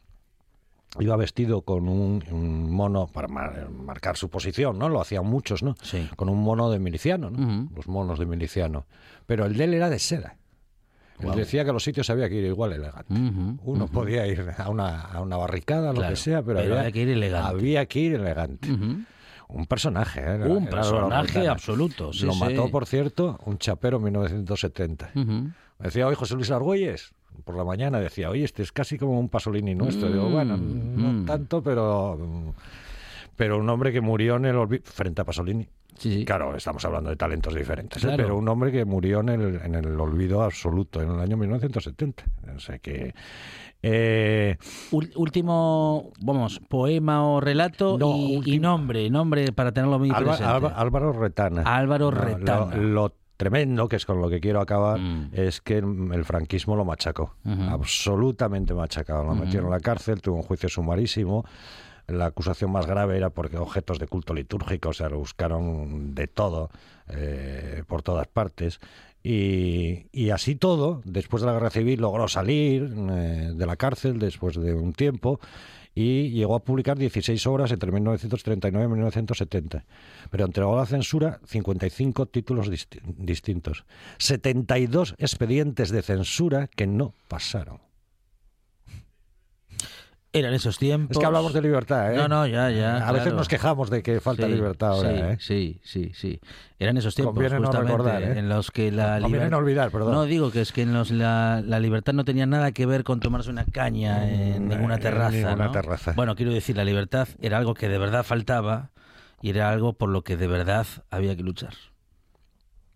iba 0.99 1.14
vestido 1.16 1.61
con 1.62 1.88
un, 1.88 2.22
un 2.31 2.70
mono 2.70 3.07
para 3.09 3.29
mar- 3.29 3.68
marcar 3.70 4.16
su 4.16 4.31
posición, 4.31 4.79
¿no? 4.79 4.88
Lo 4.88 5.01
hacían 5.01 5.27
muchos, 5.27 5.62
¿no? 5.62 5.75
Sí. 5.83 6.09
Con 6.16 6.29
un 6.31 6.40
mono 6.42 6.70
de 6.70 6.79
miliciano, 6.79 7.29
¿no? 7.31 7.68
Los 7.75 7.87
monos 7.88 8.18
de 8.18 8.25
miliciano. 8.25 8.87
Pero 9.27 9.44
el 9.44 9.57
de 9.57 9.64
él 9.64 9.75
era 9.75 9.90
de 9.90 9.99
seda. 9.99 10.37
Él 11.20 11.32
decía 11.34 11.64
que 11.64 11.72
los 11.72 11.82
sitios 11.82 12.08
había 12.10 12.28
que 12.28 12.34
ir 12.36 12.44
igual 12.44 12.72
elegante. 12.72 13.14
Uno 13.62 13.86
podía 13.88 14.26
ir 14.26 14.44
a 14.58 14.68
una, 14.68 15.00
a 15.00 15.20
una 15.20 15.36
barricada, 15.36 15.88
lo 15.92 15.98
Claro, 15.98 16.12
que 16.12 16.16
sea, 16.16 16.42
pero, 16.42 16.58
pero 16.60 16.74
había, 16.74 16.80
había 16.80 16.92
que 16.92 17.00
ir 17.02 17.08
elegante. 17.10 17.48
Había 17.48 17.86
que 17.86 17.98
ir 18.00 18.14
elegante. 18.14 18.68
Un 19.48 19.66
personaje, 19.66 20.20
¿eh? 20.20 20.34
Un 20.48 20.62
era 20.64 20.70
personaje 20.70 21.46
absoluto, 21.48 22.12
sí, 22.12 22.26
Lo 22.26 22.32
sí. 22.32 22.40
mató, 22.40 22.68
por 22.68 22.84
cierto, 22.86 23.38
un 23.46 23.58
chapero 23.58 23.98
en 23.98 24.04
1970. 24.04 25.10
Ujú. 25.14 25.22
Me 25.32 25.52
decía 25.78 26.06
hoy 26.08 26.14
José 26.16 26.34
Luis 26.34 26.50
Argüelles, 26.50 27.12
por 27.44 27.54
la 27.56 27.62
mañana 27.64 28.00
decía, 28.00 28.28
oye, 28.30 28.44
este 28.44 28.62
es 28.62 28.72
casi 28.72 28.98
como 28.98 29.20
un 29.20 29.28
Pasolini 29.28 29.74
nuestro. 29.74 30.10
Digo, 30.10 30.28
bueno, 30.30 30.56
no 30.56 31.12
Mm. 31.12 31.24
tanto, 31.26 31.62
pero, 31.62 32.54
pero 33.37 33.59
un 33.59 33.68
hombre 33.68 33.93
que 33.93 34.01
murió 34.01 34.37
en 34.37 34.47
el 34.47 34.57
olvido, 34.57 34.82
frente 34.87 35.22
a 35.22 35.24
Pasolini. 35.24 35.68
Sí, 35.99 36.12
sí. 36.12 36.24
Claro, 36.26 36.55
estamos 36.55 36.84
hablando 36.84 37.09
de 37.11 37.16
talentos 37.16 37.55
diferentes, 37.55 38.05
¿eh? 38.05 38.12
Pero 38.16 38.37
un 38.37 38.47
hombre 38.49 38.70
que 38.70 38.84
murió 38.84 39.20
en 39.20 39.30
el, 39.30 39.61
en 39.64 39.74
el 39.76 39.99
olvido 39.99 40.43
absoluto 40.43 41.01
en 41.01 41.11
el 41.11 41.20
año 41.20 41.37
1970. 41.39 42.22
O 42.55 42.59
sea 42.59 42.78
que... 42.78 43.14
eh, 43.82 44.59
último, 45.14 46.12
vamos, 46.20 46.61
poema 46.68 47.26
o 47.26 47.41
relato 47.41 47.97
No, 47.99 48.14
y, 48.45 48.59
nombre, 48.59 49.09
nombre 49.11 49.53
para 49.53 49.72
tenerlo 49.72 49.99
muy 49.99 50.11
Alba- 50.11 50.37
presente. 50.37 50.68
Álvaro 50.74 51.12
Retana. 51.12 51.62
Álvaro 51.62 52.11
No, 52.11 52.18
lo- 52.18 52.24
Retana. 52.24 52.76
Lo, 52.76 53.14
tremendo, 53.39 53.89
que 53.89 53.97
es 53.97 54.07
con 54.07 54.20
lo 54.20 54.28
que 54.28 54.41
quiero 54.41 54.61
acabar, 54.61 54.99
Mm. 55.01 55.30
es 55.32 55.61
que 55.61 55.78
el, 55.78 56.24
franquismo 56.24 56.76
lo 56.76 56.84
machacó. 56.84 57.37
Absolutamente 57.70 58.74
machacado. 58.74 59.24
Lo 59.24 59.34
metieron 59.34 59.66
en 59.66 59.72
la 59.72 59.80
cárcel, 59.80 60.20
tuvo 60.20 60.37
un 60.37 60.43
juicio 60.43 60.68
sumarísimo. 60.68 61.45
La 62.07 62.26
acusación 62.26 62.70
más 62.70 62.86
grave 62.86 63.16
era 63.16 63.30
porque 63.30 63.57
objetos 63.57 63.98
de 63.98 64.07
culto 64.07 64.32
litúrgico, 64.34 64.90
o 64.90 64.92
sea, 64.92 65.09
lo 65.09 65.18
buscaron 65.18 66.14
de 66.14 66.28
todo, 66.28 66.70
eh, 67.09 67.82
por 67.86 68.02
todas 68.02 68.28
partes. 68.28 68.78
Y, 69.28 70.30
así 70.30 70.54
todo, 70.54 71.02
después 71.04 71.40
de 71.42 71.48
la 71.48 71.54
guerra 71.54 71.70
civil 71.70 72.00
logró 72.00 72.28
salir 72.28 72.94
eh, 72.94 73.50
de 73.54 73.66
la 73.66 73.74
cárcel 73.74 74.20
después 74.20 74.54
de 74.54 74.72
un 74.72 74.92
tiempo 74.92 75.40
y 75.96 76.30
llegó 76.30 76.54
a 76.54 76.61
publicar 76.62 76.96
16 76.96 77.44
obras 77.48 77.72
entre 77.72 77.90
1939 77.90 78.84
y 78.84 78.88
1970. 78.88 79.84
Pero 80.30 80.44
entregó 80.44 80.74
a 80.76 80.82
la 80.82 80.86
censura 80.86 81.40
55 81.44 82.26
títulos 82.26 82.70
disti- 82.70 83.00
distintos, 83.02 83.84
72 84.18 85.16
expedientes 85.18 85.90
de 85.90 86.02
censura 86.02 86.68
que 86.68 86.86
no 86.86 87.12
pasaron. 87.26 87.86
Eran 90.39 90.55
esos 90.55 90.78
tiempos. 90.78 91.16
Es 91.16 91.18
que 91.20 91.26
hablamos 91.26 91.53
de 91.53 91.62
libertad, 91.62 92.12
¿eh? 92.12 92.16
No, 92.16 92.28
no, 92.28 92.47
ya, 92.47 92.70
ya. 92.70 93.07
A 93.09 93.12
veces 93.12 93.32
nos 93.32 93.49
quejamos 93.49 93.91
de 93.91 94.03
que 94.03 94.20
falta 94.20 94.47
Sí, 94.47 94.53
libertad 94.53 94.91
ahora, 94.91 95.11
sí, 95.11 95.16
¿eh? 95.16 95.37
Sí, 95.41 95.80
sí, 95.82 96.12
sí. 96.14 96.41
Eran 96.78 96.97
esos 96.97 97.14
tiempos 97.14 97.34
Conviene 97.34 97.57
no 97.59 97.66
justamente 97.66 97.93
recordar, 97.93 98.22
¿eh? 98.22 98.39
en 98.39 98.49
los 98.49 98.70
que 98.70 98.93
la 98.93 99.18
Conviene 99.20 99.47
liber- 99.47 99.51
no 99.51 99.57
olvidar, 99.59 99.91
perdón. 99.91 100.12
No 100.12 100.24
digo 100.24 100.51
que 100.51 100.61
es 100.61 100.72
que 100.72 100.82
en 100.82 100.93
los 100.93 101.11
la, 101.11 101.62
la 101.64 101.80
libertad 101.80 102.12
no 102.12 102.24
tenía 102.24 102.47
nada 102.47 102.72
que 102.72 102.84
ver 102.87 103.03
con 103.05 103.20
tomarse 103.20 103.51
una 103.51 103.64
caña 103.64 104.28
en 104.30 104.66
Mm, 104.66 104.68
ninguna 104.68 104.95
en 104.97 105.01
terraza. 105.01 105.30
ninguna 105.37 105.66
¿no? 105.66 105.72
terraza. 105.72 106.12
Bueno, 106.14 106.34
quiero 106.37 106.53
decir, 106.53 106.76
la 106.76 106.84
libertad 106.84 107.28
era 107.41 107.57
algo 107.59 107.74
que 107.74 107.89
de 107.89 107.99
verdad 107.99 108.24
faltaba 108.24 108.91
y 109.41 109.51
era 109.51 109.70
algo 109.70 109.95
por 109.95 110.09
lo 110.11 110.22
que 110.22 110.37
de 110.37 110.47
verdad 110.47 110.87
había 111.11 111.34
que 111.37 111.43
luchar. 111.43 111.74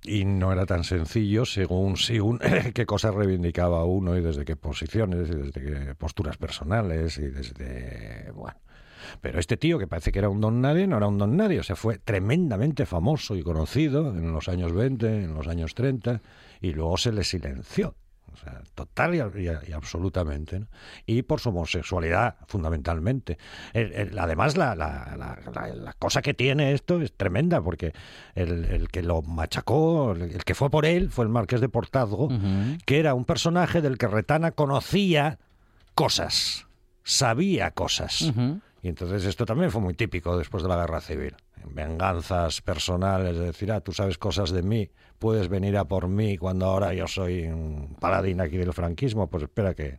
Y 0.03 0.24
no 0.24 0.53
era 0.53 0.64
tan 0.64 0.84
sencillo 0.84 1.44
según, 1.44 1.96
según 1.96 2.40
qué 2.74 2.86
cosas 2.86 3.14
reivindicaba 3.14 3.84
uno 3.84 4.16
y 4.16 4.22
desde 4.22 4.44
qué 4.44 4.57
posiciones 4.57 5.28
y 5.28 5.34
desde 5.34 5.61
qué 5.61 5.94
posturas 5.94 6.36
personales 6.36 7.18
y 7.18 7.26
desde... 7.26 8.32
Bueno. 8.32 8.57
Pero 9.20 9.40
este 9.40 9.57
tío, 9.57 9.78
que 9.78 9.86
parece 9.86 10.12
que 10.12 10.18
era 10.18 10.28
un 10.28 10.40
don 10.40 10.61
nadie, 10.61 10.86
no 10.86 10.96
era 10.96 11.09
un 11.09 11.18
don 11.18 11.36
nadie. 11.36 11.61
O 11.61 11.62
sea, 11.62 11.76
fue 11.76 11.98
tremendamente 11.98 12.86
famoso 12.86 13.36
y 13.36 13.42
conocido 13.42 14.11
en 14.11 14.32
los 14.32 14.48
años 14.48 14.72
20, 14.72 15.24
en 15.24 15.34
los 15.34 15.48
años 15.48 15.74
30, 15.74 16.20
y 16.61 16.72
luego 16.72 16.96
se 16.96 17.12
le 17.12 17.24
silenció. 17.24 17.94
O 18.33 18.37
sea, 18.37 18.62
total 18.74 19.14
y, 19.14 19.18
y- 19.41 19.68
y 19.68 19.72
absolutamente. 19.72 20.61
¿no? 20.61 20.66
Y 21.07 21.22
por 21.22 21.41
su 21.41 21.51
homosexualidad, 21.51 22.37
fundamentalmente. 22.47 23.39
El- 23.72 23.93
el- 23.93 24.18
además, 24.18 24.57
la, 24.57 24.74
la- 24.74 25.14
la- 25.16 25.39
la- 25.53 25.74
la 25.74 25.93
cosa 25.95 26.22
que 26.22 26.33
tiene 26.35 26.72
esto 26.72 27.01
es 27.01 27.12
tremenda, 27.16 27.61
porque 27.61 27.93
el, 28.35 28.64
el 28.64 28.89
que 28.89 29.03
lo 29.03 29.22
machacó, 29.22 30.12
el, 30.12 30.22
el 30.22 30.45
que 30.45 30.55
fue 30.55 30.70
por 30.70 30.87
él, 30.87 31.11
fue 31.11 31.24
el 31.24 31.31
marqués 31.31 31.61
de 31.61 31.68
Portazgo, 31.68 32.28
que 32.87 32.99
era 33.01 33.14
un 33.14 33.24
personaje 33.24 33.81
del 33.83 33.99
que 33.99 34.07
Retana 34.09 34.53
conocía 34.53 35.39
cosas, 35.95 36.66
sabía 37.03 37.72
cosas. 37.72 38.33
Y 38.83 38.89
entonces 38.89 39.24
esto 39.26 39.45
también 39.45 39.70
fue 39.70 39.81
muy 39.83 39.93
típico 39.95 40.39
después 40.39 40.62
de 40.62 40.68
la 40.70 40.76
guerra 40.76 41.01
civil. 41.03 41.37
Venganzas 41.66 42.62
personales, 42.62 43.35
es 43.37 43.41
decir, 43.43 43.70
ah, 43.72 43.81
tú 43.81 43.93
sabes 43.93 44.16
cosas 44.18 44.51
de 44.51 44.62
mí, 44.62 44.91
puedes 45.20 45.48
venir 45.48 45.76
a 45.76 45.84
por 45.84 46.08
mí 46.08 46.36
cuando 46.38 46.66
ahora 46.66 46.92
yo 46.94 47.06
soy 47.06 47.42
un 47.44 47.94
paladín 48.00 48.40
aquí 48.40 48.56
del 48.56 48.72
franquismo, 48.72 49.28
pues 49.28 49.44
espera 49.44 49.74
que, 49.74 49.98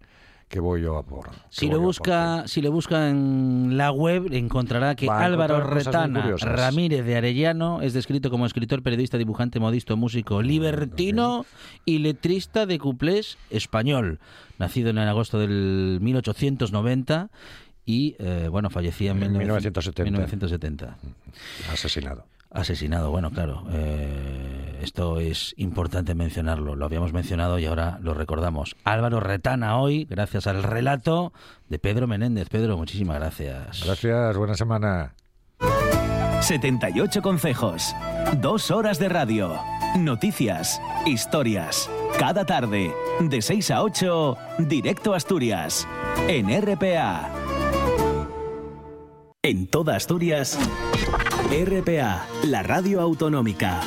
que 0.49 0.59
voy 0.59 0.82
yo 0.82 0.97
a 0.97 1.03
por. 1.03 1.30
Si 1.49 1.67
lo 1.67 1.74
por 1.74 1.82
busca, 1.82 2.47
si 2.47 2.61
lo 2.61 2.72
busca 2.72 3.07
en 3.07 3.78
la 3.78 3.91
web, 3.91 4.34
encontrará 4.34 4.95
que 4.95 5.05
Va 5.05 5.24
Álvaro 5.24 5.61
Retana. 5.61 6.36
Ramírez 6.41 7.05
de 7.05 7.15
Arellano 7.15 7.82
es 7.82 7.93
descrito 7.93 8.32
como 8.32 8.47
escritor, 8.47 8.82
periodista, 8.82 9.19
dibujante, 9.19 9.59
modisto, 9.59 9.95
músico, 9.95 10.41
libertino 10.41 11.45
y 11.86 11.99
letrista 11.99 12.65
de 12.65 12.80
cuplés 12.80 13.38
español. 13.51 14.19
Nacido 14.57 14.89
en 14.89 14.97
agosto 14.97 15.38
del 15.39 15.99
1890 16.01 17.30
y, 17.86 18.15
eh, 18.17 18.47
bueno, 18.49 18.72
fallecía 18.72 19.11
en, 19.11 19.22
En 19.22 19.38
1970. 19.38 20.03
1970. 20.03 20.97
1970. 21.03 21.72
Asesinado. 21.72 22.26
Asesinado, 22.52 23.12
bueno, 23.12 23.32
claro. 23.32 23.64
eh, 23.72 24.80
esto 24.82 25.20
es 25.20 25.54
importante 25.58 26.16
mencionarlo. 26.16 26.76
Lo 26.76 26.86
habíamos 26.86 27.14
mencionado 27.14 27.60
y 27.60 27.66
ahora 27.66 27.99
lo 28.02 28.14
recordamos. 28.14 28.76
Álvaro 28.84 29.20
Retana 29.20 29.78
hoy, 29.78 30.06
gracias 30.10 30.47
al 30.47 30.64
relato 30.64 31.34
de 31.70 31.80
Pedro 31.80 32.08
Menéndez. 32.08 32.49
Pedro, 32.49 32.78
muchísimas 32.78 33.18
gracias. 33.20 33.84
Gracias, 33.86 34.36
buena 34.38 34.56
semana. 34.56 35.14
78 36.41 37.22
consejos. 37.22 37.95
Dos 38.41 38.72
horas 38.72 38.97
de 38.97 39.10
radio. 39.10 39.54
Noticias. 39.97 40.82
Historias. 41.06 41.89
Cada 42.18 42.45
tarde. 42.45 42.91
De 43.20 43.41
6 43.41 43.72
a 43.72 43.84
8. 43.84 44.38
Directo 44.60 45.14
a 45.14 45.18
Asturias. 45.18 45.88
En 46.28 46.49
RPA. 46.62 47.30
En 49.43 49.68
toda 49.68 49.95
Asturias. 49.95 50.58
RPA. 51.52 52.26
La 52.43 52.64
radio 52.64 53.02
autonómica. 53.02 53.82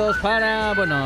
Minutos 0.00 0.16
para, 0.22 0.72
bueno, 0.74 1.04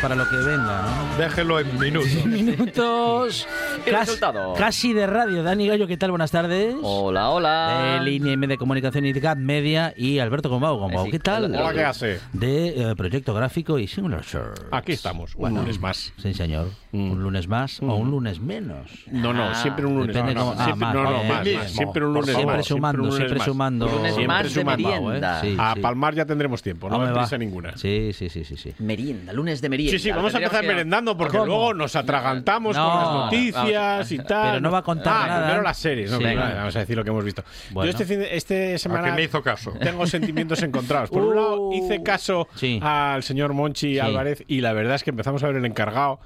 para 0.00 0.14
lo 0.14 0.28
que 0.28 0.36
venga, 0.36 0.82
¿no? 0.82 1.18
Déjelo 1.18 1.58
en 1.60 1.78
minutos. 1.78 2.24
Minutos 2.26 3.46
El 3.86 3.92
cas- 3.92 4.06
resultado. 4.06 4.54
casi 4.54 4.92
de 4.92 5.06
radio. 5.06 5.42
Dani 5.42 5.66
Gallo, 5.66 5.86
¿qué 5.86 5.96
tal? 5.96 6.10
Buenas 6.10 6.30
tardes. 6.30 6.76
Hola, 6.82 7.30
hola. 7.30 7.98
De 7.98 8.04
Línea 8.04 8.32
M 8.34 8.46
de 8.46 8.56
Comunicación 8.56 9.04
y 9.06 9.12
de 9.12 9.20
GAT 9.20 9.38
Media 9.38 9.92
y 9.96 10.18
Alberto 10.20 10.48
Gombau. 10.48 10.78
Gombau, 10.78 11.06
Sí, 11.06 11.10
¿qué 11.10 11.18
tal? 11.18 11.44
Hola, 11.46 11.72
¿qué 11.72 11.84
hace? 11.84 12.20
De 12.32 12.90
eh, 12.90 12.94
Proyecto 12.96 13.34
Gráfico 13.34 13.78
y 13.78 13.86
Singular 13.88 14.22
Shirts. 14.22 14.64
Aquí 14.70 14.92
estamos, 14.92 15.34
un 15.34 15.40
Bueno, 15.40 15.60
lunes 15.60 15.80
más. 15.80 16.12
Sí, 16.18 16.34
señor. 16.34 16.68
Un 16.92 17.20
lunes 17.22 17.48
más 17.48 17.82
o 17.82 17.94
un 17.96 18.10
lunes 18.10 18.40
menos. 18.40 19.04
No, 19.10 19.32
no, 19.32 19.48
Ah, 19.48 19.54
siempre 19.54 19.86
un 19.86 19.94
lunes 19.94 20.14
Depende 20.14 20.34
ah, 20.40 20.54
siempre, 20.64 20.86
más, 20.86 20.94
no, 20.94 21.02
no, 21.04 21.24
más, 21.24 21.44
bien. 21.44 21.58
más. 21.58 21.70
Siempre 21.72 22.06
un 22.06 22.14
lunes. 22.14 22.34
Siempre 22.34 22.62
sumando, 22.62 23.02
un 23.02 23.08
lunes 23.08 23.16
siempre 23.18 23.38
más. 23.38 23.46
sumando. 23.46 23.86
Un 23.86 23.92
lunes 23.92 24.14
Siempre 24.14 24.26
más 24.28 24.42
de 24.44 24.60
sumando, 24.60 24.88
merienda. 24.88 25.40
Sí, 25.40 25.56
A 25.58 25.74
sí. 25.74 25.80
palmar 25.80 26.14
ya 26.14 26.24
tendremos 26.26 26.62
tiempo, 26.62 26.88
¿no? 26.88 26.96
Hombre, 26.96 27.12
me 27.12 27.18
prisa 27.18 27.38
ninguna. 27.38 27.76
Sí, 27.76 27.87
sí, 28.14 28.28
sí, 28.28 28.44
sí, 28.44 28.56
sí. 28.56 28.74
Merienda, 28.78 29.32
lunes 29.32 29.60
de 29.60 29.68
merienda. 29.68 29.98
Sí, 29.98 30.02
sí, 30.02 30.10
vamos 30.10 30.34
a 30.34 30.38
empezar 30.38 30.60
que- 30.62 30.66
merendando 30.68 31.16
porque 31.16 31.38
¿Cómo? 31.38 31.46
luego 31.46 31.74
nos 31.74 31.94
atragantamos 31.96 32.76
No, 32.76 32.88
con 32.90 32.98
las 33.00 33.12
noticias 33.14 34.12
y 34.12 34.18
tal. 34.18 34.48
Pero 34.50 34.60
no 34.60 34.70
va 34.70 34.78
a 34.78 34.82
contar 34.82 35.14
ah, 35.16 35.26
nada. 35.26 35.40
primero 35.44 35.62
las 35.62 35.78
series, 35.78 36.10
no, 36.10 36.18
Sí. 36.18 36.24
Venga, 36.24 36.54
vamos 36.54 36.76
a 36.76 36.78
decir 36.80 36.96
lo 36.96 37.04
que 37.04 37.10
hemos 37.10 37.24
visto. 37.24 37.44
Bueno. 37.70 37.86
Yo 37.86 37.90
este, 37.90 38.04
fin 38.04 38.20
de- 38.20 38.36
este 38.36 38.78
semana 38.78 39.12
me 39.14 39.22
hizo 39.22 39.42
caso. 39.42 39.72
tengo 39.80 40.06
sentimientos 40.06 40.62
encontrados. 40.62 41.10
Por 41.10 41.22
un 41.22 41.34
lado, 41.36 41.70
hice 41.72 42.02
caso 42.02 42.48
Sí. 42.54 42.78
al 42.82 43.22
señor 43.22 43.52
Monchi 43.54 43.94
Sí. 43.94 43.98
Álvarez 43.98 44.42
y 44.46 44.60
la 44.60 44.72
verdad 44.72 44.94
es 44.96 45.02
que 45.04 45.10
empezamos 45.10 45.42
a 45.42 45.46
ver 45.48 45.56
el 45.56 45.64
encargado. 45.64 46.20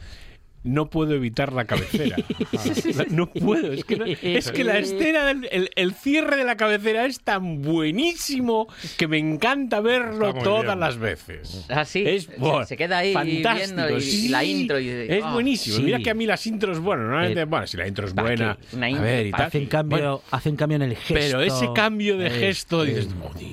No 0.64 0.88
puedo 0.90 1.14
evitar 1.14 1.52
la 1.52 1.64
cabecera. 1.64 2.16
no 3.10 3.26
puedo. 3.28 3.72
Es 3.72 3.84
que, 3.84 3.96
no- 3.96 4.04
es 4.04 4.52
que 4.52 4.62
la 4.62 4.78
escena, 4.78 5.24
del, 5.24 5.48
el, 5.50 5.70
el 5.74 5.92
cierre 5.94 6.36
de 6.36 6.44
la 6.44 6.56
cabecera 6.56 7.04
es 7.06 7.20
tan 7.20 7.62
buenísimo 7.62 8.68
que 8.96 9.08
me 9.08 9.18
encanta 9.18 9.80
verlo 9.80 10.32
todas 10.34 10.66
bien. 10.66 10.80
las 10.80 10.98
veces. 10.98 11.66
Ah, 11.68 11.84
sí. 11.84 12.04
Es 12.06 12.28
Se- 12.66 12.76
queda 12.76 12.98
ahí 12.98 13.12
fantástico, 13.12 13.74
viendo 13.86 13.98
y- 13.98 14.02
y 14.04 14.28
la 14.28 14.44
intro 14.44 14.78
y- 14.78 14.88
es 14.88 15.24
ah, 15.24 15.32
buenísimo. 15.32 15.76
sí. 15.78 15.82
Mira 15.82 15.98
que 15.98 16.10
a 16.10 16.14
mí 16.14 16.26
las 16.26 16.46
intros, 16.46 16.78
bueno, 16.78 17.02
normalmente, 17.04 17.40
Eh, 17.40 17.44
bueno, 17.44 17.66
si 17.66 17.76
la 17.76 17.88
intro 17.88 18.06
es 18.06 18.14
¿para 18.14 18.28
buena? 18.28 18.58
Una 18.72 18.86
a 18.86 18.90
intro, 18.90 19.04
ver 19.04 19.26
y 19.26 19.30
¿para 19.32 19.42
tal. 19.44 19.48
Hace 19.48 19.58
un 19.58 19.66
cambio, 19.66 19.98
Bueno, 19.98 20.22
hace 20.30 20.48
un 20.50 20.56
cambio 20.56 20.76
en 20.76 20.82
el 20.82 20.96
gesto. 20.96 21.14
pero 21.14 21.40
ese 21.42 21.68
cambio 21.74 22.16
de 22.18 22.26
Eh, 22.28 22.30
gesto, 22.30 22.84
eh, 22.84 22.86
dices, 22.94 23.08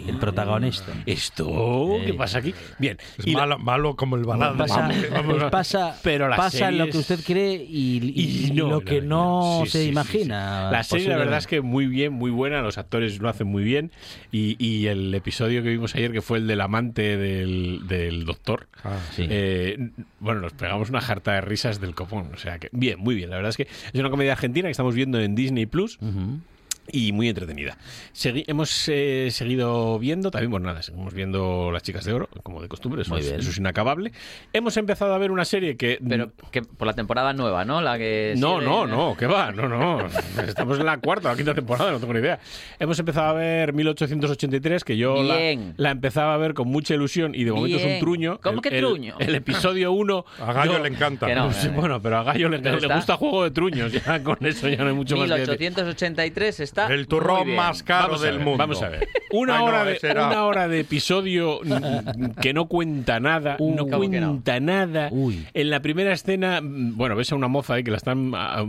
el 0.08 0.18
protagonista. 0.20 0.94
¿esto 1.08 1.98
qué 2.06 2.14
pasa 2.14 2.38
aquí? 2.40 2.54
Bien. 2.78 2.98
Es 3.18 3.26
y 3.28 3.32
la- 3.34 3.40
malo, 3.40 3.58
malo 3.60 3.96
como 3.96 4.16
el 4.16 4.26
balado. 4.26 4.58
Pasa, 4.58 4.90
Vamos, 5.12 5.44
pasa, 5.52 5.98
pero 6.04 6.28
las 6.28 6.38
pasa 6.38 6.70
lo 6.72 6.86
que 6.88 6.99
usted 7.00 7.20
cree 7.26 7.56
y, 7.56 7.98
y- 8.16 8.48
y 8.48 8.52
no, 8.54 8.70
lo 8.70 8.82
que 8.82 9.02
no 9.02 9.62
sí, 9.66 9.72
se 9.72 9.84
sí, 9.84 9.90
imagina. 9.90 10.68
sí. 10.70 10.74
La 10.74 10.84
serie, 10.84 11.08
la 11.10 11.18
verdad 11.18 11.38
es 11.40 11.48
que 11.48 11.62
muy 11.62 11.88
bien, 11.88 12.14
muy 12.14 12.32
buena. 12.32 12.62
Los 12.62 12.78
actores 12.78 13.20
lo 13.20 13.30
hacen 13.30 13.48
muy 13.48 13.64
bien. 13.64 13.92
Y, 14.32 14.56
y 14.64 14.88
el 14.88 15.14
episodio 15.14 15.64
que 15.64 15.70
vimos 15.70 15.96
ayer, 15.96 16.12
que 16.12 16.22
fue 16.22 16.38
el 16.40 16.48
del 16.48 16.62
amante 16.62 17.18
del, 17.18 17.88
del 17.88 18.26
doctor, 18.26 18.68
Ah, 18.84 18.98
Sí. 19.16 19.26
eh, 19.30 19.90
bueno, 20.20 20.42
nos 20.42 20.54
pegamos 20.54 20.90
una 20.90 21.02
jarta 21.02 21.34
de 21.34 21.42
risas 21.42 21.82
del 21.82 21.96
copón. 21.96 22.30
O 22.34 22.38
sea 22.38 22.60
que, 22.60 22.70
bien, 22.72 23.00
muy 23.00 23.16
bien. 23.16 23.30
La 23.30 23.36
verdad 23.36 23.50
es 23.50 23.58
que 23.58 23.64
es 23.64 24.00
una 24.00 24.10
comedia 24.10 24.32
argentina 24.34 24.68
que 24.68 24.72
estamos 24.72 24.96
viendo 24.96 25.20
en 25.20 25.36
Disney 25.36 25.66
Plus. 25.66 25.98
Ujú. 26.02 26.40
Y 26.92 27.12
muy 27.12 27.30
entretenida. 27.30 27.78
Segui- 28.14 28.44
hemos 28.48 28.88
eh, 28.90 29.30
seguido 29.32 29.98
viendo, 30.00 30.32
también, 30.32 30.52
pues 30.52 30.64
nada, 30.64 30.82
seguimos 30.82 31.14
viendo 31.14 31.72
Las 31.72 31.84
Chicas 31.84 32.04
de 32.06 32.14
Oro, 32.14 32.30
como 32.44 32.62
de 32.62 32.68
costumbre, 32.68 33.02
eso, 33.02 33.18
es, 33.18 33.28
bien. 33.28 33.40
eso 33.40 33.50
es 33.50 33.58
inacabable. 33.58 34.12
Hemos 34.54 34.78
empezado 34.78 35.14
a 35.14 35.18
ver 35.18 35.32
una 35.32 35.46
serie 35.46 35.78
que... 35.78 36.00
Pero 36.08 36.32
que 36.52 36.62
por 36.62 36.88
la 36.88 36.94
temporada 36.94 37.34
nueva, 37.34 37.66
¿no? 37.66 37.82
La 37.82 37.98
que 37.98 38.34
No, 38.38 38.62
no, 38.62 38.88
no, 38.88 39.16
¿qué 39.18 39.28
va? 39.28 39.52
No, 39.52 39.68
no. 39.68 40.00
Estamos 40.48 40.80
en 40.80 40.86
la 40.86 40.98
cuarta 40.98 41.30
o 41.30 41.32
la 41.32 41.38
quinta 41.38 41.54
temporada, 41.54 41.92
no 41.92 42.00
tengo 42.00 42.14
ni 42.14 42.20
idea. 42.20 42.40
Hemos 42.80 42.98
empezado 43.00 43.28
a 43.30 43.34
ver 43.34 43.74
1883, 43.74 44.84
que 44.84 44.98
yo 44.98 45.22
la, 45.24 45.38
Bien. 45.38 45.74
la 45.78 45.92
empezaba 45.92 46.34
a 46.34 46.38
ver 46.38 46.54
con 46.54 46.68
mucha 46.68 46.94
ilusión 46.94 47.34
y 47.36 47.44
de 47.44 47.52
momento 47.52 47.78
es 47.78 47.84
un 47.84 47.90
Bien. 47.90 48.00
truño. 48.00 48.40
¿Cómo 48.42 48.56
El- 48.58 48.62
que 48.62 48.78
el- 48.78 48.84
truño? 48.86 49.16
El, 49.20 49.36
episodio 49.36 49.92
1. 49.92 50.26
A 50.40 50.54
Gallo 50.54 50.80
le 50.80 50.90
encanta. 50.90 51.28
Que 51.28 51.36
no. 51.36 51.52
Sí, 51.60 51.68
bueno, 51.70 52.02
pero 52.02 52.18
a 52.20 52.24
Gallo 52.24 52.48
le, 52.50 52.60
¿Te 52.60 52.70
le 52.70 52.78
gusta? 52.78 52.96
gusta 52.96 53.18
Juego 53.18 53.44
de 53.44 53.52
Truños. 53.52 53.92
Ya 53.92 54.24
con 54.24 54.38
eso 54.46 54.70
ya 54.70 54.78
no 54.78 54.88
hay 54.90 54.94
mucho 54.96 55.18
más 55.18 55.28
que 55.30 55.40
decir. 55.40 55.60
1883 55.60 56.60
está. 56.84 56.94
El 56.94 57.08
turrón 57.08 57.38
muy 57.40 57.46
bien. 57.48 57.58
más 57.58 57.84
caro 57.84 58.04
Vamos 58.08 58.22
del 58.22 58.36
ver, 58.38 58.44
mundo. 58.46 58.58
Vamos 58.58 58.82
a 58.82 58.90
ver. 58.90 59.08
Una, 59.32 59.54
Ay, 59.54 59.60
no, 59.60 59.66
hora, 59.66 59.86
de, 59.86 60.00
era- 60.02 60.28
una 60.28 60.46
hora 60.46 60.68
de 60.68 60.80
episodio 60.80 61.60
mm, 61.64 62.32
que 62.42 62.54
no 62.54 62.68
cuenta 62.68 63.20
nada, 63.20 63.56
Uh, 63.60 63.76
no 63.76 63.86
¿cómo 63.88 64.02
que 64.10 64.20
cuenta 64.20 64.60
nada. 64.60 65.10
Uy. 65.12 65.46
En 65.54 65.70
la 65.70 65.82
primera 65.82 66.12
escena, 66.14 66.62
mm, 66.62 66.96
bueno, 66.98 67.16
ves 67.16 67.32
a 67.32 67.36
una 67.36 67.48
moza 67.48 67.76
ahí 67.76 67.84
que 67.84 67.92
la 67.92 67.98
están 67.98 68.32
ah, 68.36 68.66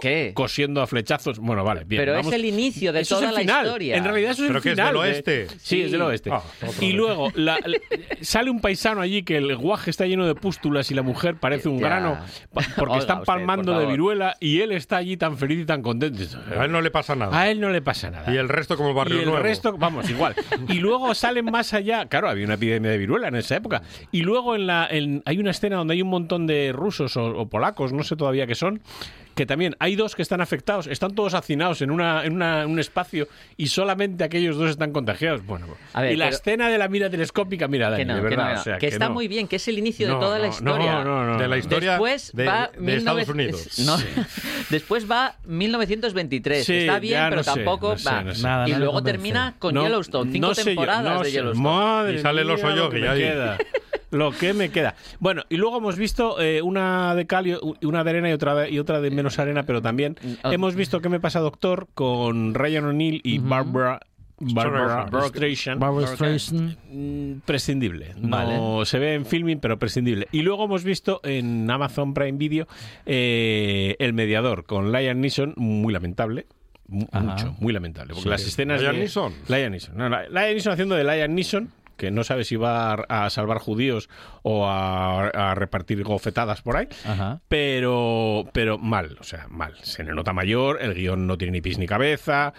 ¿Qué? 0.00 0.32
cosiendo 0.34 0.82
a 0.82 0.86
flechazos. 0.86 1.38
Bueno, 1.38 1.64
vale, 1.64 1.84
bien. 1.84 2.00
Pero 2.02 2.12
vamos. 2.12 2.28
es 2.28 2.32
el 2.34 2.44
inicio 2.44 2.92
de 2.92 3.00
Eso 3.00 3.16
es 3.16 3.20
toda 3.20 3.30
el 3.30 3.34
la 3.34 3.40
final. 3.40 3.66
historia. 3.66 3.96
En 3.96 4.04
realidad 4.04 4.30
eso 4.32 4.42
es 4.44 4.48
¿Pero 4.48 4.58
el 4.58 4.62
qué 4.62 4.68
es 4.70 4.74
final. 4.74 4.86
del 4.94 5.02
de- 5.02 5.08
oeste? 5.08 5.46
Sí, 5.60 5.82
es 5.82 5.92
del 5.92 6.02
oeste. 6.02 6.30
Ah, 6.32 6.42
y 6.80 6.86
vez. 6.86 6.94
luego 6.94 7.30
la- 7.34 7.58
la- 7.64 7.78
sale 8.20 8.50
un 8.50 8.60
paisano 8.60 9.00
allí 9.00 9.22
que 9.24 9.36
el 9.36 9.56
guaje 9.56 9.90
está 9.90 10.06
lleno 10.06 10.26
de 10.26 10.34
pústulas 10.34 10.90
y 10.90 10.94
la 10.94 11.02
mujer 11.02 11.36
parece 11.36 11.68
un 11.68 11.78
Ya. 11.80 11.86
grano 11.86 12.18
porque 12.52 12.82
Oiga 12.92 12.98
están 12.98 13.16
usted, 13.18 13.26
palmando 13.26 13.72
por 13.72 13.80
de 13.82 13.86
viruela 13.88 14.36
y 14.40 14.60
él 14.60 14.72
está 14.72 14.96
allí 14.98 15.16
tan 15.16 15.36
feliz 15.38 15.60
y 15.60 15.64
tan 15.64 15.82
contento. 15.82 16.22
A 16.58 16.64
él 16.64 16.72
no 16.72 16.80
le 16.80 16.90
pasa 16.90 17.14
nada. 17.16 17.38
A 17.38 17.50
él 17.50 17.53
no 17.58 17.70
le 17.70 17.82
pasa 17.82 18.10
nada. 18.10 18.32
Y 18.32 18.36
el 18.36 18.48
resto 18.48 18.76
como 18.76 18.90
el 18.90 18.94
barrio 18.94 19.16
Y 19.16 19.20
el 19.20 19.26
nuevo. 19.26 19.42
resto, 19.42 19.76
vamos, 19.76 20.08
igual. 20.10 20.34
Y 20.68 20.74
luego 20.74 21.14
salen 21.14 21.46
más 21.46 21.74
allá. 21.74 22.06
Claro, 22.06 22.28
había 22.28 22.44
una 22.44 22.54
epidemia 22.54 22.90
de 22.90 22.98
viruela 22.98 23.28
en 23.28 23.36
esa 23.36 23.56
época. 23.56 23.82
Y 24.12 24.22
luego 24.22 24.54
en 24.54 24.66
la, 24.66 24.86
en- 24.90 25.22
hay 25.26 25.38
una 25.38 25.50
escena 25.50 25.76
donde 25.76 25.94
hay 25.94 26.02
un 26.02 26.08
montón 26.08 26.46
de 26.46 26.72
rusos 26.72 27.16
o, 27.16 27.24
o 27.26 27.48
polacos, 27.48 27.92
no 27.92 28.02
sé 28.02 28.16
todavía 28.16 28.46
qué 28.46 28.54
son, 28.54 28.80
que 29.34 29.46
también 29.46 29.76
hay 29.80 29.96
dos 29.96 30.14
que 30.14 30.22
están 30.22 30.40
afectados. 30.40 30.86
Están 30.86 31.14
todos 31.14 31.34
hacinados 31.34 31.82
en, 31.82 31.90
una, 31.90 32.24
en 32.24 32.34
una- 32.34 32.66
un 32.66 32.78
espacio 32.78 33.28
y 33.56 33.66
solamente 33.68 34.24
aquellos 34.24 34.56
dos 34.56 34.70
están 34.70 34.92
contagiados. 34.92 35.44
Bueno, 35.44 35.66
A 35.92 36.02
ver, 36.02 36.12
y 36.12 36.16
la 36.16 36.26
pero- 36.26 36.36
escena 36.36 36.68
de 36.68 36.78
la 36.78 36.88
mira 36.88 37.10
telescópica, 37.10 37.66
mira, 37.68 37.90
Dani, 37.90 38.02
Que 38.02 38.04
no, 38.06 38.14
de 38.16 38.20
que 38.22 38.28
verdad. 38.28 38.44
no, 38.44 38.48
que 38.50 38.54
no. 38.54 38.60
o 38.60 38.64
sea, 38.64 38.78
que 38.78 38.86
está 38.88 39.08
no. 39.08 39.14
muy 39.14 39.28
bien, 39.28 39.48
que 39.48 39.56
es 39.56 39.68
el 39.68 39.78
inicio 39.78 40.06
No, 40.08 40.14
de 40.14 40.20
toda 40.20 40.38
la 40.38 40.46
historia. 40.48 40.92
no, 40.92 41.04
no, 41.04 41.26
no. 41.32 41.38
de 41.38 41.48
la 41.48 41.58
historia 41.58 41.90
Después 41.92 42.30
de, 42.34 42.44
va 42.46 42.70
de 42.76 42.80
19 42.80 43.20
Estados 43.22 43.28
Unidos. 43.28 43.78
No, 43.84 43.96
después 44.70 45.10
va 45.10 45.36
1923. 45.46 46.64
Sí, 46.64 46.74
Está 46.78 46.98
bien, 46.98 47.20
pero 47.24 47.36
no 47.36 47.42
sé, 47.42 47.50
tampoco 47.54 47.90
no 47.92 47.98
sé, 47.98 48.08
va. 48.08 48.22
no 48.22 48.34
sé. 48.34 48.42
Nada, 48.42 48.68
y 48.68 48.72
luego 48.74 49.02
termina 49.02 49.54
con 49.58 49.74
No, 49.74 49.82
Yellowstone. 49.82 50.32
Cinco 50.32 50.46
no 50.48 50.54
sé 50.54 50.60
yo, 50.62 50.64
temporadas 50.66 51.14
no 51.18 51.22
de. 51.22 51.30
Yellowstone. 51.32 51.62
Madre 51.68 52.14
Y 52.14 52.18
sale 52.20 52.42
el 52.42 52.50
oso 52.50 52.74
yo, 52.74 52.90
que 52.90 53.00
ya 53.00 53.14
queda. 53.14 53.58
Lo 54.14 54.30
que 54.30 54.54
me 54.54 54.70
queda. 54.70 54.94
Bueno, 55.20 55.42
y 55.48 55.56
luego 55.56 55.78
hemos 55.78 55.96
visto 55.96 56.40
eh, 56.40 56.62
una 56.62 57.14
de 57.14 57.26
cal 57.26 57.46
y 57.46 57.56
una 57.84 58.04
de 58.04 58.10
arena 58.10 58.30
y 58.30 58.32
otra 58.32 58.54
de, 58.54 58.70
y 58.70 58.78
otra 58.78 59.00
de 59.00 59.10
menos 59.10 59.38
arena, 59.38 59.64
pero 59.64 59.82
también 59.82 60.16
Ah. 60.42 60.52
hemos 60.54 60.74
visto 60.74 61.00
qué 61.00 61.08
me 61.08 61.20
pasa 61.20 61.40
doctor 61.40 61.88
con 61.94 62.54
Ryan 62.54 62.86
O'Neill 62.86 63.20
y 63.24 63.38
Barbara 63.38 64.00
Barbara 64.38 65.06
Streisand. 65.06 65.28
Streisand. 65.28 65.80
Barbara 65.80 66.06
Streisand. 66.08 66.76
Mm, 66.90 67.40
prescindible. 67.44 68.14
No 68.18 68.28
Vale. 68.36 68.86
se 68.86 68.98
ve 68.98 69.14
en 69.14 69.26
filming, 69.26 69.58
pero 69.60 69.78
prescindible. 69.78 70.26
Y 70.32 70.42
luego 70.42 70.64
hemos 70.64 70.82
visto 70.84 71.20
en 71.22 71.70
Amazon 71.70 72.14
Prime 72.14 72.36
Video 72.36 72.66
eh, 73.06 73.94
El 74.00 74.12
Mediador 74.12 74.64
con 74.64 74.90
Liam 74.92 75.20
Neeson, 75.20 75.54
muy 75.56 75.92
lamentable. 75.92 76.46
Ajá. 77.12 77.20
Mucho, 77.24 77.56
muy 77.60 77.72
lamentable. 77.72 78.08
Porque 78.08 78.24
Sí. 78.24 78.28
las 78.28 78.46
escenas 78.46 78.80
¿Liam 78.82 78.94
de- 78.94 78.98
Neeson? 79.00 79.32
Liam 79.48 79.70
Neeson. 79.70 79.96
No, 79.96 80.08
Neeson 80.10 80.72
haciendo 80.72 80.94
de 80.96 81.04
Liam 81.04 81.32
Neeson 81.34 81.70
que 81.96 82.10
no 82.10 82.24
sabe 82.24 82.44
si 82.44 82.56
va 82.56 82.92
a, 82.94 83.24
a 83.26 83.30
salvar 83.30 83.58
judíos 83.58 84.08
o 84.42 84.66
a, 84.66 85.28
a 85.28 85.54
repartir 85.54 86.02
gofetadas 86.04 86.62
por 86.62 86.76
ahí, 86.76 86.88
Ajá. 87.04 87.40
pero 87.48 88.44
pero 88.52 88.78
mal, 88.78 89.16
o 89.20 89.24
sea, 89.24 89.46
mal. 89.48 89.74
Se 89.82 90.04
le 90.04 90.12
nota 90.14 90.32
mayor, 90.32 90.78
el 90.82 90.94
guion 90.94 91.26
no 91.26 91.38
tiene 91.38 91.52
ni 91.52 91.60
pies 91.60 91.78
ni 91.78 91.86
cabeza, 91.86 92.52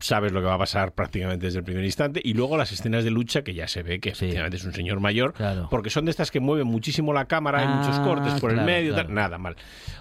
sabes 0.00 0.32
lo 0.32 0.40
que 0.40 0.46
va 0.46 0.54
a 0.54 0.58
pasar 0.58 0.92
prácticamente 0.92 1.46
desde 1.46 1.58
el 1.58 1.64
primer 1.64 1.84
instante, 1.84 2.20
y 2.22 2.34
luego 2.34 2.56
las 2.56 2.72
escenas 2.72 3.04
de 3.04 3.10
lucha 3.10 3.42
que 3.42 3.54
ya 3.54 3.66
se 3.68 3.82
ve 3.82 4.00
que 4.00 4.10
efectivamente 4.10 4.56
es 4.56 4.64
un 4.64 4.72
señor 4.72 5.00
mayor, 5.00 5.32
Claro. 5.32 5.68
porque 5.70 5.90
son 5.90 6.04
de 6.04 6.10
estas 6.10 6.30
que 6.30 6.40
mueven 6.40 6.66
muchísimo 6.66 7.12
la 7.12 7.24
cámara, 7.26 7.60
hay 7.60 7.66
Ah, 7.68 7.76
muchos 7.76 7.98
cortes 8.00 8.34
por 8.40 8.50
el 8.50 8.56
claro, 8.56 8.66
medio, 8.66 8.94
tal, 8.94 9.12
nada 9.12 9.38
mal. 9.38 9.56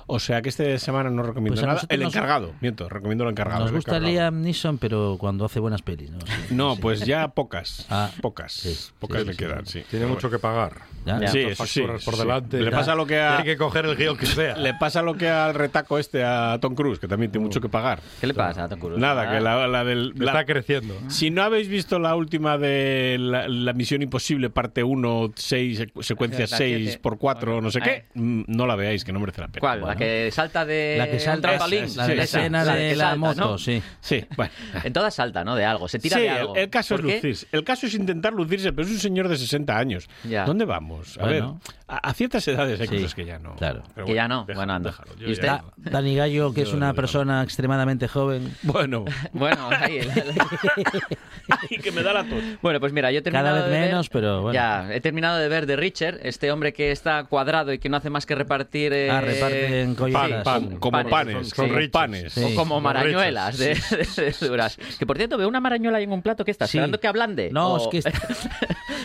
O 0.08 0.20
sea 0.20 0.42
que 0.42 0.50
este 0.50 0.78
semana 0.78 1.10
no 1.10 1.24
recomiendo 1.24 1.56
Pues 1.62 1.66
nada. 1.66 1.82
El 1.90 2.02
nos- 2.02 2.14
encargado, 2.14 2.54
miento, 2.60 2.90
recomiendo 2.90 3.24
el 3.24 3.30
encargado. 3.32 3.62
Nos 3.62 3.72
gusta. 3.72 4.00
Liam 4.00 4.42
Neeson, 4.42 4.78
pero 4.78 5.16
cuando 5.20 5.46
hace 5.46 5.60
buenas 5.60 5.82
pelis, 5.82 6.12
¿no? 6.12 6.20
Sí, 6.50 6.56
No, 6.56 6.76
sí. 6.76 6.82
pues 6.82 7.06
ya 7.06 7.30
pocas. 7.30 7.86
Ah, 7.90 8.10
pocas. 8.22 8.52
sí, 8.52 8.78
pocas 9.00 9.22
sí, 9.22 9.28
le 9.28 9.34
sí, 9.34 9.38
quedan, 9.40 9.66
sí. 9.66 9.84
Tiene 9.90 10.06
mucho 10.06 10.30
que 10.30 10.40
pagar. 10.40 10.74
Ya. 11.06 11.28
Sí, 11.28 11.40
eso 11.40 11.66
sí, 11.66 11.82
por 11.82 12.14
sí. 12.14 12.20
delante. 12.20 12.60
Le 12.62 12.70
pasa 12.72 12.94
lo 12.96 13.06
que 13.08 13.20
a- 13.20 13.38
Tiene 13.38 13.52
que 13.52 13.58
coger 13.58 13.86
el 13.86 13.96
guion 13.96 14.16
que 14.18 14.26
sea. 14.28 14.56
Le 14.58 14.74
pasa 14.76 15.02
lo 15.02 15.16
que 15.16 15.28
al 15.30 15.54
retaco 15.56 15.98
este 15.98 16.24
a 16.24 16.58
Tom 16.62 16.76
Cruise, 16.76 17.00
que 17.00 17.08
también 17.08 17.32
tiene 17.32 17.46
mucho 17.46 17.60
que 17.60 17.70
pagar. 17.70 18.00
¿Qué 18.20 18.28
le 18.28 18.34
pasa 18.34 18.66
a 18.66 18.70
Tom 18.70 18.80
Cruise? 18.80 19.00
Nada, 19.00 19.24
Ah. 19.30 19.32
que 19.34 19.42
la, 19.42 19.68
la 19.68 19.84
del... 19.84 20.14
la- 20.16 20.32
Está 20.32 20.46
creciendo. 20.46 20.96
Si 21.10 21.30
no 21.32 21.42
habéis 21.44 21.68
visto 21.68 21.98
la 22.00 22.16
última 22.16 22.58
de 22.58 23.18
la, 23.20 23.48
la 23.48 23.74
Misión 23.74 24.02
Imposible, 24.02 24.50
parte 24.50 24.84
1, 24.84 25.32
6, 25.36 25.84
secuencia 26.02 26.42
La 26.42 26.48
6 26.58 26.78
siete. 26.90 27.00
por 27.00 27.18
4, 27.18 27.62
no 27.62 27.72
sé 27.72 27.82
qué, 27.82 28.06
mm, 28.14 28.44
no 28.48 28.68
la 28.68 28.76
veáis, 28.76 29.04
que 29.04 29.12
no 29.12 29.20
merece 29.20 29.42
la 29.42 29.48
pena. 29.48 29.60
¿Cuál? 29.60 29.80
Bueno. 29.82 29.94
¿La 29.94 29.98
que 30.00 30.30
salta 30.32 30.66
de 30.66 30.96
La 30.98 31.10
que 31.10 31.20
salta, 31.20 31.50
trampolín? 31.50 31.86
la 31.96 32.08
de 32.08 32.16
la 32.16 32.24
Esa, 32.24 32.40
escena 32.40 32.64
de 32.66 32.96
la 32.96 33.04
salta, 33.06 33.16
moto, 33.18 33.40
¿no? 33.52 33.58
sí. 33.58 33.82
Sí, 34.02 34.24
bueno. 34.38 34.52
En 34.84 34.94
todas 34.94 35.14
salta, 35.16 35.44
¿no? 35.44 35.56
De 35.56 35.66
algo. 35.66 35.88
Se 35.88 35.98
tira 36.00 36.18
Sí, 36.18 36.24
de 36.24 36.30
el, 36.30 36.38
algo. 36.38 36.56
el 36.56 36.70
caso 36.70 36.96
es 36.96 37.02
lucirse. 37.02 37.48
El 37.52 37.64
caso 37.64 37.88
es 37.88 37.94
intentar 37.96 38.34
lucirse, 38.34 38.71
pero 38.74 38.88
es 38.88 38.94
un 38.94 39.00
señor 39.00 39.28
de 39.28 39.38
60 39.38 39.78
años. 39.78 40.08
Ya. 40.28 40.46
¿Dónde 40.46 40.66
vamos? 40.66 41.18
A 41.18 41.26
Bueno. 41.26 41.60
ver, 41.66 41.74
a, 41.92 41.98
a 42.10 42.14
ciertas 42.14 42.48
edades 42.48 42.80
hay 42.80 42.88
Sí, 42.88 42.96
cosas 42.96 43.16
que 43.16 43.26
ya 43.26 43.40
no. 43.40 43.56
claro. 43.56 43.84
Pero 43.94 44.06
Que 44.08 44.14
ya 44.16 44.28
no. 44.28 44.46
déjalo, 44.46 44.56
Bueno, 44.60 44.74
anda. 44.74 44.90
déjalo. 44.92 45.12
¿Y 45.20 45.32
usted? 45.32 45.46
ya- 45.48 45.64
Da- 45.78 45.92
Dani 45.92 46.16
Gallo, 46.16 46.54
que 46.54 46.62
es 46.62 46.74
una 46.74 46.94
persona 46.94 47.44
extremadamente 47.44 48.08
joven. 48.08 48.56
Bueno, 48.64 49.06
Bueno, 49.34 49.70
ahí. 49.72 49.98
el- 50.00 50.12
y 51.70 51.78
que 51.80 51.92
me 51.92 52.04
da 52.04 52.14
la 52.14 52.24
tos. 52.24 52.42
Bueno, 52.62 52.80
pues 52.80 52.94
mira, 52.94 53.12
yo 53.12 53.20
he 53.20 53.22
terminado 53.22 53.48
Cada 53.56 53.62
vez 53.62 53.72
de 53.74 53.80
ver- 53.80 53.90
menos, 53.90 54.10
pero 54.10 54.42
bueno. 54.42 54.54
Ya, 54.54 54.94
he 54.94 55.02
terminado 55.02 55.38
de 55.38 55.48
ver 55.50 55.66
The 55.68 55.76
Richard, 55.76 56.20
este 56.24 56.52
hombre 56.52 56.74
que 56.74 56.92
está 56.92 57.24
cuadrado 57.26 57.74
y 57.74 57.80
que 57.80 57.90
no 57.90 57.98
hace 57.98 58.10
más 58.10 58.26
que 58.26 58.36
repartir... 58.36 58.94
eh, 58.94 59.10
Ah, 59.12 59.22
reparten. 59.22 59.96
Pan, 59.96 60.44
pan, 60.44 60.78
como 60.78 61.04
panes, 61.10 61.34
Son- 61.36 61.46
son 61.46 61.66
como 61.68 61.78
riches. 61.78 61.92
panes. 61.92 62.34
Sí. 62.34 62.44
O 62.44 62.56
como 62.56 62.80
marañuelas 62.82 63.58
de, 63.58 63.76
de 63.76 64.48
duras. 64.48 64.78
Que 64.98 65.06
por 65.06 65.18
cierto, 65.18 65.38
veo 65.38 65.48
una 65.48 65.60
marañuela 65.60 65.98
ahí 65.98 66.04
en 66.06 66.12
un 66.12 66.22
plato 66.22 66.46
que 66.46 66.52
está 66.52 66.68
Sí. 66.68 66.78
esperando 66.78 67.00
que 67.00 67.08
ablande. 67.08 67.50
No, 67.52 67.74
O- 67.74 67.78
es 67.78 67.88
que 67.88 67.98
está- 68.10 68.12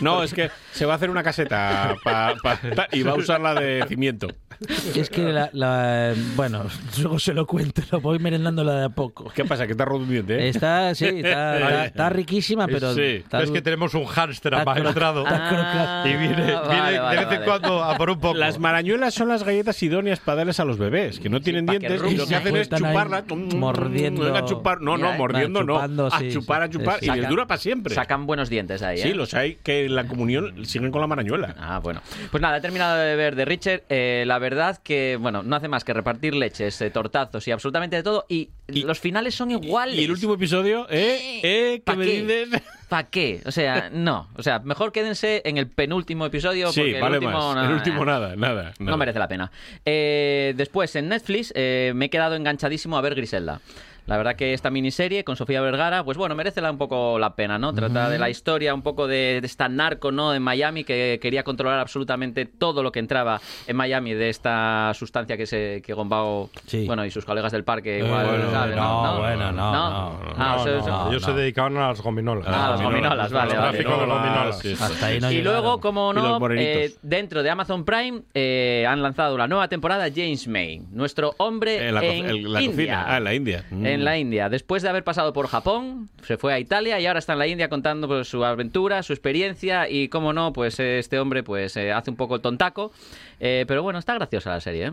No, 0.01 0.23
es 0.23 0.33
que 0.33 0.49
se 0.71 0.85
va 0.85 0.93
a 0.93 0.95
hacer 0.95 1.09
una 1.09 1.23
caseta 1.23 1.95
pa- 2.03 2.35
y 2.91 3.03
va 3.03 3.11
a 3.11 3.15
usarla 3.15 3.53
de 3.55 3.85
cimiento. 3.87 4.27
Es 4.95 5.09
que 5.09 5.21
la, 5.31 5.49
la- 5.53 6.13
bueno, 6.35 6.63
luego 7.01 7.19
se 7.19 7.33
lo 7.33 7.45
cuento, 7.45 7.81
lo 7.91 8.01
voy 8.01 8.19
merendándola 8.19 8.73
de 8.75 8.85
a 8.85 8.89
poco. 8.89 9.31
¿Qué 9.33 9.45
pasa? 9.45 9.65
¿Que 9.65 9.71
está 9.73 9.85
roto 9.85 10.03
un 10.03 10.09
diente? 10.09 10.35
eh? 10.37 10.49
Está, 10.49 10.93
sí, 10.95 11.05
está, 11.05 11.57
está- 11.59 11.85
está 11.85 12.09
riquísima, 12.09 12.65
pero 12.67 12.93
Sí. 12.93 13.01
está 13.01 13.41
Es 13.43 13.51
que 13.51 13.61
tenemos 13.61 13.93
un 13.93 14.05
hámster 14.05 14.55
amaestrado 14.55 15.23
crocante. 15.23 16.09
y 16.09 16.15
viene, 16.15 16.35
viene 16.35 16.53
vale, 16.55 16.99
vale, 16.99 17.19
de 17.19 17.25
vez 17.25 17.33
en 17.33 17.39
vale. 17.39 17.45
cuando 17.45 17.83
a 17.83 17.97
por 17.97 18.09
un 18.09 18.19
poco. 18.19 18.33
Las 18.37 18.59
marañuelas 18.59 19.13
son 19.13 19.27
las 19.29 19.43
galletas 19.43 19.81
idóneas 19.83 20.19
para 20.19 20.37
darles 20.37 20.59
a 20.59 20.65
los 20.65 20.77
bebés, 20.77 21.19
que 21.19 21.29
no 21.29 21.41
tienen 21.41 21.65
que 21.65 21.77
dientes 21.79 22.11
y 22.11 22.15
lo 22.17 22.25
que 22.27 22.35
hacen 22.35 22.55
es 22.55 22.69
chuparla. 22.69 23.23
mordiendo. 23.55 24.35
A 24.35 24.45
chupar. 24.45 24.81
No, 24.81 24.97
no, 24.97 25.13
mordiendo 25.13 25.63
no. 25.63 25.75
chupando, 25.75 26.07
a 26.07 26.19
sí, 26.19 26.31
chupar, 26.31 26.61
sí. 26.61 26.65
a 26.65 26.69
chupar. 26.69 27.03
Y 27.03 27.19
les 27.19 27.29
dura 27.29 27.45
para 27.47 27.57
siempre. 27.59 27.93
Sacan 27.93 28.25
buenos 28.25 28.49
dientes 28.49 28.81
ahí, 28.81 28.99
¿eh? 28.99 29.03
Sí, 29.03 29.13
los 29.13 29.33
hay 29.33 29.55
que 29.63 29.85
en 29.85 29.95
la 29.95 30.05
comunión 30.05 30.65
siguen 30.65 30.91
con 30.91 31.01
la 31.01 31.07
marañuela. 31.07 31.55
Ah, 31.59 31.79
bueno. 31.81 32.01
Pues 32.31 32.41
nada, 32.41 32.57
he 32.57 32.61
terminado 32.61 32.97
de 32.97 33.15
ver 33.15 33.35
de 33.35 33.45
Richard. 33.45 33.83
Eh, 33.89 34.23
la 34.27 34.39
verdad 34.49 34.79
que, 34.81 35.17
bueno, 35.19 35.43
no 35.43 35.55
hace 35.55 35.67
más 35.67 35.83
que 35.83 35.93
repartir 35.93 36.33
leches, 36.33 36.81
eh, 36.81 36.89
tortazos 36.89 37.45
y 37.47 37.51
absolutamente 37.51 37.97
de 37.97 38.03
todo. 38.03 38.25
Y, 38.29 38.49
los 38.67 38.99
finales 38.99 39.35
son 39.35 39.51
iguales. 39.51 39.97
Y 39.97 40.05
el 40.05 40.11
último 40.11 40.35
episodio, 40.35 40.87
¿eh? 40.89 41.39
¿Eh? 41.43 41.73
¿Qué 41.79 41.81
¿Pa 41.85 41.95
me 41.95 42.05
qué? 42.05 42.21
dices? 42.21 42.61
¿Para 42.89 43.09
qué? 43.09 43.41
O 43.45 43.51
sea, 43.51 43.89
no. 43.91 44.29
O 44.35 44.43
sea, 44.43 44.59
mejor 44.59 44.91
quédense 44.93 45.41
en 45.43 45.57
el 45.57 45.67
penúltimo 45.67 46.25
episodio 46.25 46.71
Sí, 46.71 46.79
porque 46.79 47.01
vale 47.01 47.17
el 47.17 47.23
último... 47.25 47.31
más. 47.37 47.55
nada, 47.55 47.67
el 47.67 47.73
último 47.73 48.05
nada. 48.05 48.35
nada, 48.35 48.35
nada. 48.35 48.63
nada. 48.79 48.91
No 48.91 48.97
merece 48.97 49.19
la 49.19 49.27
pena. 49.27 49.51
Eh, 49.85 50.53
después, 50.55 50.95
en 50.95 51.09
Netflix, 51.09 51.51
eh, 51.55 51.91
me 51.95 52.05
he 52.05 52.09
quedado 52.09 52.35
enganchadísimo 52.35 52.97
a 52.97 53.01
ver 53.01 53.15
Griselda. 53.15 53.59
La 54.07 54.17
verdad 54.17 54.35
que 54.35 54.53
esta 54.53 54.69
miniserie 54.69 55.23
con 55.23 55.35
Sofía 55.35 55.61
Vergara, 55.61 56.03
pues 56.03 56.17
bueno, 56.17 56.33
merece 56.33 56.61
la- 56.61 56.71
un 56.71 56.77
poco 56.77 57.19
la 57.19 57.35
pena, 57.35 57.59
¿no? 57.59 57.73
Trata 57.73 58.09
de 58.09 58.17
la 58.17 58.29
historia 58.29 58.73
un 58.73 58.81
poco 58.81 59.05
de, 59.07 59.39
de 59.41 59.45
esta 59.47 59.67
narco, 59.69 60.11
¿no? 60.11 60.33
En 60.33 60.41
Miami 60.41 60.83
que 60.83 61.19
quería 61.21 61.43
controlar 61.43 61.79
absolutamente 61.79 62.45
todo 62.45 62.83
lo 62.83 62.91
que 62.91 62.99
entraba 62.99 63.39
en 63.67 63.75
Miami 63.75 64.13
de 64.13 64.29
esta 64.29 64.91
sustancia 64.93 65.37
que 65.37 65.45
se 65.45 65.81
que 65.85 65.93
Gombao, 65.93 66.49
bueno, 66.85 67.05
y 67.05 67.11
sus 67.11 67.25
colegas 67.25 67.51
del 67.51 67.63
parque 67.63 67.99
igual, 67.99 68.25
bueno, 68.27 68.51
¿saben? 68.51 68.75
no, 68.77 69.17
bueno, 69.19 69.51
no, 69.51 69.71
¿No? 69.71 69.89
no, 69.89 70.19
Ah, 70.37 70.55
no, 70.55 70.61
o 70.61 70.63
sea, 70.63 70.77
no, 70.77 70.87
no. 71.05 71.09
Ellos 71.09 71.23
se 71.23 71.33
dedicaban 71.33 71.75
a 71.77 71.89
las 71.89 72.01
gominolas. 72.01 72.45
Ah, 72.47 72.69
las 72.71 72.81
gominolas, 72.81 73.31
vale, 73.31 73.51
El 73.53 73.57
vale. 73.59 73.71
tráfico 73.77 73.91
de 73.99 74.05
gominolas. 74.05 74.65
Hasta 74.81 75.05
ahí 75.07 75.19
no 75.19 75.31
y 75.31 75.41
luego, 75.41 75.79
como 75.81 76.13
no, 76.13 76.39
eh, 76.51 76.93
dentro 77.01 77.43
de 77.43 77.49
Amazon 77.49 77.83
Prime 77.83 78.21
eh, 78.33 78.85
han 78.87 79.01
lanzado 79.01 79.37
la 79.37 79.47
nueva 79.47 79.67
temporada 79.67 80.07
James 80.15 80.47
May, 80.47 80.79
nuestro 80.91 81.33
hombre 81.37 81.87
En 81.89 81.95
la, 81.95 82.03
en 82.05 82.53
la 82.53 82.61
India. 82.61 82.71
cocina. 82.71 83.05
Ah, 83.07 83.17
en 83.17 83.23
la 83.25 83.33
India. 83.33 83.65
Mm. 83.69 83.85
En 83.85 83.96
la 84.03 84.17
India. 84.17 84.49
Después 84.49 84.83
de 84.83 84.89
haber 84.89 85.03
pasado 85.03 85.33
por 85.33 85.47
Japón, 85.47 86.09
se 86.23 86.37
fue 86.37 86.53
a 86.53 86.59
Italia 86.59 86.99
y 86.99 87.05
ahora 87.05 87.19
está 87.19 87.33
en 87.33 87.39
la 87.39 87.47
India 87.47 87.69
contando 87.69 88.07
pues, 88.07 88.27
su 88.27 88.43
aventura, 88.43 89.03
su 89.03 89.13
experiencia 89.13 89.89
y, 89.89 90.09
como 90.09 90.33
no, 90.33 90.53
pues 90.53 90.79
este 90.79 91.19
hombre 91.19 91.43
pues 91.43 91.77
eh, 91.77 91.91
hace 91.91 92.09
un 92.09 92.17
poco 92.17 92.35
el 92.35 92.41
tontaco. 92.41 92.91
Eh, 93.39 93.65
pero 93.67 93.83
bueno, 93.83 93.99
está 93.99 94.13
graciosa 94.13 94.51
la 94.51 94.61
serie, 94.61 94.87
¿eh? 94.87 94.91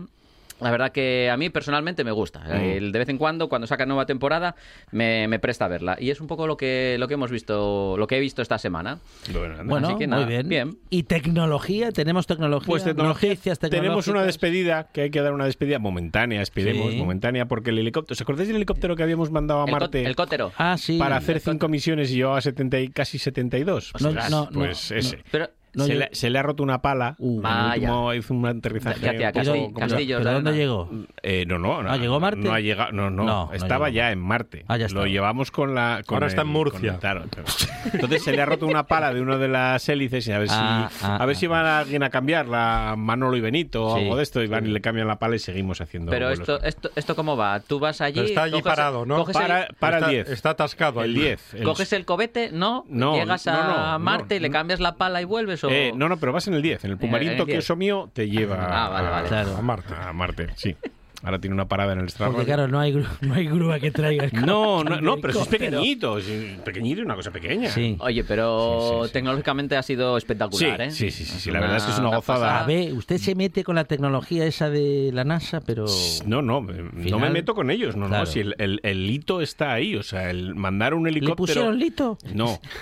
La 0.61 0.71
verdad 0.71 0.91
que 0.91 1.29
a 1.29 1.35
mí 1.37 1.49
personalmente 1.49 2.03
me 2.03 2.11
gusta. 2.11 2.39
Mm. 2.39 2.91
De 2.91 2.99
vez 2.99 3.09
en 3.09 3.17
cuando, 3.17 3.49
cuando 3.49 3.67
saca 3.67 3.85
nueva 3.85 4.05
temporada, 4.05 4.55
me, 4.91 5.27
me 5.27 5.37
presta 5.39 5.65
a 5.65 5.67
verla. 5.67 5.97
Y 5.99 6.09
es 6.11 6.21
un 6.21 6.27
poco 6.27 6.47
lo 6.47 6.55
que, 6.55 6.95
lo 6.97 7.07
que 7.07 7.15
hemos 7.15 7.29
visto, 7.29 7.95
lo 7.97 8.07
que 8.07 8.15
he 8.17 8.19
visto 8.19 8.41
esta 8.41 8.57
semana. 8.57 8.99
Bueno, 9.33 9.87
Así 9.87 9.97
que 9.97 10.07
muy 10.07 10.17
nada, 10.17 10.25
bien. 10.25 10.77
¿Y 10.89 11.03
tecnología? 11.03 11.91
¿Tenemos 11.91 12.25
tecnología? 12.27 12.67
Pues 12.67 12.83
tecnología, 12.83 13.29
Noticias 13.29 13.59
tenemos 13.59 14.07
una 14.07 14.23
despedida, 14.23 14.87
que 14.93 15.01
hay 15.01 15.09
que 15.11 15.21
dar 15.21 15.33
una 15.33 15.45
despedida 15.45 15.79
momentánea, 15.79 16.41
esperemos, 16.41 16.91
Sí. 16.91 16.97
momentánea, 16.97 17.45
porque 17.47 17.71
el 17.71 17.79
helicóptero, 17.79 18.13
¿os 18.13 18.21
acordáis 18.21 18.47
del 18.47 18.57
helicóptero 18.57 18.95
que 18.95 19.03
habíamos 19.03 19.31
mandado 19.31 19.61
a 19.61 19.67
Marte? 19.67 20.05
el 20.05 20.15
cótero. 20.15 20.51
Ah, 20.57 20.77
sí. 20.77 20.97
Para 20.97 21.17
hacer 21.17 21.39
cinco 21.39 21.67
misiones 21.67 22.11
y 22.11 22.15
llevaba 22.15 22.39
70 22.41 22.79
y 22.79 22.89
casi 22.89 23.17
72. 23.19 23.91
No, 23.99 24.07
Ostras, 24.09 24.29
no, 24.31 24.45
no, 24.45 24.51
pues 24.51 24.91
no. 24.91 24.97
ese. 24.97 25.19
Pero 25.31 25.49
No, 25.75 25.85
se, 25.85 25.93
yo- 25.93 25.99
le, 25.99 26.09
se 26.13 26.29
le 26.29 26.39
ha 26.39 26.43
roto 26.43 26.63
una 26.63 26.81
pala. 26.81 27.15
Uh, 27.19 27.41
último 27.41 28.13
hizo 28.13 28.33
un 28.33 28.45
aterrizaje. 28.45 28.99
¿Qué 28.99 29.25
hacía? 29.25 29.53
un 29.53 29.73
poco- 29.73 29.87
¿Pero 29.87 30.19
de 30.23 30.33
dónde 30.33 30.53
llegó? 30.55 30.89
Eh, 31.21 31.45
no, 31.47 31.59
no, 31.59 31.81
no. 31.83 31.91
Ah, 31.91 31.97
¿llegó 31.97 32.15
a 32.15 32.19
Marte? 32.19 32.41
No 32.41 32.53
ha 32.53 32.59
llegado, 32.59 32.91
no, 32.91 33.09
no. 33.09 33.23
No, 33.23 33.49
estaba 33.53 33.89
ya 33.89 34.11
en 34.11 34.19
Marte. 34.19 34.65
Ah, 34.67 34.77
ya 34.77 34.85
está. 34.87 34.99
Lo 34.99 35.05
llevamos 35.07 35.51
con 35.51 35.75
la. 35.75 36.01
con 36.05 36.15
Ahora 36.15 36.27
está 36.27 36.41
el- 36.41 36.47
en 36.47 36.53
Murcia. 36.53 36.97
claro, 36.99 37.23
claro. 37.29 37.47
Entonces 37.93 38.23
se 38.23 38.31
le 38.33 38.41
ha 38.41 38.45
roto 38.45 38.65
una 38.65 38.83
pala 38.87 39.13
de 39.13 39.21
una 39.21 39.37
de 39.37 39.47
las 39.47 39.87
hélices 39.89 40.27
y 40.27 40.31
a 40.31 40.39
ver 40.39 40.49
si, 40.49 40.55
Ah, 40.57 40.89
ah, 41.01 41.17
a 41.17 41.25
ver 41.25 41.35
ah. 41.35 41.39
si 41.39 41.47
van 41.47 41.65
a 41.65 41.79
alguien 41.79 42.03
a 42.03 42.09
cambiarla, 42.09 42.95
Manolo 42.97 43.37
y 43.37 43.41
Benito 43.41 43.85
o 43.85 43.95
Sí. 43.95 44.01
algo 44.03 44.15
de 44.17 44.23
esto, 44.23 44.41
y 44.43 44.47
van 44.47 44.65
y 44.65 44.69
le 44.69 44.81
cambian 44.81 45.07
la 45.07 45.17
pala 45.19 45.35
y 45.35 45.39
seguimos 45.39 45.81
haciendo. 45.81 46.11
Pero 46.11 46.29
esto, 46.29 46.61
esto, 46.63 46.89
¿esto 46.95 47.15
cómo 47.15 47.37
va? 47.37 47.59
Tú 47.59 47.79
vas 47.79 48.01
allí... 48.01 48.19
Está 48.19 48.43
allí 48.43 48.53
coges- 48.59 48.63
parado, 48.63 49.05
¿no? 49.05 49.17
coges 49.17 49.35
el- 49.35 49.41
para, 49.41 49.67
para 49.79 49.97
está, 49.97 50.09
el 50.09 50.15
10. 50.15 50.29
Está 50.29 50.49
atascado 50.51 51.03
El 51.03 51.11
allí. 51.11 51.19
10. 51.21 51.53
el- 51.55 51.63
¿Coges 51.63 51.93
el 51.93 52.05
cobete? 52.05 52.49
¿No? 52.51 52.85
No, 52.87 53.15
¿Llegas 53.15 53.47
a 53.47 53.97
Marte 53.99 54.35
y 54.35 54.39
le 54.39 54.49
cambias 54.49 54.79
la 54.79 54.95
pala 54.95 55.21
y 55.21 55.25
vuelves? 55.25 55.59
O... 55.67 55.71
Eh, 55.71 55.91
no, 55.95 56.09
no, 56.09 56.17
pero 56.17 56.31
vas 56.33 56.47
en 56.47 56.53
el 56.55 56.61
10. 56.61 56.83
En 56.85 56.91
el 56.91 56.93
en 56.93 56.99
Pumarín 56.99 57.37
Tokio 57.37 57.55
10. 57.55 57.65
Somio 57.65 58.09
te 58.13 58.29
lleva 58.29 58.55
Ah, 58.69 58.89
vale, 58.89 59.09
vale. 59.09 59.25
a, 59.25 59.29
Claro. 59.29 59.57
a 59.57 59.61
Marte. 59.61 59.93
A 59.93 60.13
Marte, 60.13 60.47
sí. 60.55 60.75
Ahora 61.23 61.39
tiene 61.39 61.53
una 61.53 61.67
parada 61.67 61.93
en 61.93 61.99
el 61.99 62.09
Strasbourg. 62.09 62.35
Porque 62.37 62.45
claro, 62.53 62.67
no 62.67 62.79
hay, 62.79 62.93
no 63.21 63.33
hay 63.33 63.45
grúa 63.47 63.79
que 63.79 63.91
traiga 63.91 64.25
el 64.25 64.31
No, 64.45 64.83
no, 64.83 65.01
no, 65.01 65.17
pero 65.17 65.33
si 65.33 65.39
es 65.39 65.47
pequeñito. 65.47 66.17
es 66.17 66.25
pequeñito 66.63 67.01
y 67.01 67.03
una 67.05 67.15
cosa 67.15 67.31
pequeña. 67.31 67.69
Sí. 67.69 67.95
Oye, 67.99 68.23
pero 68.23 68.79
Sí, 68.81 68.99
sí, 69.01 69.07
sí. 69.07 69.13
tecnológicamente 69.13 69.75
ha 69.77 69.83
sido 69.83 70.17
espectacular, 70.17 70.77
Sí, 70.77 70.83
¿eh? 70.83 70.91
sí, 70.91 71.11
sí, 71.11 71.25
sí, 71.25 71.39
sí, 71.39 71.51
la 71.51 71.59
verdad 71.61 71.77
es 71.77 71.83
que 71.83 71.91
es 71.91 71.99
una 71.99 72.15
gozada. 72.15 72.39
pasada. 72.39 72.63
A 72.63 72.67
ver, 72.67 72.93
usted 72.93 73.17
se 73.17 73.35
mete 73.35 73.63
con 73.63 73.75
la 73.75 73.85
tecnología 73.85 74.45
esa 74.45 74.69
de 74.69 75.11
la 75.13 75.23
NASA, 75.23 75.61
pero... 75.61 75.85
No, 76.25 76.41
no, 76.41 76.61
no 76.61 77.19
me 77.19 77.29
meto 77.29 77.55
con 77.55 77.71
ellos, 77.71 77.95
no, 77.95 78.07
no, 78.07 78.25
si 78.25 78.39
el, 78.41 78.55
el- 78.59 78.79
el 78.83 79.09
hito 79.09 79.41
está 79.41 79.73
ahí, 79.73 79.95
o 79.95 80.03
sea, 80.03 80.29
el 80.29 80.55
mandar 80.55 80.93
un 80.93 81.03
¿Le 81.03 81.09
helicóptero... 81.11 81.35
pusieron 81.35 81.79
lito? 81.79 82.17
No. 82.33 82.59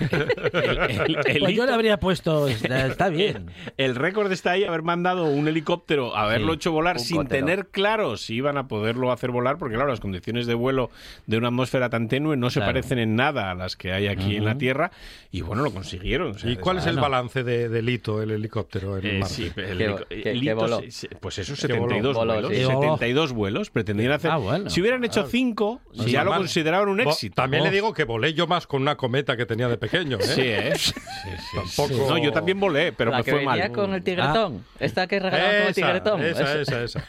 El, 0.52 0.90
el- 0.90 1.18
el 1.26 1.38
Pues 1.40 1.54
yo 1.54 1.66
le 1.66 1.72
habría 1.72 1.98
puesto... 1.98 2.48
Está, 2.48 3.08
bien. 3.08 3.46
El 3.76 3.94
récord 3.94 4.30
está 4.32 4.52
ahí, 4.52 4.64
haber 4.64 4.82
mandado 4.82 5.24
un 5.26 5.48
helicóptero, 5.48 6.16
haberlo 6.16 6.52
Sí, 6.52 6.56
hecho 6.56 6.72
volar 6.72 6.98
sin 7.00 7.16
cótero. 7.18 7.46
tener 7.46 7.66
claro 7.68 8.16
si 8.24 8.34
iban 8.36 8.56
a 8.56 8.68
poderlo 8.68 9.12
hacer 9.12 9.30
volar, 9.30 9.58
porque 9.58 9.74
claro, 9.74 9.90
las 9.90 10.00
condiciones 10.00 10.46
de 10.46 10.54
vuelo 10.54 10.90
de 11.26 11.36
una 11.38 11.48
atmósfera 11.48 11.90
tan 11.90 12.08
tenue 12.08 12.36
no 12.36 12.50
se 12.50 12.60
Claro. 12.60 12.72
parecen 12.72 12.98
en 12.98 13.16
nada 13.16 13.50
a 13.50 13.54
las 13.54 13.76
que 13.76 13.92
hay 13.92 14.06
aquí 14.08 14.36
en 14.36 14.44
la 14.44 14.56
Tierra, 14.56 14.90
y 15.30 15.40
bueno, 15.42 15.62
lo 15.62 15.72
consiguieron. 15.72 16.32
o 16.32 16.38
sea, 16.38 16.50
¿Y 16.50 16.56
cuál 16.56 16.78
es 16.78 16.86
el 16.86 16.96
balance 16.96 17.42
de, 17.44 17.68
del 17.68 17.88
hito, 17.88 18.22
el 18.22 18.30
helicóptero 18.30 18.98
en 18.98 19.06
Eh, 19.06 19.20
sí, 19.26 19.50
el 19.56 19.80
helico- 19.80 20.06
el 20.10 20.22
que 20.22 20.34
hito 20.34 20.56
voló. 20.56 20.80
pues 21.20 21.38
esos 21.38 21.60
Que 21.60 21.72
voló. 21.72 21.88
72 21.94 22.14
Voló, 22.16 22.32
vuelos. 22.34 22.50
sí. 22.52 22.56
Que 22.58 22.64
voló. 22.66 22.80
72 22.94 23.32
vuelos 23.32 23.70
pretendían 23.70 24.12
hacer. 24.12 24.30
Ah, 24.30 24.36
bueno. 24.36 24.70
Si 24.70 24.80
hubieran 24.80 25.04
hecho 25.04 25.26
5, 25.26 25.80
No 25.94 26.06
ya 26.06 26.24
lo 26.24 26.32
consideraban 26.34 26.88
un 26.88 27.00
éxito. 27.00 27.34
También 27.34 27.62
le 27.64 27.70
digo 27.70 27.92
que 27.92 28.04
volé 28.04 28.34
yo 28.34 28.46
más 28.46 28.66
con 28.66 28.82
una 28.82 28.96
cometa 28.96 29.36
que 29.36 29.46
tenía 29.46 29.68
de 29.68 29.76
pequeño, 29.76 30.18
¿eh? 30.18 30.22
Sí, 30.22 30.42
¿eh? 30.44 30.72
Sí, 30.78 30.92
sí, 30.92 31.56
Tampoco- 31.56 31.88
sí. 31.94 32.00
No, 32.08 32.18
yo 32.18 32.32
también 32.32 32.58
volé, 32.60 32.92
pero 32.92 33.10
la 33.10 33.18
me 33.18 33.24
que 33.24 33.30
fue 33.30 33.40
venía 33.40 33.64
mal. 33.68 33.72
con 33.72 33.94
el 33.94 34.02
tigretón. 34.02 34.64
Esta 34.78 35.06
que 35.06 35.18
regalaba 35.20 35.52
con 35.58 35.66
el 35.68 35.74
tigretón. 35.74 36.22
esa, 36.24 36.60
esa, 36.60 36.82
esa. 36.82 37.04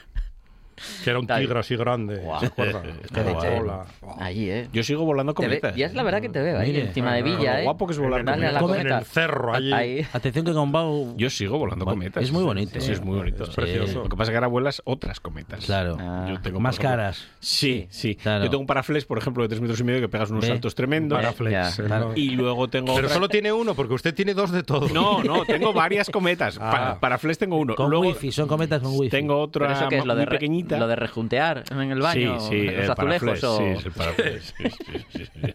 Que 1.03 1.09
era 1.09 1.19
un 1.19 1.28
tigre 1.28 1.59
así 1.59 1.76
grande. 1.76 2.17
Guau. 2.17 2.39
¿se 2.39 2.45
acuerdan? 2.47 2.84
Allí, 4.19 4.49
¿eh? 4.49 4.67
Yo 4.73 4.84
sigo 4.84 5.05
volando 5.05 5.32
ve- 5.34 5.36
cometas. 5.36 5.76
ya 5.76 5.86
es 5.86 5.93
la 5.93 6.03
verdad 6.03 6.21
que 6.21 6.30
te 6.30 6.41
veo 6.41 6.59
ahí, 6.59 6.71
Mire. 6.71 6.86
encima 6.88 7.13
de 7.13 7.23
Villa, 7.23 7.61
¿eh? 7.61 7.63
guapo 7.63 7.88
que 7.88 7.93
es 7.93 7.99
volar 7.99 8.28
a 8.30 8.36
la 8.38 8.59
cometa. 8.59 8.82
En 8.82 8.88
el 8.99 9.05
cerro, 9.05 9.53
allí. 9.53 9.71
Ahí. 9.73 10.05
Atención 10.13 10.45
que 10.45 10.53
con 10.53 10.71
Bau... 10.71 11.15
Yo 11.17 11.30
sigo 11.30 11.57
volando 11.57 11.86
Bueno, 11.86 11.99
cometas. 11.99 12.23
es 12.23 12.32
muy 12.32 12.43
bonito, 12.43 12.80
Sí, 12.80 12.89
¿eh? 12.91 12.93
es 12.93 13.01
muy 13.01 13.17
bonito. 13.17 13.43
Es 13.43 13.49
precioso. 13.51 14.03
Lo 14.03 14.09
que 14.09 14.15
pasa 14.17 14.23
es 14.23 14.34
que 14.34 14.38
ahora 14.38 14.47
vuelas 14.47 14.82
otras 14.86 15.19
cometas. 15.19 15.65
Claro. 15.65 15.97
Ah. 15.99 16.28
Yo 16.30 16.41
tengo, 16.41 16.59
Más 16.59 16.78
caras. 16.80 17.26
Sí, 17.39 17.88
sí. 17.89 18.15
Claro. 18.15 18.43
Yo 18.45 18.49
tengo 18.49 18.61
un 18.61 18.67
paraflex, 18.67 19.05
por 19.05 19.17
ejemplo, 19.17 19.43
de 19.43 19.49
3 19.49 19.61
metros 19.61 19.80
y 19.80 19.84
medio 19.84 20.01
que 20.01 20.09
pegas 20.09 20.30
unos 20.30 20.41
Ve. 20.43 20.47
saltos 20.49 20.76
tremendos. 20.76 21.17
Paraflex, 21.17 21.51
Ya, 21.51 21.69
eh, 21.69 21.88
claro. 21.88 22.11
Y 22.15 22.32
luego 22.32 22.67
tengo 22.69 22.93
Pero 22.95 23.07
otra- 23.07 23.13
solo 23.15 23.30
tiene 23.30 23.51
uno, 23.51 23.76
porque 23.76 23.93
usted 23.93 24.13
tiene 24.13 24.34
dos 24.34 24.51
de 24.51 24.63
todo. 24.63 24.89
No, 24.89 25.23
no, 25.23 25.45
tengo 25.45 25.73
varias 25.73 26.09
cometas. 26.09 26.59
Ah. 26.65 26.71
Pa- 26.71 26.99
paraflex 26.99 27.38
tengo 27.38 27.57
uno. 27.57 27.76
Con 27.76 27.89
luego 27.91 28.07
wifi, 28.07 28.32
son 28.32 28.47
cometas 28.47 28.82
con 28.82 28.93
wifi. 28.97 29.09
tengo 29.09 29.39
otra 29.39 29.67
muy 29.89 29.89
de, 29.89 30.38
lo 30.70 30.88
de 30.88 30.95
rejuntear 30.95 31.63
en 31.72 31.91
el 31.91 32.01
baño, 32.01 32.39
Sí, 32.39 32.63
los 32.66 32.74
el 32.86 32.91
azulejos 32.91 33.43
o... 33.43 33.57
sí, 33.57 33.63
es 33.66 33.86
el 33.86 33.91
paraflex, 33.91 34.53
sí, 34.57 34.63
sí, 34.70 35.05
sí, 35.09 35.26
sí. 35.26 35.53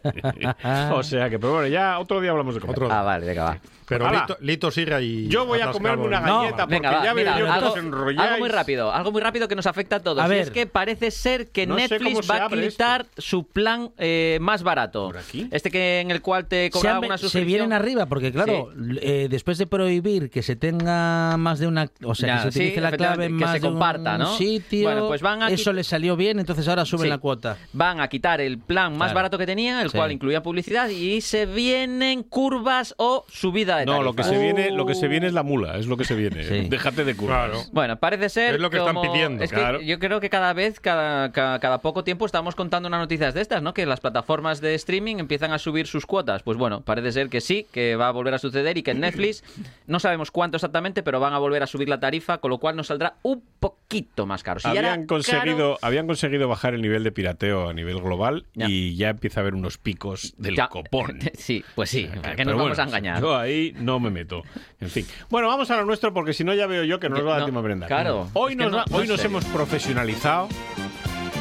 o 0.92 1.02
sea 1.02 1.28
que, 1.30 1.38
pero 1.38 1.52
bueno, 1.54 1.66
ya 1.68 1.98
otro 1.98 2.20
día 2.20 2.30
hablamos 2.30 2.54
de. 2.54 2.60
Otro- 2.66 2.88
Ah, 2.90 3.02
vale, 3.02 3.26
venga, 3.26 3.44
va. 3.44 3.58
Pero. 3.90 4.10
Lito, 4.10 4.36
Lito 4.40 4.70
sigue 4.70 4.94
ahí. 4.94 5.26
Yo 5.28 5.44
voy 5.46 5.60
a 5.60 5.70
comerme 5.72 6.06
una 6.06 6.20
galleta 6.20 6.58
porque 6.58 6.74
Venga, 6.76 6.90
va, 6.92 7.04
ya 7.04 7.12
mira, 7.14 7.38
yo 7.38 7.44
que 7.44 7.50
algo, 7.50 7.74
algo 8.22 8.38
muy 8.38 8.48
rápido, 8.48 8.92
algo 8.92 9.12
muy 9.12 9.20
rápido 9.20 9.48
que 9.48 9.56
nos 9.56 9.66
afecta 9.66 9.96
a 9.96 10.00
todos. 10.00 10.22
A 10.22 10.26
Y 10.26 10.30
ver. 10.30 10.38
es 10.40 10.50
que 10.50 10.66
parece 10.66 11.10
ser 11.10 11.48
que 11.50 11.66
No 11.66 11.74
Netflix 11.74 12.24
se 12.26 12.32
va 12.32 12.46
a 12.46 12.48
quitar 12.48 13.06
su 13.18 13.44
plan 13.44 13.90
eh, 13.98 14.38
más 14.40 14.62
barato. 14.62 15.06
¿Por 15.08 15.18
aquí? 15.18 15.48
Este 15.50 15.70
que 15.70 16.00
en 16.00 16.10
el 16.12 16.22
cual 16.22 16.46
te 16.46 16.66
se, 16.66 16.70
cobraba 16.70 16.98
han- 16.98 17.04
una 17.04 17.18
se 17.18 17.22
suscripción. 17.24 17.46
vienen 17.46 17.72
arriba 17.72 18.06
porque 18.06 18.32
claro 18.32 18.70
eh, 19.02 19.26
después 19.28 19.58
de 19.58 19.66
prohibir 19.66 20.30
que 20.30 20.42
se 20.42 20.54
tenga 20.56 21.36
más 21.36 21.58
de 21.58 21.66
una 21.66 21.90
o 22.04 22.14
sea 22.14 22.28
Ya, 22.28 22.36
que 22.44 22.52
se 22.52 22.52
sí, 22.52 22.58
utilice 22.60 22.80
la 22.80 22.92
clave 22.92 23.24
que 23.26 23.30
más 23.30 23.52
se 23.52 23.58
de 23.60 23.66
un 23.66 23.72
comparta, 23.74 24.18
¿no? 24.18 24.36
sitio 24.36 24.84
Bueno, 24.84 25.08
pues 25.08 25.20
van 25.20 25.42
a 25.42 25.48
eso 25.50 25.72
quit- 25.72 25.74
le 25.74 25.84
salió 25.84 26.16
bien 26.16 26.38
entonces 26.38 26.66
ahora 26.68 26.84
suben 26.84 27.04
Sí. 27.04 27.08
la 27.08 27.18
cuota 27.18 27.56
Van 27.72 28.00
a 28.00 28.08
quitar 28.08 28.40
el 28.40 28.58
plan 28.58 28.92
más 28.92 29.08
Claro. 29.08 29.14
barato 29.14 29.38
que 29.38 29.46
tenía, 29.46 29.82
el 29.82 29.90
Sí. 29.90 29.96
cual 29.96 30.12
incluía 30.12 30.42
publicidad, 30.42 30.88
y 30.88 31.20
se 31.22 31.46
vienen 31.46 32.22
curvas 32.22 32.94
o 32.98 33.24
subida 33.28 33.79
de 33.80 33.86
No, 33.86 34.02
lo 34.02 34.14
que 34.14 34.22
se 34.24 34.38
viene, 34.38 34.70
lo 34.70 34.86
que 34.86 34.94
se 34.94 35.08
viene 35.08 35.26
es 35.26 35.32
la 35.32 35.42
mula, 35.42 35.76
es 35.76 35.86
lo 35.86 35.96
que 35.96 36.04
se 36.04 36.14
viene. 36.14 36.44
Sí. 36.44 36.68
Déjate 36.68 37.04
de 37.04 37.14
curvas. 37.16 37.50
Claro. 37.50 37.62
Bueno, 37.72 37.96
parece 37.98 38.28
ser. 38.28 38.54
Es 38.54 38.60
lo 38.60 38.70
que 38.70 38.78
están 38.78 39.00
pidiendo, 39.00 39.42
es 39.44 39.50
que 39.50 39.56
claro. 39.56 39.80
yo 39.80 39.98
creo 39.98 40.20
que 40.20 40.30
cada 40.30 40.52
vez, 40.52 40.80
cada, 40.80 41.32
cada, 41.32 41.58
cada 41.60 41.78
poco 41.78 42.04
tiempo, 42.04 42.26
estamos 42.26 42.54
contando 42.54 42.88
unas 42.88 43.00
noticias 43.00 43.34
de 43.34 43.40
estas, 43.40 43.62
¿no? 43.62 43.74
Que 43.74 43.86
las 43.86 44.00
plataformas 44.00 44.60
de 44.60 44.74
streaming 44.74 45.16
empiezan 45.16 45.52
a 45.52 45.58
subir 45.58 45.86
sus 45.86 46.06
cuotas. 46.06 46.42
Pues 46.42 46.56
bueno, 46.58 46.82
parece 46.82 47.12
ser 47.12 47.28
que 47.28 47.40
sí, 47.40 47.66
que 47.72 47.96
va 47.96 48.08
a 48.08 48.10
volver 48.12 48.34
a 48.34 48.38
suceder 48.38 48.78
y 48.78 48.82
que 48.82 48.90
en 48.92 49.00
Netflix, 49.00 49.42
no 49.86 50.00
sabemos 50.00 50.30
cuánto 50.30 50.56
exactamente, 50.56 51.02
pero 51.02 51.20
van 51.20 51.32
a 51.32 51.38
volver 51.38 51.62
a 51.62 51.66
subir 51.66 51.88
la 51.88 52.00
tarifa, 52.00 52.38
con 52.38 52.50
lo 52.50 52.58
cual 52.58 52.76
nos 52.76 52.88
saldrá 52.88 53.14
un 53.22 53.42
poquito 53.60 54.26
más 54.26 54.42
caro. 54.42 54.60
Si 54.60 54.68
habían 54.68 55.06
conseguido, 55.06 55.56
caro- 55.74 55.78
habían 55.82 56.06
conseguido 56.06 56.48
bajar 56.48 56.74
el 56.74 56.82
nivel 56.82 57.04
de 57.04 57.12
pirateo 57.12 57.68
a 57.68 57.72
nivel 57.74 58.00
global 58.00 58.44
Ya. 58.54 58.66
y 58.68 58.96
ya 58.96 59.08
empieza 59.10 59.40
a 59.40 59.42
haber 59.42 59.54
unos 59.54 59.78
picos 59.78 60.34
del 60.38 60.56
Ya. 60.56 60.68
copón. 60.68 61.18
Sí, 61.40 61.64
pues 61.74 61.90
sí, 61.90 62.06
¿para 62.06 62.30
qué 62.36 62.44
Pero 62.44 62.50
nos 62.50 62.58
vamos 62.58 62.76
bueno, 62.76 62.82
a 62.82 62.86
engañar? 62.86 63.20
Yo 63.22 63.36
ahí 63.36 63.69
no 63.78 64.00
me 64.00 64.10
meto. 64.10 64.42
En 64.80 64.90
fin. 64.90 65.06
Bueno, 65.28 65.48
vamos 65.48 65.70
a 65.70 65.76
lo 65.76 65.84
nuestro 65.84 66.12
porque 66.12 66.32
si 66.32 66.44
no 66.44 66.54
ya 66.54 66.66
veo 66.66 66.84
yo 66.84 66.98
que 67.00 67.08
no 67.08 67.16
nos 67.16 67.24
va 67.26 67.30
a 67.30 67.32
dar 67.32 67.40
No, 67.40 67.46
tiempo 67.46 67.60
a 67.60 67.62
merendar. 67.62 67.88
claro, 67.88 68.28
Hoy 68.34 68.56
nos, 68.56 68.70
no- 68.70 68.76
va- 68.78 68.84
no 68.90 68.96
hoy 68.96 69.06
nos 69.08 69.24
hemos 69.24 69.44
profesionalizado 69.46 70.48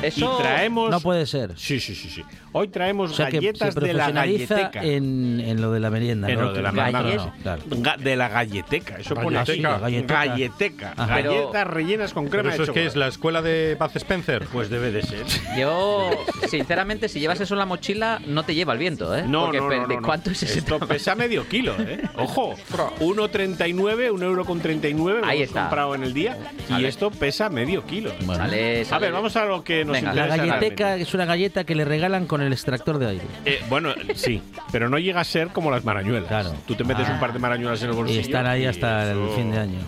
Eso 0.02 0.38
y 0.40 0.42
traemos... 0.42 0.90
No 0.92 1.02
puede 1.02 1.26
ser. 1.26 1.58
Sí, 1.58 1.80
sí, 1.80 1.94
sí, 1.96 2.10
sí. 2.10 2.24
Hoy 2.52 2.68
traemos 2.70 3.12
O 3.12 3.14
sea, 3.14 3.28
que 3.30 3.38
galletas 3.38 3.74
se 3.74 3.80
de 3.80 3.94
la 3.94 4.12
galleteca. 4.12 4.84
en, 4.84 5.40
en 5.40 5.62
lo 5.62 5.72
de 5.72 5.80
la 5.80 5.90
merienda. 5.90 6.30
En 6.30 6.36
¿no? 6.36 6.42
lo 6.46 6.54
de 6.54 6.62
la 6.62 6.72
merienda, 6.72 7.58
no, 7.70 7.98
de 7.98 8.16
la 8.16 8.28
galleteca. 8.30 8.98
Eso 8.98 9.16
pone 9.16 9.38
aquí. 9.38 9.62
Galleteca. 9.62 9.80
Galleteca. 10.26 10.94
Galleteca. 10.96 11.06
Galletas 11.06 11.68
rellenas 11.68 12.14
con 12.14 12.28
crema 12.28 12.50
Pero 12.52 12.64
eso 12.64 12.72
de 12.74 12.80
es 12.80 12.84
que 12.84 12.86
es 12.88 12.96
la 12.96 13.08
escuela 13.08 13.42
de 13.42 13.76
Bud 13.80 13.92
Spencer. 13.96 14.46
Pues 14.52 14.70
debe 14.70 14.92
de 14.92 15.02
ser. 15.04 15.26
Yo, 15.58 16.10
sinceramente, 16.48 17.08
si 17.10 17.20
llevas 17.20 17.40
eso 17.42 17.54
en 17.54 17.60
la 17.60 17.66
mochila, 17.66 18.20
no 18.26 18.44
te 18.44 18.56
lleva 18.56 18.74
el 18.74 18.80
viento, 18.80 19.16
¿eh? 19.16 19.24
No, 19.28 19.46
Porque 19.46 19.60
no, 19.60 19.88
¿de 19.88 20.00
cuánto 20.02 20.32
es 20.32 20.44
ese 20.44 20.60
Esto 20.60 20.76
tamaño? 20.76 20.88
pesa 20.90 21.16
medio 21.16 21.48
kilo, 21.48 21.76
¿eh? 21.80 22.02
Ojo, 22.18 22.56
1,39, 23.00 24.12
un 24.12 24.24
euro 24.24 24.46
con 24.46 24.60
39, 24.60 25.22
lo 25.22 25.28
Ahí 25.28 25.42
está. 25.42 25.62
comprado 25.62 25.96
en 25.96 26.04
el 26.04 26.14
día 26.14 26.38
y 26.78 26.86
esto 26.86 27.12
pesa 27.12 27.50
medio 27.50 27.86
kilo. 27.86 28.12
Sale- 28.26 28.86
A 28.90 29.00
ver, 29.00 29.12
vamos 29.12 29.36
a 29.36 29.46
lo 29.46 29.64
que 29.64 29.84
nos 29.86 29.94
Venga, 29.94 30.14
La 30.14 30.22
interesa 30.26 30.46
galleteca 30.46 30.84
realmente. 30.86 31.04
es 31.10 31.14
una 31.14 31.26
galleta 31.26 31.64
que 31.64 31.76
le 31.76 31.86
regalan 31.86 32.26
con 32.26 32.39
el 32.42 32.54
extractor 32.54 32.98
de 33.00 33.08
aire. 33.08 33.24
Eh, 33.46 33.60
bueno, 33.70 33.94
sí, 34.16 34.42
pero 34.72 34.90
no 34.90 34.98
llega 35.00 35.22
a 35.22 35.24
ser 35.24 35.50
como 35.50 35.72
las 35.72 35.84
marañuelas. 35.86 36.28
Claro. 36.28 36.54
Tú 36.68 36.76
te 36.76 36.84
metes 36.84 37.08
Ah. 37.10 37.14
un 37.14 37.20
par 37.20 37.34
de 37.34 37.40
marañuelas 37.40 37.82
en 37.84 37.90
el 37.90 37.96
bolsillo 37.96 38.20
Y 38.20 38.24
están 38.24 38.46
ahí 38.48 38.66
hasta 38.66 39.12
el 39.12 39.30
fin 39.36 39.52
de 39.52 39.60
año. 39.60 39.80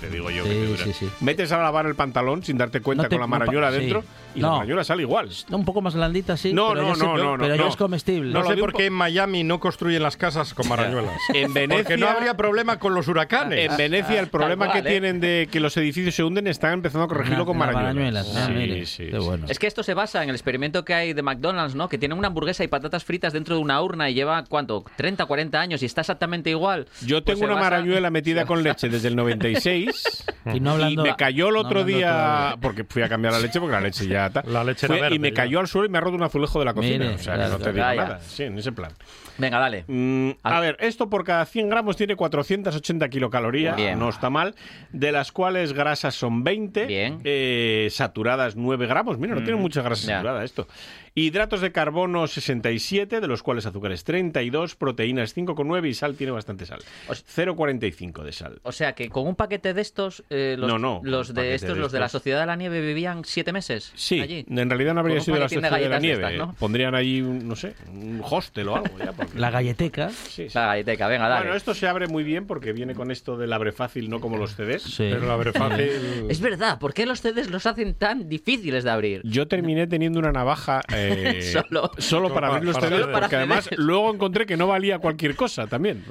Te 0.00 0.10
digo 0.10 0.30
yo 0.30 0.42
Sí, 0.42 0.48
que 0.48 0.54
te 0.56 0.66
dura. 0.66 0.84
sí, 0.84 0.92
sí. 0.92 1.08
Metes 1.20 1.52
a 1.52 1.58
lavar 1.58 1.86
el 1.86 1.94
pantalón 1.94 2.42
sin 2.42 2.58
darte 2.58 2.80
cuenta 2.80 3.04
No 3.04 3.08
te- 3.08 3.14
con 3.14 3.20
la 3.20 3.26
marañuela 3.28 3.70
dentro 3.70 4.02
y 4.34 4.40
la 4.40 4.48
No. 4.48 4.54
marañuela 4.54 4.84
sale 4.84 5.02
igual. 5.02 5.28
Un 5.50 5.64
poco 5.64 5.80
más 5.82 5.94
blandita, 5.94 6.36
sí. 6.36 6.52
No, 6.52 6.70
pero 6.70 6.82
no, 6.82 6.94
ya 6.96 7.22
no, 7.22 7.36
Pero 7.38 7.54
ya 7.56 7.62
no. 7.62 7.68
es 7.68 7.76
comestible. 7.76 8.32
No 8.32 8.42
lo 8.42 8.48
sé 8.48 8.56
por 8.56 8.72
po- 8.72 8.78
qué 8.78 8.86
en 8.86 8.92
Miami 8.92 9.44
no 9.44 9.60
construyen 9.60 10.02
las 10.02 10.16
casas 10.16 10.54
con 10.54 10.68
marañuelas. 10.68 11.16
En 11.34 11.52
Venecia- 11.52 11.82
Porque 11.82 11.96
no 11.96 12.08
habría 12.08 12.34
problema 12.36 12.78
con 12.78 12.94
los 12.94 13.08
huracanes. 13.08 13.70
En 13.70 13.76
Venecia 13.76 14.20
el 14.20 14.28
problema 14.28 14.66
cual, 14.66 14.82
que 14.82 14.88
¿eh? 14.88 14.90
tienen 14.92 15.20
de 15.20 15.48
que 15.50 15.60
los 15.60 15.76
edificios 15.76 16.14
se 16.14 16.24
hunden 16.24 16.46
están 16.46 16.72
empezando 16.74 17.04
a 17.04 17.08
corregirlo 17.08 17.44
con 17.46 17.56
marañuelas. 17.58 18.26
marañuelas. 18.26 18.36
Ah, 18.36 18.46
Sí, 18.46 18.52
mire, 18.52 18.86
sí, 18.86 19.04
qué 19.10 19.18
sí. 19.20 19.24
bueno. 19.24 19.46
Es 19.48 19.58
que 19.58 19.66
esto 19.66 19.82
se 19.82 19.94
basa 19.94 20.22
en 20.22 20.28
el 20.30 20.34
experimento 20.34 20.84
que 20.84 20.94
hay 20.94 21.12
de 21.12 21.22
McDonald's, 21.22 21.74
¿no? 21.74 21.88
Que 21.88 21.98
tiene 21.98 22.14
una 22.14 22.28
hamburguesa 22.28 22.64
y 22.64 22.68
patatas 22.68 23.04
fritas 23.04 23.32
dentro 23.32 23.56
de 23.56 23.60
una 23.62 23.80
urna 23.82 24.08
y 24.10 24.14
lleva, 24.14 24.44
¿cuánto? 24.44 24.84
30, 24.96 25.26
40 25.26 25.60
años 25.60 25.82
y 25.82 25.86
está 25.86 26.00
exactamente 26.02 26.50
igual. 26.50 26.86
Yo 27.04 27.22
Pues 27.22 27.38
tengo 27.38 27.44
una 27.50 27.54
basa- 27.60 27.70
marañuela 27.70 28.10
metida 28.10 28.44
con 28.46 28.62
leche 28.62 28.88
desde 28.88 29.08
el 29.08 29.16
96 29.16 30.24
Y 30.54 30.60
no 30.60 30.72
hablando- 30.72 31.02
me 31.04 31.14
cayó 31.16 31.48
el 31.50 31.56
otro 31.56 31.84
día 31.84 32.08
todavía. 32.10 32.56
porque 32.60 32.84
fui 32.84 33.02
a 33.02 33.08
cambiar 33.08 33.32
la 33.34 33.40
leche 33.40 33.60
porque 33.60 33.72
la 33.74 33.80
leche 33.80 34.06
ya 34.06 34.26
está. 34.26 34.42
La 34.46 34.64
leche 34.64 34.86
Fue- 34.86 34.96
era 34.96 35.04
verde 35.04 35.16
y 35.16 35.18
me 35.18 35.28
ya. 35.30 35.34
cayó 35.34 35.60
al 35.60 35.68
suelo 35.68 35.86
y 35.86 35.90
me 35.90 35.98
ha 35.98 36.00
roto 36.00 36.16
un 36.16 36.22
azulejo 36.22 36.58
de 36.58 36.64
la 36.64 36.74
cocina. 36.74 37.04
Mire, 37.04 37.14
o 37.14 37.18
sea, 37.18 37.34
que 37.34 37.48
no 37.50 37.58
te 37.58 37.72
digo 37.72 37.84
nada. 37.86 38.20
Sí, 38.20 38.42
en 38.44 38.58
ese 38.58 38.72
plan. 38.72 38.90
Venga, 39.38 39.58
dale. 39.58 39.84
Mm, 39.88 40.30
a 40.42 40.56
A- 40.56 40.60
ver, 40.60 40.76
esto 40.80 41.08
por 41.08 41.24
cada 41.24 41.44
100 41.46 41.68
gramos 41.70 41.96
tiene 41.96 42.16
480 42.16 43.08
kilocalorías, 43.08 43.76
Bien. 43.76 43.98
no 43.98 44.08
está 44.08 44.28
mal, 44.30 44.54
de 44.92 45.10
las 45.12 45.32
cuales 45.32 45.72
grasas 45.72 46.14
son 46.14 46.44
20, 46.44 46.86
Bien. 46.86 47.20
eh, 47.24 47.88
saturadas 47.90 48.56
9 48.56 48.86
gramos, 48.86 49.18
mira, 49.18 49.34
no 49.34 49.42
tiene 49.42 49.58
mucha 49.58 49.80
grasa 49.82 50.06
ya. 50.06 50.14
saturada 50.16 50.44
esto. 50.44 50.66
Hidratos 51.14 51.60
de 51.60 51.72
carbono 51.72 52.26
67, 52.26 53.20
de 53.20 53.26
los 53.28 53.42
cuales 53.42 53.66
azúcares 53.66 54.02
32, 54.04 54.76
proteínas 54.76 55.36
5,9 55.36 55.88
y 55.88 55.94
sal 55.94 56.14
tiene 56.14 56.32
bastante 56.32 56.64
sal. 56.64 56.80
0,45 57.08 58.22
de 58.22 58.32
sal. 58.32 58.60
O 58.62 58.72
sea 58.72 58.94
que 58.94 59.08
con 59.10 59.26
un 59.26 59.34
paquete 59.36 59.74
de 59.74 59.80
estos, 59.82 60.24
eh, 60.30 60.56
los, 60.58 60.68
No, 60.70 60.78
no, 60.78 61.00
los 61.04 61.34
de 61.34 61.54
estos, 61.54 61.74
de 61.74 61.80
los 61.80 61.92
de 61.92 62.00
la. 62.00 62.08
Sociedad 62.08 62.40
de 62.40 62.46
la 62.46 62.56
Nieve 62.56 62.80
vivían 62.80 63.24
siete 63.24 63.52
meses 63.52 63.92
Sí, 63.94 64.20
allí. 64.20 64.44
en 64.48 64.68
realidad 64.70 64.94
no 64.94 65.00
habría 65.00 65.20
sido 65.20 65.36
la 65.38 65.44
de 65.44 65.48
Sociedad 65.50 65.78
de 65.78 65.88
la 65.88 65.98
Nieve. 65.98 66.24
estas, 66.24 66.34
¿no? 66.48 66.54
Pondrían 66.58 66.94
ahí, 66.94 67.20
un, 67.22 67.46
no 67.48 67.56
sé, 67.56 67.74
un 67.90 68.20
hostel 68.24 68.68
o 68.68 68.76
algo. 68.76 68.98
Ya, 68.98 69.12
porque- 69.16 69.38
La 69.38 69.50
galleteca. 69.50 70.10
Sí, 70.10 70.48
sí. 70.48 70.54
La 70.54 70.66
galleteca, 70.66 71.08
venga, 71.08 71.28
dale. 71.28 71.42
Bueno, 71.44 71.56
esto 71.56 71.74
se 71.74 71.86
abre 71.88 72.06
muy 72.06 72.22
bien 72.24 72.46
porque 72.46 72.72
viene 72.72 72.94
con 72.94 73.10
esto 73.10 73.36
del 73.36 73.52
abre 73.52 73.72
fácil, 73.72 74.08
no 74.10 74.20
como 74.20 74.36
los 74.36 74.54
CDs. 74.56 74.82
Sí. 74.82 75.08
Pero 75.10 75.26
la 75.26 75.36
verdad 75.36 75.52
fácil. 75.54 75.90
Es 76.28 76.40
verdad, 76.40 76.78
¿por 76.78 76.92
qué 76.94 77.06
los 77.06 77.20
CDs 77.20 77.50
los 77.50 77.66
hacen 77.66 77.94
tan 77.94 78.28
difíciles 78.28 78.84
de 78.84 78.90
abrir? 78.90 79.20
Yo 79.24 79.46
terminé 79.48 79.86
teniendo 79.86 80.18
una 80.18 80.32
navaja 80.32 80.80
eh, 80.94 81.01
Solo- 81.52 81.90
solo 81.98 82.34
para 82.34 82.46
Solo 82.48 82.56
abrir 82.56 82.64
los 82.66 82.74
para- 82.76 82.88
CDs, 82.88 83.00
solo 83.00 83.12
para 83.12 83.20
porque 83.26 83.36
además 83.36 83.64
CDs. 83.64 83.78
luego 83.78 84.12
encontré 84.12 84.46
que 84.46 84.56
no 84.56 84.66
valía 84.66 84.98
cualquier 84.98 85.34
cosa 85.36 85.66
también. 85.66 86.04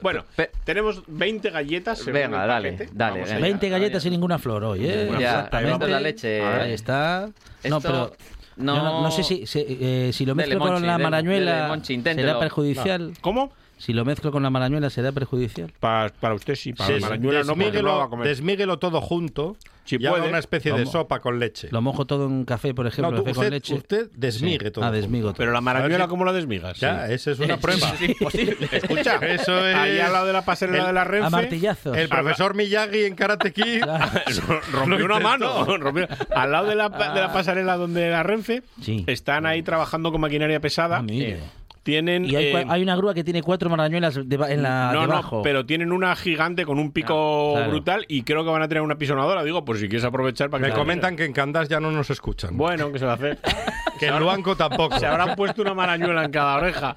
Bueno, 0.00 0.24
Pe- 0.36 0.50
tenemos 0.64 1.02
20 1.06 1.50
galletas. 1.50 2.04
Venga, 2.06 2.46
dale, 2.46 2.72
paquete. 2.72 2.90
dale, 2.94 3.12
Vamos 3.12 3.28
venga. 3.28 3.36
allá. 3.36 3.42
20 3.46 3.68
galletas 3.68 4.04
y 4.06 4.10
ninguna 4.10 4.38
flor 4.38 4.64
hoy, 4.64 4.86
¿eh? 4.86 4.96
Ninguna 5.04 5.20
Ya, 5.20 5.48
la 5.88 6.00
leche. 6.00 6.42
Ahí 6.42 6.72
está. 6.72 7.28
No, 7.68 7.76
Esto- 7.76 7.80
pero. 7.82 8.12
no- 8.56 8.76
No, 8.82 9.02
no 9.02 9.10
sé 9.10 9.22
si, 9.22 9.46
si, 9.46 9.64
eh, 9.68 10.10
si 10.12 10.24
lo 10.26 10.34
Dele, 10.34 10.48
mezclo 10.48 10.60
con 10.60 10.72
Monchi, 10.72 10.86
la 10.86 10.92
dele, 10.92 11.04
marañuela 11.04 11.54
dele, 11.56 11.68
Monchi, 11.68 11.94
inténtelo. 11.94 12.28
será 12.28 12.38
perjudicial. 12.40 13.12
¿Cómo? 13.20 13.52
Si 13.80 13.92
lo 13.94 14.04
mezclo 14.04 14.30
con 14.30 14.42
la 14.42 14.50
marañuela 14.50 14.90
será 14.90 15.10
perjudicial. 15.10 15.72
Pa- 15.80 16.12
para 16.20 16.34
usted 16.34 16.54
sí, 16.54 16.74
para 16.74 16.94
la 16.94 17.00
marañuela 17.00 17.42
no, 17.44 17.54
porque 17.54 17.72
no 17.72 17.88
la 17.88 17.94
va 17.94 18.04
a 18.04 18.04
desmíguelo, 18.04 18.10
comer. 18.10 18.28
desmíguelo 18.28 18.78
todo 18.78 19.00
junto 19.00 19.56
Si 19.86 19.96
y 19.96 20.04
haga 20.06 20.16
puede. 20.18 20.28
una 20.28 20.38
especie 20.38 20.72
de 20.74 20.84
sopa 20.84 21.20
con 21.20 21.38
leche. 21.38 21.68
Lo 21.72 21.80
mojo 21.80 22.04
todo 22.04 22.26
en 22.26 22.44
café, 22.44 22.74
por 22.74 22.86
ejemplo, 22.86 23.10
No, 23.10 23.16
tú- 23.16 23.24
café 23.24 23.34
con 23.34 23.44
usted- 23.46 23.52
leche. 23.52 23.74
usted 23.74 24.10
desmigue 24.14 24.66
Sí. 24.66 24.70
todo 24.70 24.84
Ah, 24.84 24.90
desmigo 24.90 25.28
todo. 25.28 25.36
Pero 25.38 25.52
la 25.52 25.58
A 25.58 25.62
marañuela, 25.62 26.08
¿cómo 26.08 26.26
la 26.26 26.32
desmigas? 26.34 26.78
Ya, 26.78 27.06
Sí. 27.06 27.14
esa 27.14 27.30
es 27.30 27.38
una 27.40 27.56
prueba. 27.56 27.88
Es 27.94 28.02
imposible. 28.02 28.56
Escucha, 28.70 29.16
Eso 29.16 29.66
es- 29.66 29.74
ahí 29.74 29.98
al 29.98 30.12
lado 30.12 30.26
de 30.26 30.32
la 30.34 30.44
pasarela 30.44 30.78
El- 30.80 30.86
de 30.88 30.92
la 30.92 31.00
A 31.00 31.04
Renfe, 31.04 31.30
martillazos. 31.30 31.96
El 31.96 32.08
profesor 32.10 32.54
Miyagi 32.54 33.04
en 33.04 33.14
Karate 33.14 33.52
Kid. 33.52 33.82
rompió 34.72 35.04
una 35.06 35.20
mano. 35.20 35.64
rompió- 35.78 36.06
Al 36.34 36.52
lado 36.52 36.68
de 36.68 36.74
la, 36.76 36.90
pa- 36.90 37.14
de 37.14 37.20
la 37.20 37.32
pasarela 37.32 37.76
donde 37.78 38.10
la 38.10 38.22
Renfe, 38.22 38.62
Sí. 38.82 39.04
están 39.06 39.46
ahí 39.46 39.62
trabajando 39.62 40.12
con 40.12 40.20
maquinaria 40.20 40.60
pesada. 40.60 40.98
Ah, 40.98 41.02
mire. 41.02 41.40
Tienen. 41.82 42.24
Y 42.26 42.36
hay, 42.36 42.46
eh, 42.48 42.52
cua- 42.54 42.66
hay 42.68 42.82
una 42.82 42.94
grúa 42.96 43.14
que 43.14 43.24
tiene 43.24 43.42
cuatro 43.42 43.70
marañuelas 43.70 44.14
deba- 44.28 44.50
en 44.50 44.62
la, 44.62 44.92
no, 44.92 45.00
debajo. 45.02 45.36
no, 45.38 45.42
pero 45.42 45.64
tienen 45.64 45.92
una 45.92 46.14
gigante 46.14 46.66
con 46.66 46.78
un 46.78 46.92
pico 46.92 47.52
Ah, 47.52 47.58
claro. 47.60 47.70
brutal 47.70 48.04
y 48.08 48.22
creo 48.22 48.44
que 48.44 48.50
van 48.50 48.62
a 48.62 48.68
tener 48.68 48.82
una 48.82 48.96
pisonadora. 48.98 49.42
Digo, 49.44 49.64
por 49.64 49.78
si 49.78 49.88
quieres 49.88 50.04
aprovechar 50.04 50.50
para 50.50 50.64
que 50.64 50.70
Me 50.72 50.76
comentan 50.78 51.16
que 51.16 51.24
en 51.24 51.32
Candás 51.32 51.68
ya 51.68 51.80
no 51.80 51.90
nos 51.90 52.10
escuchan. 52.10 52.56
Bueno, 52.56 52.92
¿qué 52.92 52.98
se 52.98 53.06
va 53.06 53.12
a 53.12 53.14
hacer? 53.14 53.38
que 53.98 54.06
en 54.08 54.18
Luanco 54.18 54.56
tampoco. 54.56 54.98
Se 54.98 55.06
habrán 55.06 55.34
puesto 55.36 55.62
una 55.62 55.72
marañuela 55.74 56.24
en 56.24 56.30
cada 56.30 56.56
oreja. 56.56 56.96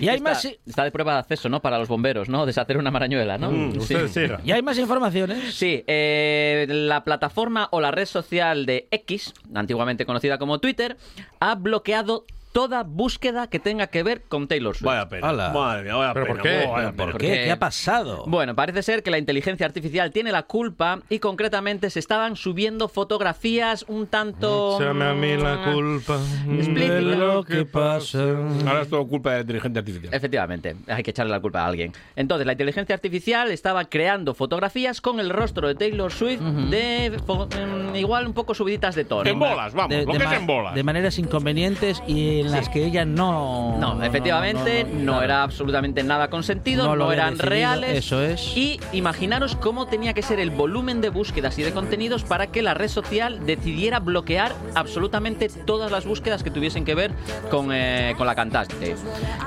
Y 0.00 0.08
hay 0.08 0.16
está, 0.18 0.30
más, 0.30 0.44
está 0.44 0.84
de 0.84 0.90
prueba 0.92 1.14
de 1.14 1.18
acceso, 1.20 1.48
¿no? 1.48 1.60
Para 1.60 1.78
los 1.78 1.88
bomberos, 1.88 2.28
¿no? 2.28 2.46
Deshacer 2.46 2.76
una 2.76 2.90
marañuela, 2.92 3.36
¿no? 3.38 3.50
Mm, 3.50 3.80
Sí. 3.80 3.96
y 4.44 4.52
hay 4.52 4.62
más 4.62 4.78
informaciones. 4.78 5.54
Sí, 5.54 5.82
eh, 5.86 6.66
la 6.68 7.02
plataforma 7.04 7.68
o 7.72 7.80
la 7.80 7.90
red 7.90 8.06
social 8.06 8.64
de 8.66 8.86
X, 8.92 9.34
antiguamente 9.54 10.06
conocida 10.06 10.38
como 10.38 10.58
Twitter, 10.60 10.96
ha 11.40 11.54
bloqueado 11.56 12.24
toda 12.52 12.82
búsqueda 12.82 13.46
que 13.48 13.58
tenga 13.58 13.86
que 13.86 14.02
ver 14.02 14.22
con 14.22 14.48
Taylor 14.48 14.74
Swift. 14.74 14.86
Vaya 14.86 15.08
pena. 15.08 15.28
Hala. 15.28 15.50
Madre 15.50 15.82
mía, 15.84 15.94
vaya 15.96 16.12
¿Pero 16.14 16.26
pena. 16.26 16.36
por 16.36 16.42
qué? 16.42 16.66
vaya 16.66 16.92
¿Por 16.92 17.06
pena. 17.06 17.18
qué? 17.18 17.44
¿Qué 17.44 17.50
ha 17.52 17.58
pasado? 17.58 18.24
Bueno, 18.26 18.54
parece 18.54 18.82
ser 18.82 19.02
que 19.02 19.10
la 19.10 19.18
inteligencia 19.18 19.66
artificial 19.66 20.10
tiene 20.10 20.32
la 20.32 20.42
culpa 20.44 21.00
y 21.08 21.18
concretamente 21.20 21.90
se 21.90 21.98
estaban 22.00 22.36
subiendo 22.36 22.88
fotografías 22.88 23.84
un 23.88 24.06
tanto... 24.06 24.78
Échame 24.80 25.04
a 25.04 25.14
mí 25.14 25.36
la 25.36 25.72
culpa 25.72 26.18
Explícita. 26.48 26.94
de 26.94 27.00
lo 27.02 27.44
que 27.44 27.64
pasa. 27.64 28.18
Ahora 28.66 28.82
es 28.82 28.88
todo 28.88 29.06
culpa 29.06 29.30
de 29.30 29.36
la 29.36 29.40
inteligencia 29.42 29.78
artificial. 29.80 30.14
Efectivamente, 30.14 30.76
hay 30.88 31.02
que 31.02 31.10
echarle 31.10 31.30
la 31.32 31.40
culpa 31.40 31.60
a 31.62 31.66
alguien. 31.66 31.92
Entonces, 32.16 32.46
la 32.46 32.52
inteligencia 32.52 32.94
artificial 32.94 33.50
estaba 33.50 33.84
creando 33.84 34.34
fotografías 34.34 35.00
con 35.00 35.20
el 35.20 35.30
rostro 35.30 35.68
de 35.68 35.74
Taylor 35.74 36.10
Swift 36.12 36.40
de 36.40 37.10
mm, 37.10 37.96
igual 37.96 38.26
un 38.26 38.32
poco 38.32 38.54
subiditas 38.54 38.94
de 38.94 39.04
tono. 39.04 39.28
En 39.28 39.38
bolas, 39.38 39.72
vamos, 39.74 39.90
de, 39.90 40.06
ma- 40.06 40.36
en 40.36 40.46
bolas. 40.46 40.74
de 40.74 40.82
maneras 40.82 41.18
inconvenientes 41.18 42.02
y 42.06 42.39
en 42.40 42.50
las 42.50 42.68
que 42.68 42.84
ella 42.84 43.04
no... 43.04 43.76
No, 43.78 44.02
efectivamente, 44.02 44.84
no, 44.84 45.22
era 45.22 45.42
absolutamente 45.42 46.02
nada 46.02 46.28
consentido, 46.28 46.84
No 46.84 46.96
lo 46.96 47.12
eran 47.12 47.34
decidido, 47.34 47.50
reales. 47.50 47.98
eso 47.98 48.22
es. 48.22 48.56
Y 48.56 48.80
imaginaros 48.92 49.56
cómo 49.56 49.86
tenía 49.86 50.14
que 50.14 50.22
ser 50.22 50.40
el 50.40 50.50
volumen 50.50 51.00
de 51.00 51.08
búsquedas 51.08 51.58
y 51.58 51.62
de 51.62 51.72
contenidos 51.72 52.24
para 52.24 52.48
que 52.48 52.62
la 52.62 52.74
red 52.74 52.88
social 52.88 53.44
decidiera 53.46 54.00
bloquear 54.00 54.52
absolutamente 54.74 55.48
todas 55.48 55.90
las 55.90 56.04
búsquedas 56.06 56.42
que 56.42 56.50
tuviesen 56.50 56.84
que 56.84 56.94
ver 56.94 57.12
con, 57.50 57.70
eh, 57.72 58.14
con 58.16 58.26
la 58.26 58.34
cantante. 58.34 58.94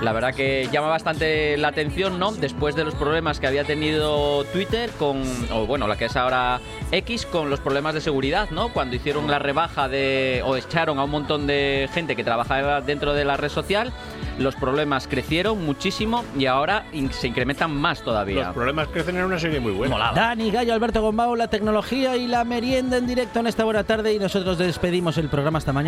La 0.01 0.11
verdad 0.13 0.33
que 0.33 0.69
llama 0.71 0.87
bastante 0.87 1.57
la 1.57 1.69
atención, 1.69 2.19
¿no? 2.19 2.31
Después 2.31 2.75
de 2.75 2.83
los 2.83 2.95
problemas 2.95 3.39
que 3.39 3.47
había 3.47 3.63
tenido 3.63 4.43
Twitter 4.45 4.89
con, 4.99 5.21
o 5.51 5.65
bueno, 5.65 5.87
la 5.87 5.97
que 5.97 6.05
es 6.05 6.15
ahora 6.15 6.59
X, 6.91 7.25
con 7.25 7.49
los 7.49 7.59
problemas 7.59 7.93
de 7.93 8.01
seguridad, 8.01 8.49
¿no? 8.51 8.69
Cuando 8.73 8.95
hicieron 8.95 9.29
la 9.29 9.39
rebaja 9.39 9.87
de, 9.87 10.41
o 10.45 10.55
echaron 10.55 10.99
a 10.99 11.03
un 11.03 11.11
montón 11.11 11.47
de 11.47 11.89
gente 11.93 12.15
que 12.15 12.23
trabajaba 12.23 12.81
dentro 12.85 13.13
de 13.13 13.25
la 13.25 13.37
red 13.37 13.49
social, 13.49 13.91
los 14.39 14.55
problemas 14.55 15.07
crecieron 15.07 15.63
muchísimo 15.65 16.23
y 16.37 16.45
ahora 16.47 16.85
in- 16.93 17.11
se 17.11 17.27
incrementan 17.27 17.75
más 17.75 17.99
Los 17.99 18.05
todavía. 18.05 18.51
problemas 18.53 18.87
crecen 18.87 19.17
en 19.17 19.25
una 19.25 19.37
serie 19.39 19.59
muy 19.59 19.71
buena. 19.71 20.11
Dani, 20.13 20.49
Gallo, 20.51 20.73
Alberto 20.73 21.01
Gombao, 21.01 21.35
la 21.35 21.47
tecnología 21.47 22.15
y 22.17 22.27
la 22.27 22.43
merienda 22.43 22.97
en 22.97 23.05
directo 23.07 23.39
en 23.39 23.47
esta 23.47 23.63
buena 23.63 23.83
tarde 23.83 24.13
y 24.13 24.19
nosotros 24.19 24.57
despedimos 24.57 25.17
el 25.17 25.29
programa 25.29 25.57
hasta 25.59 25.71
mañana. 25.73 25.83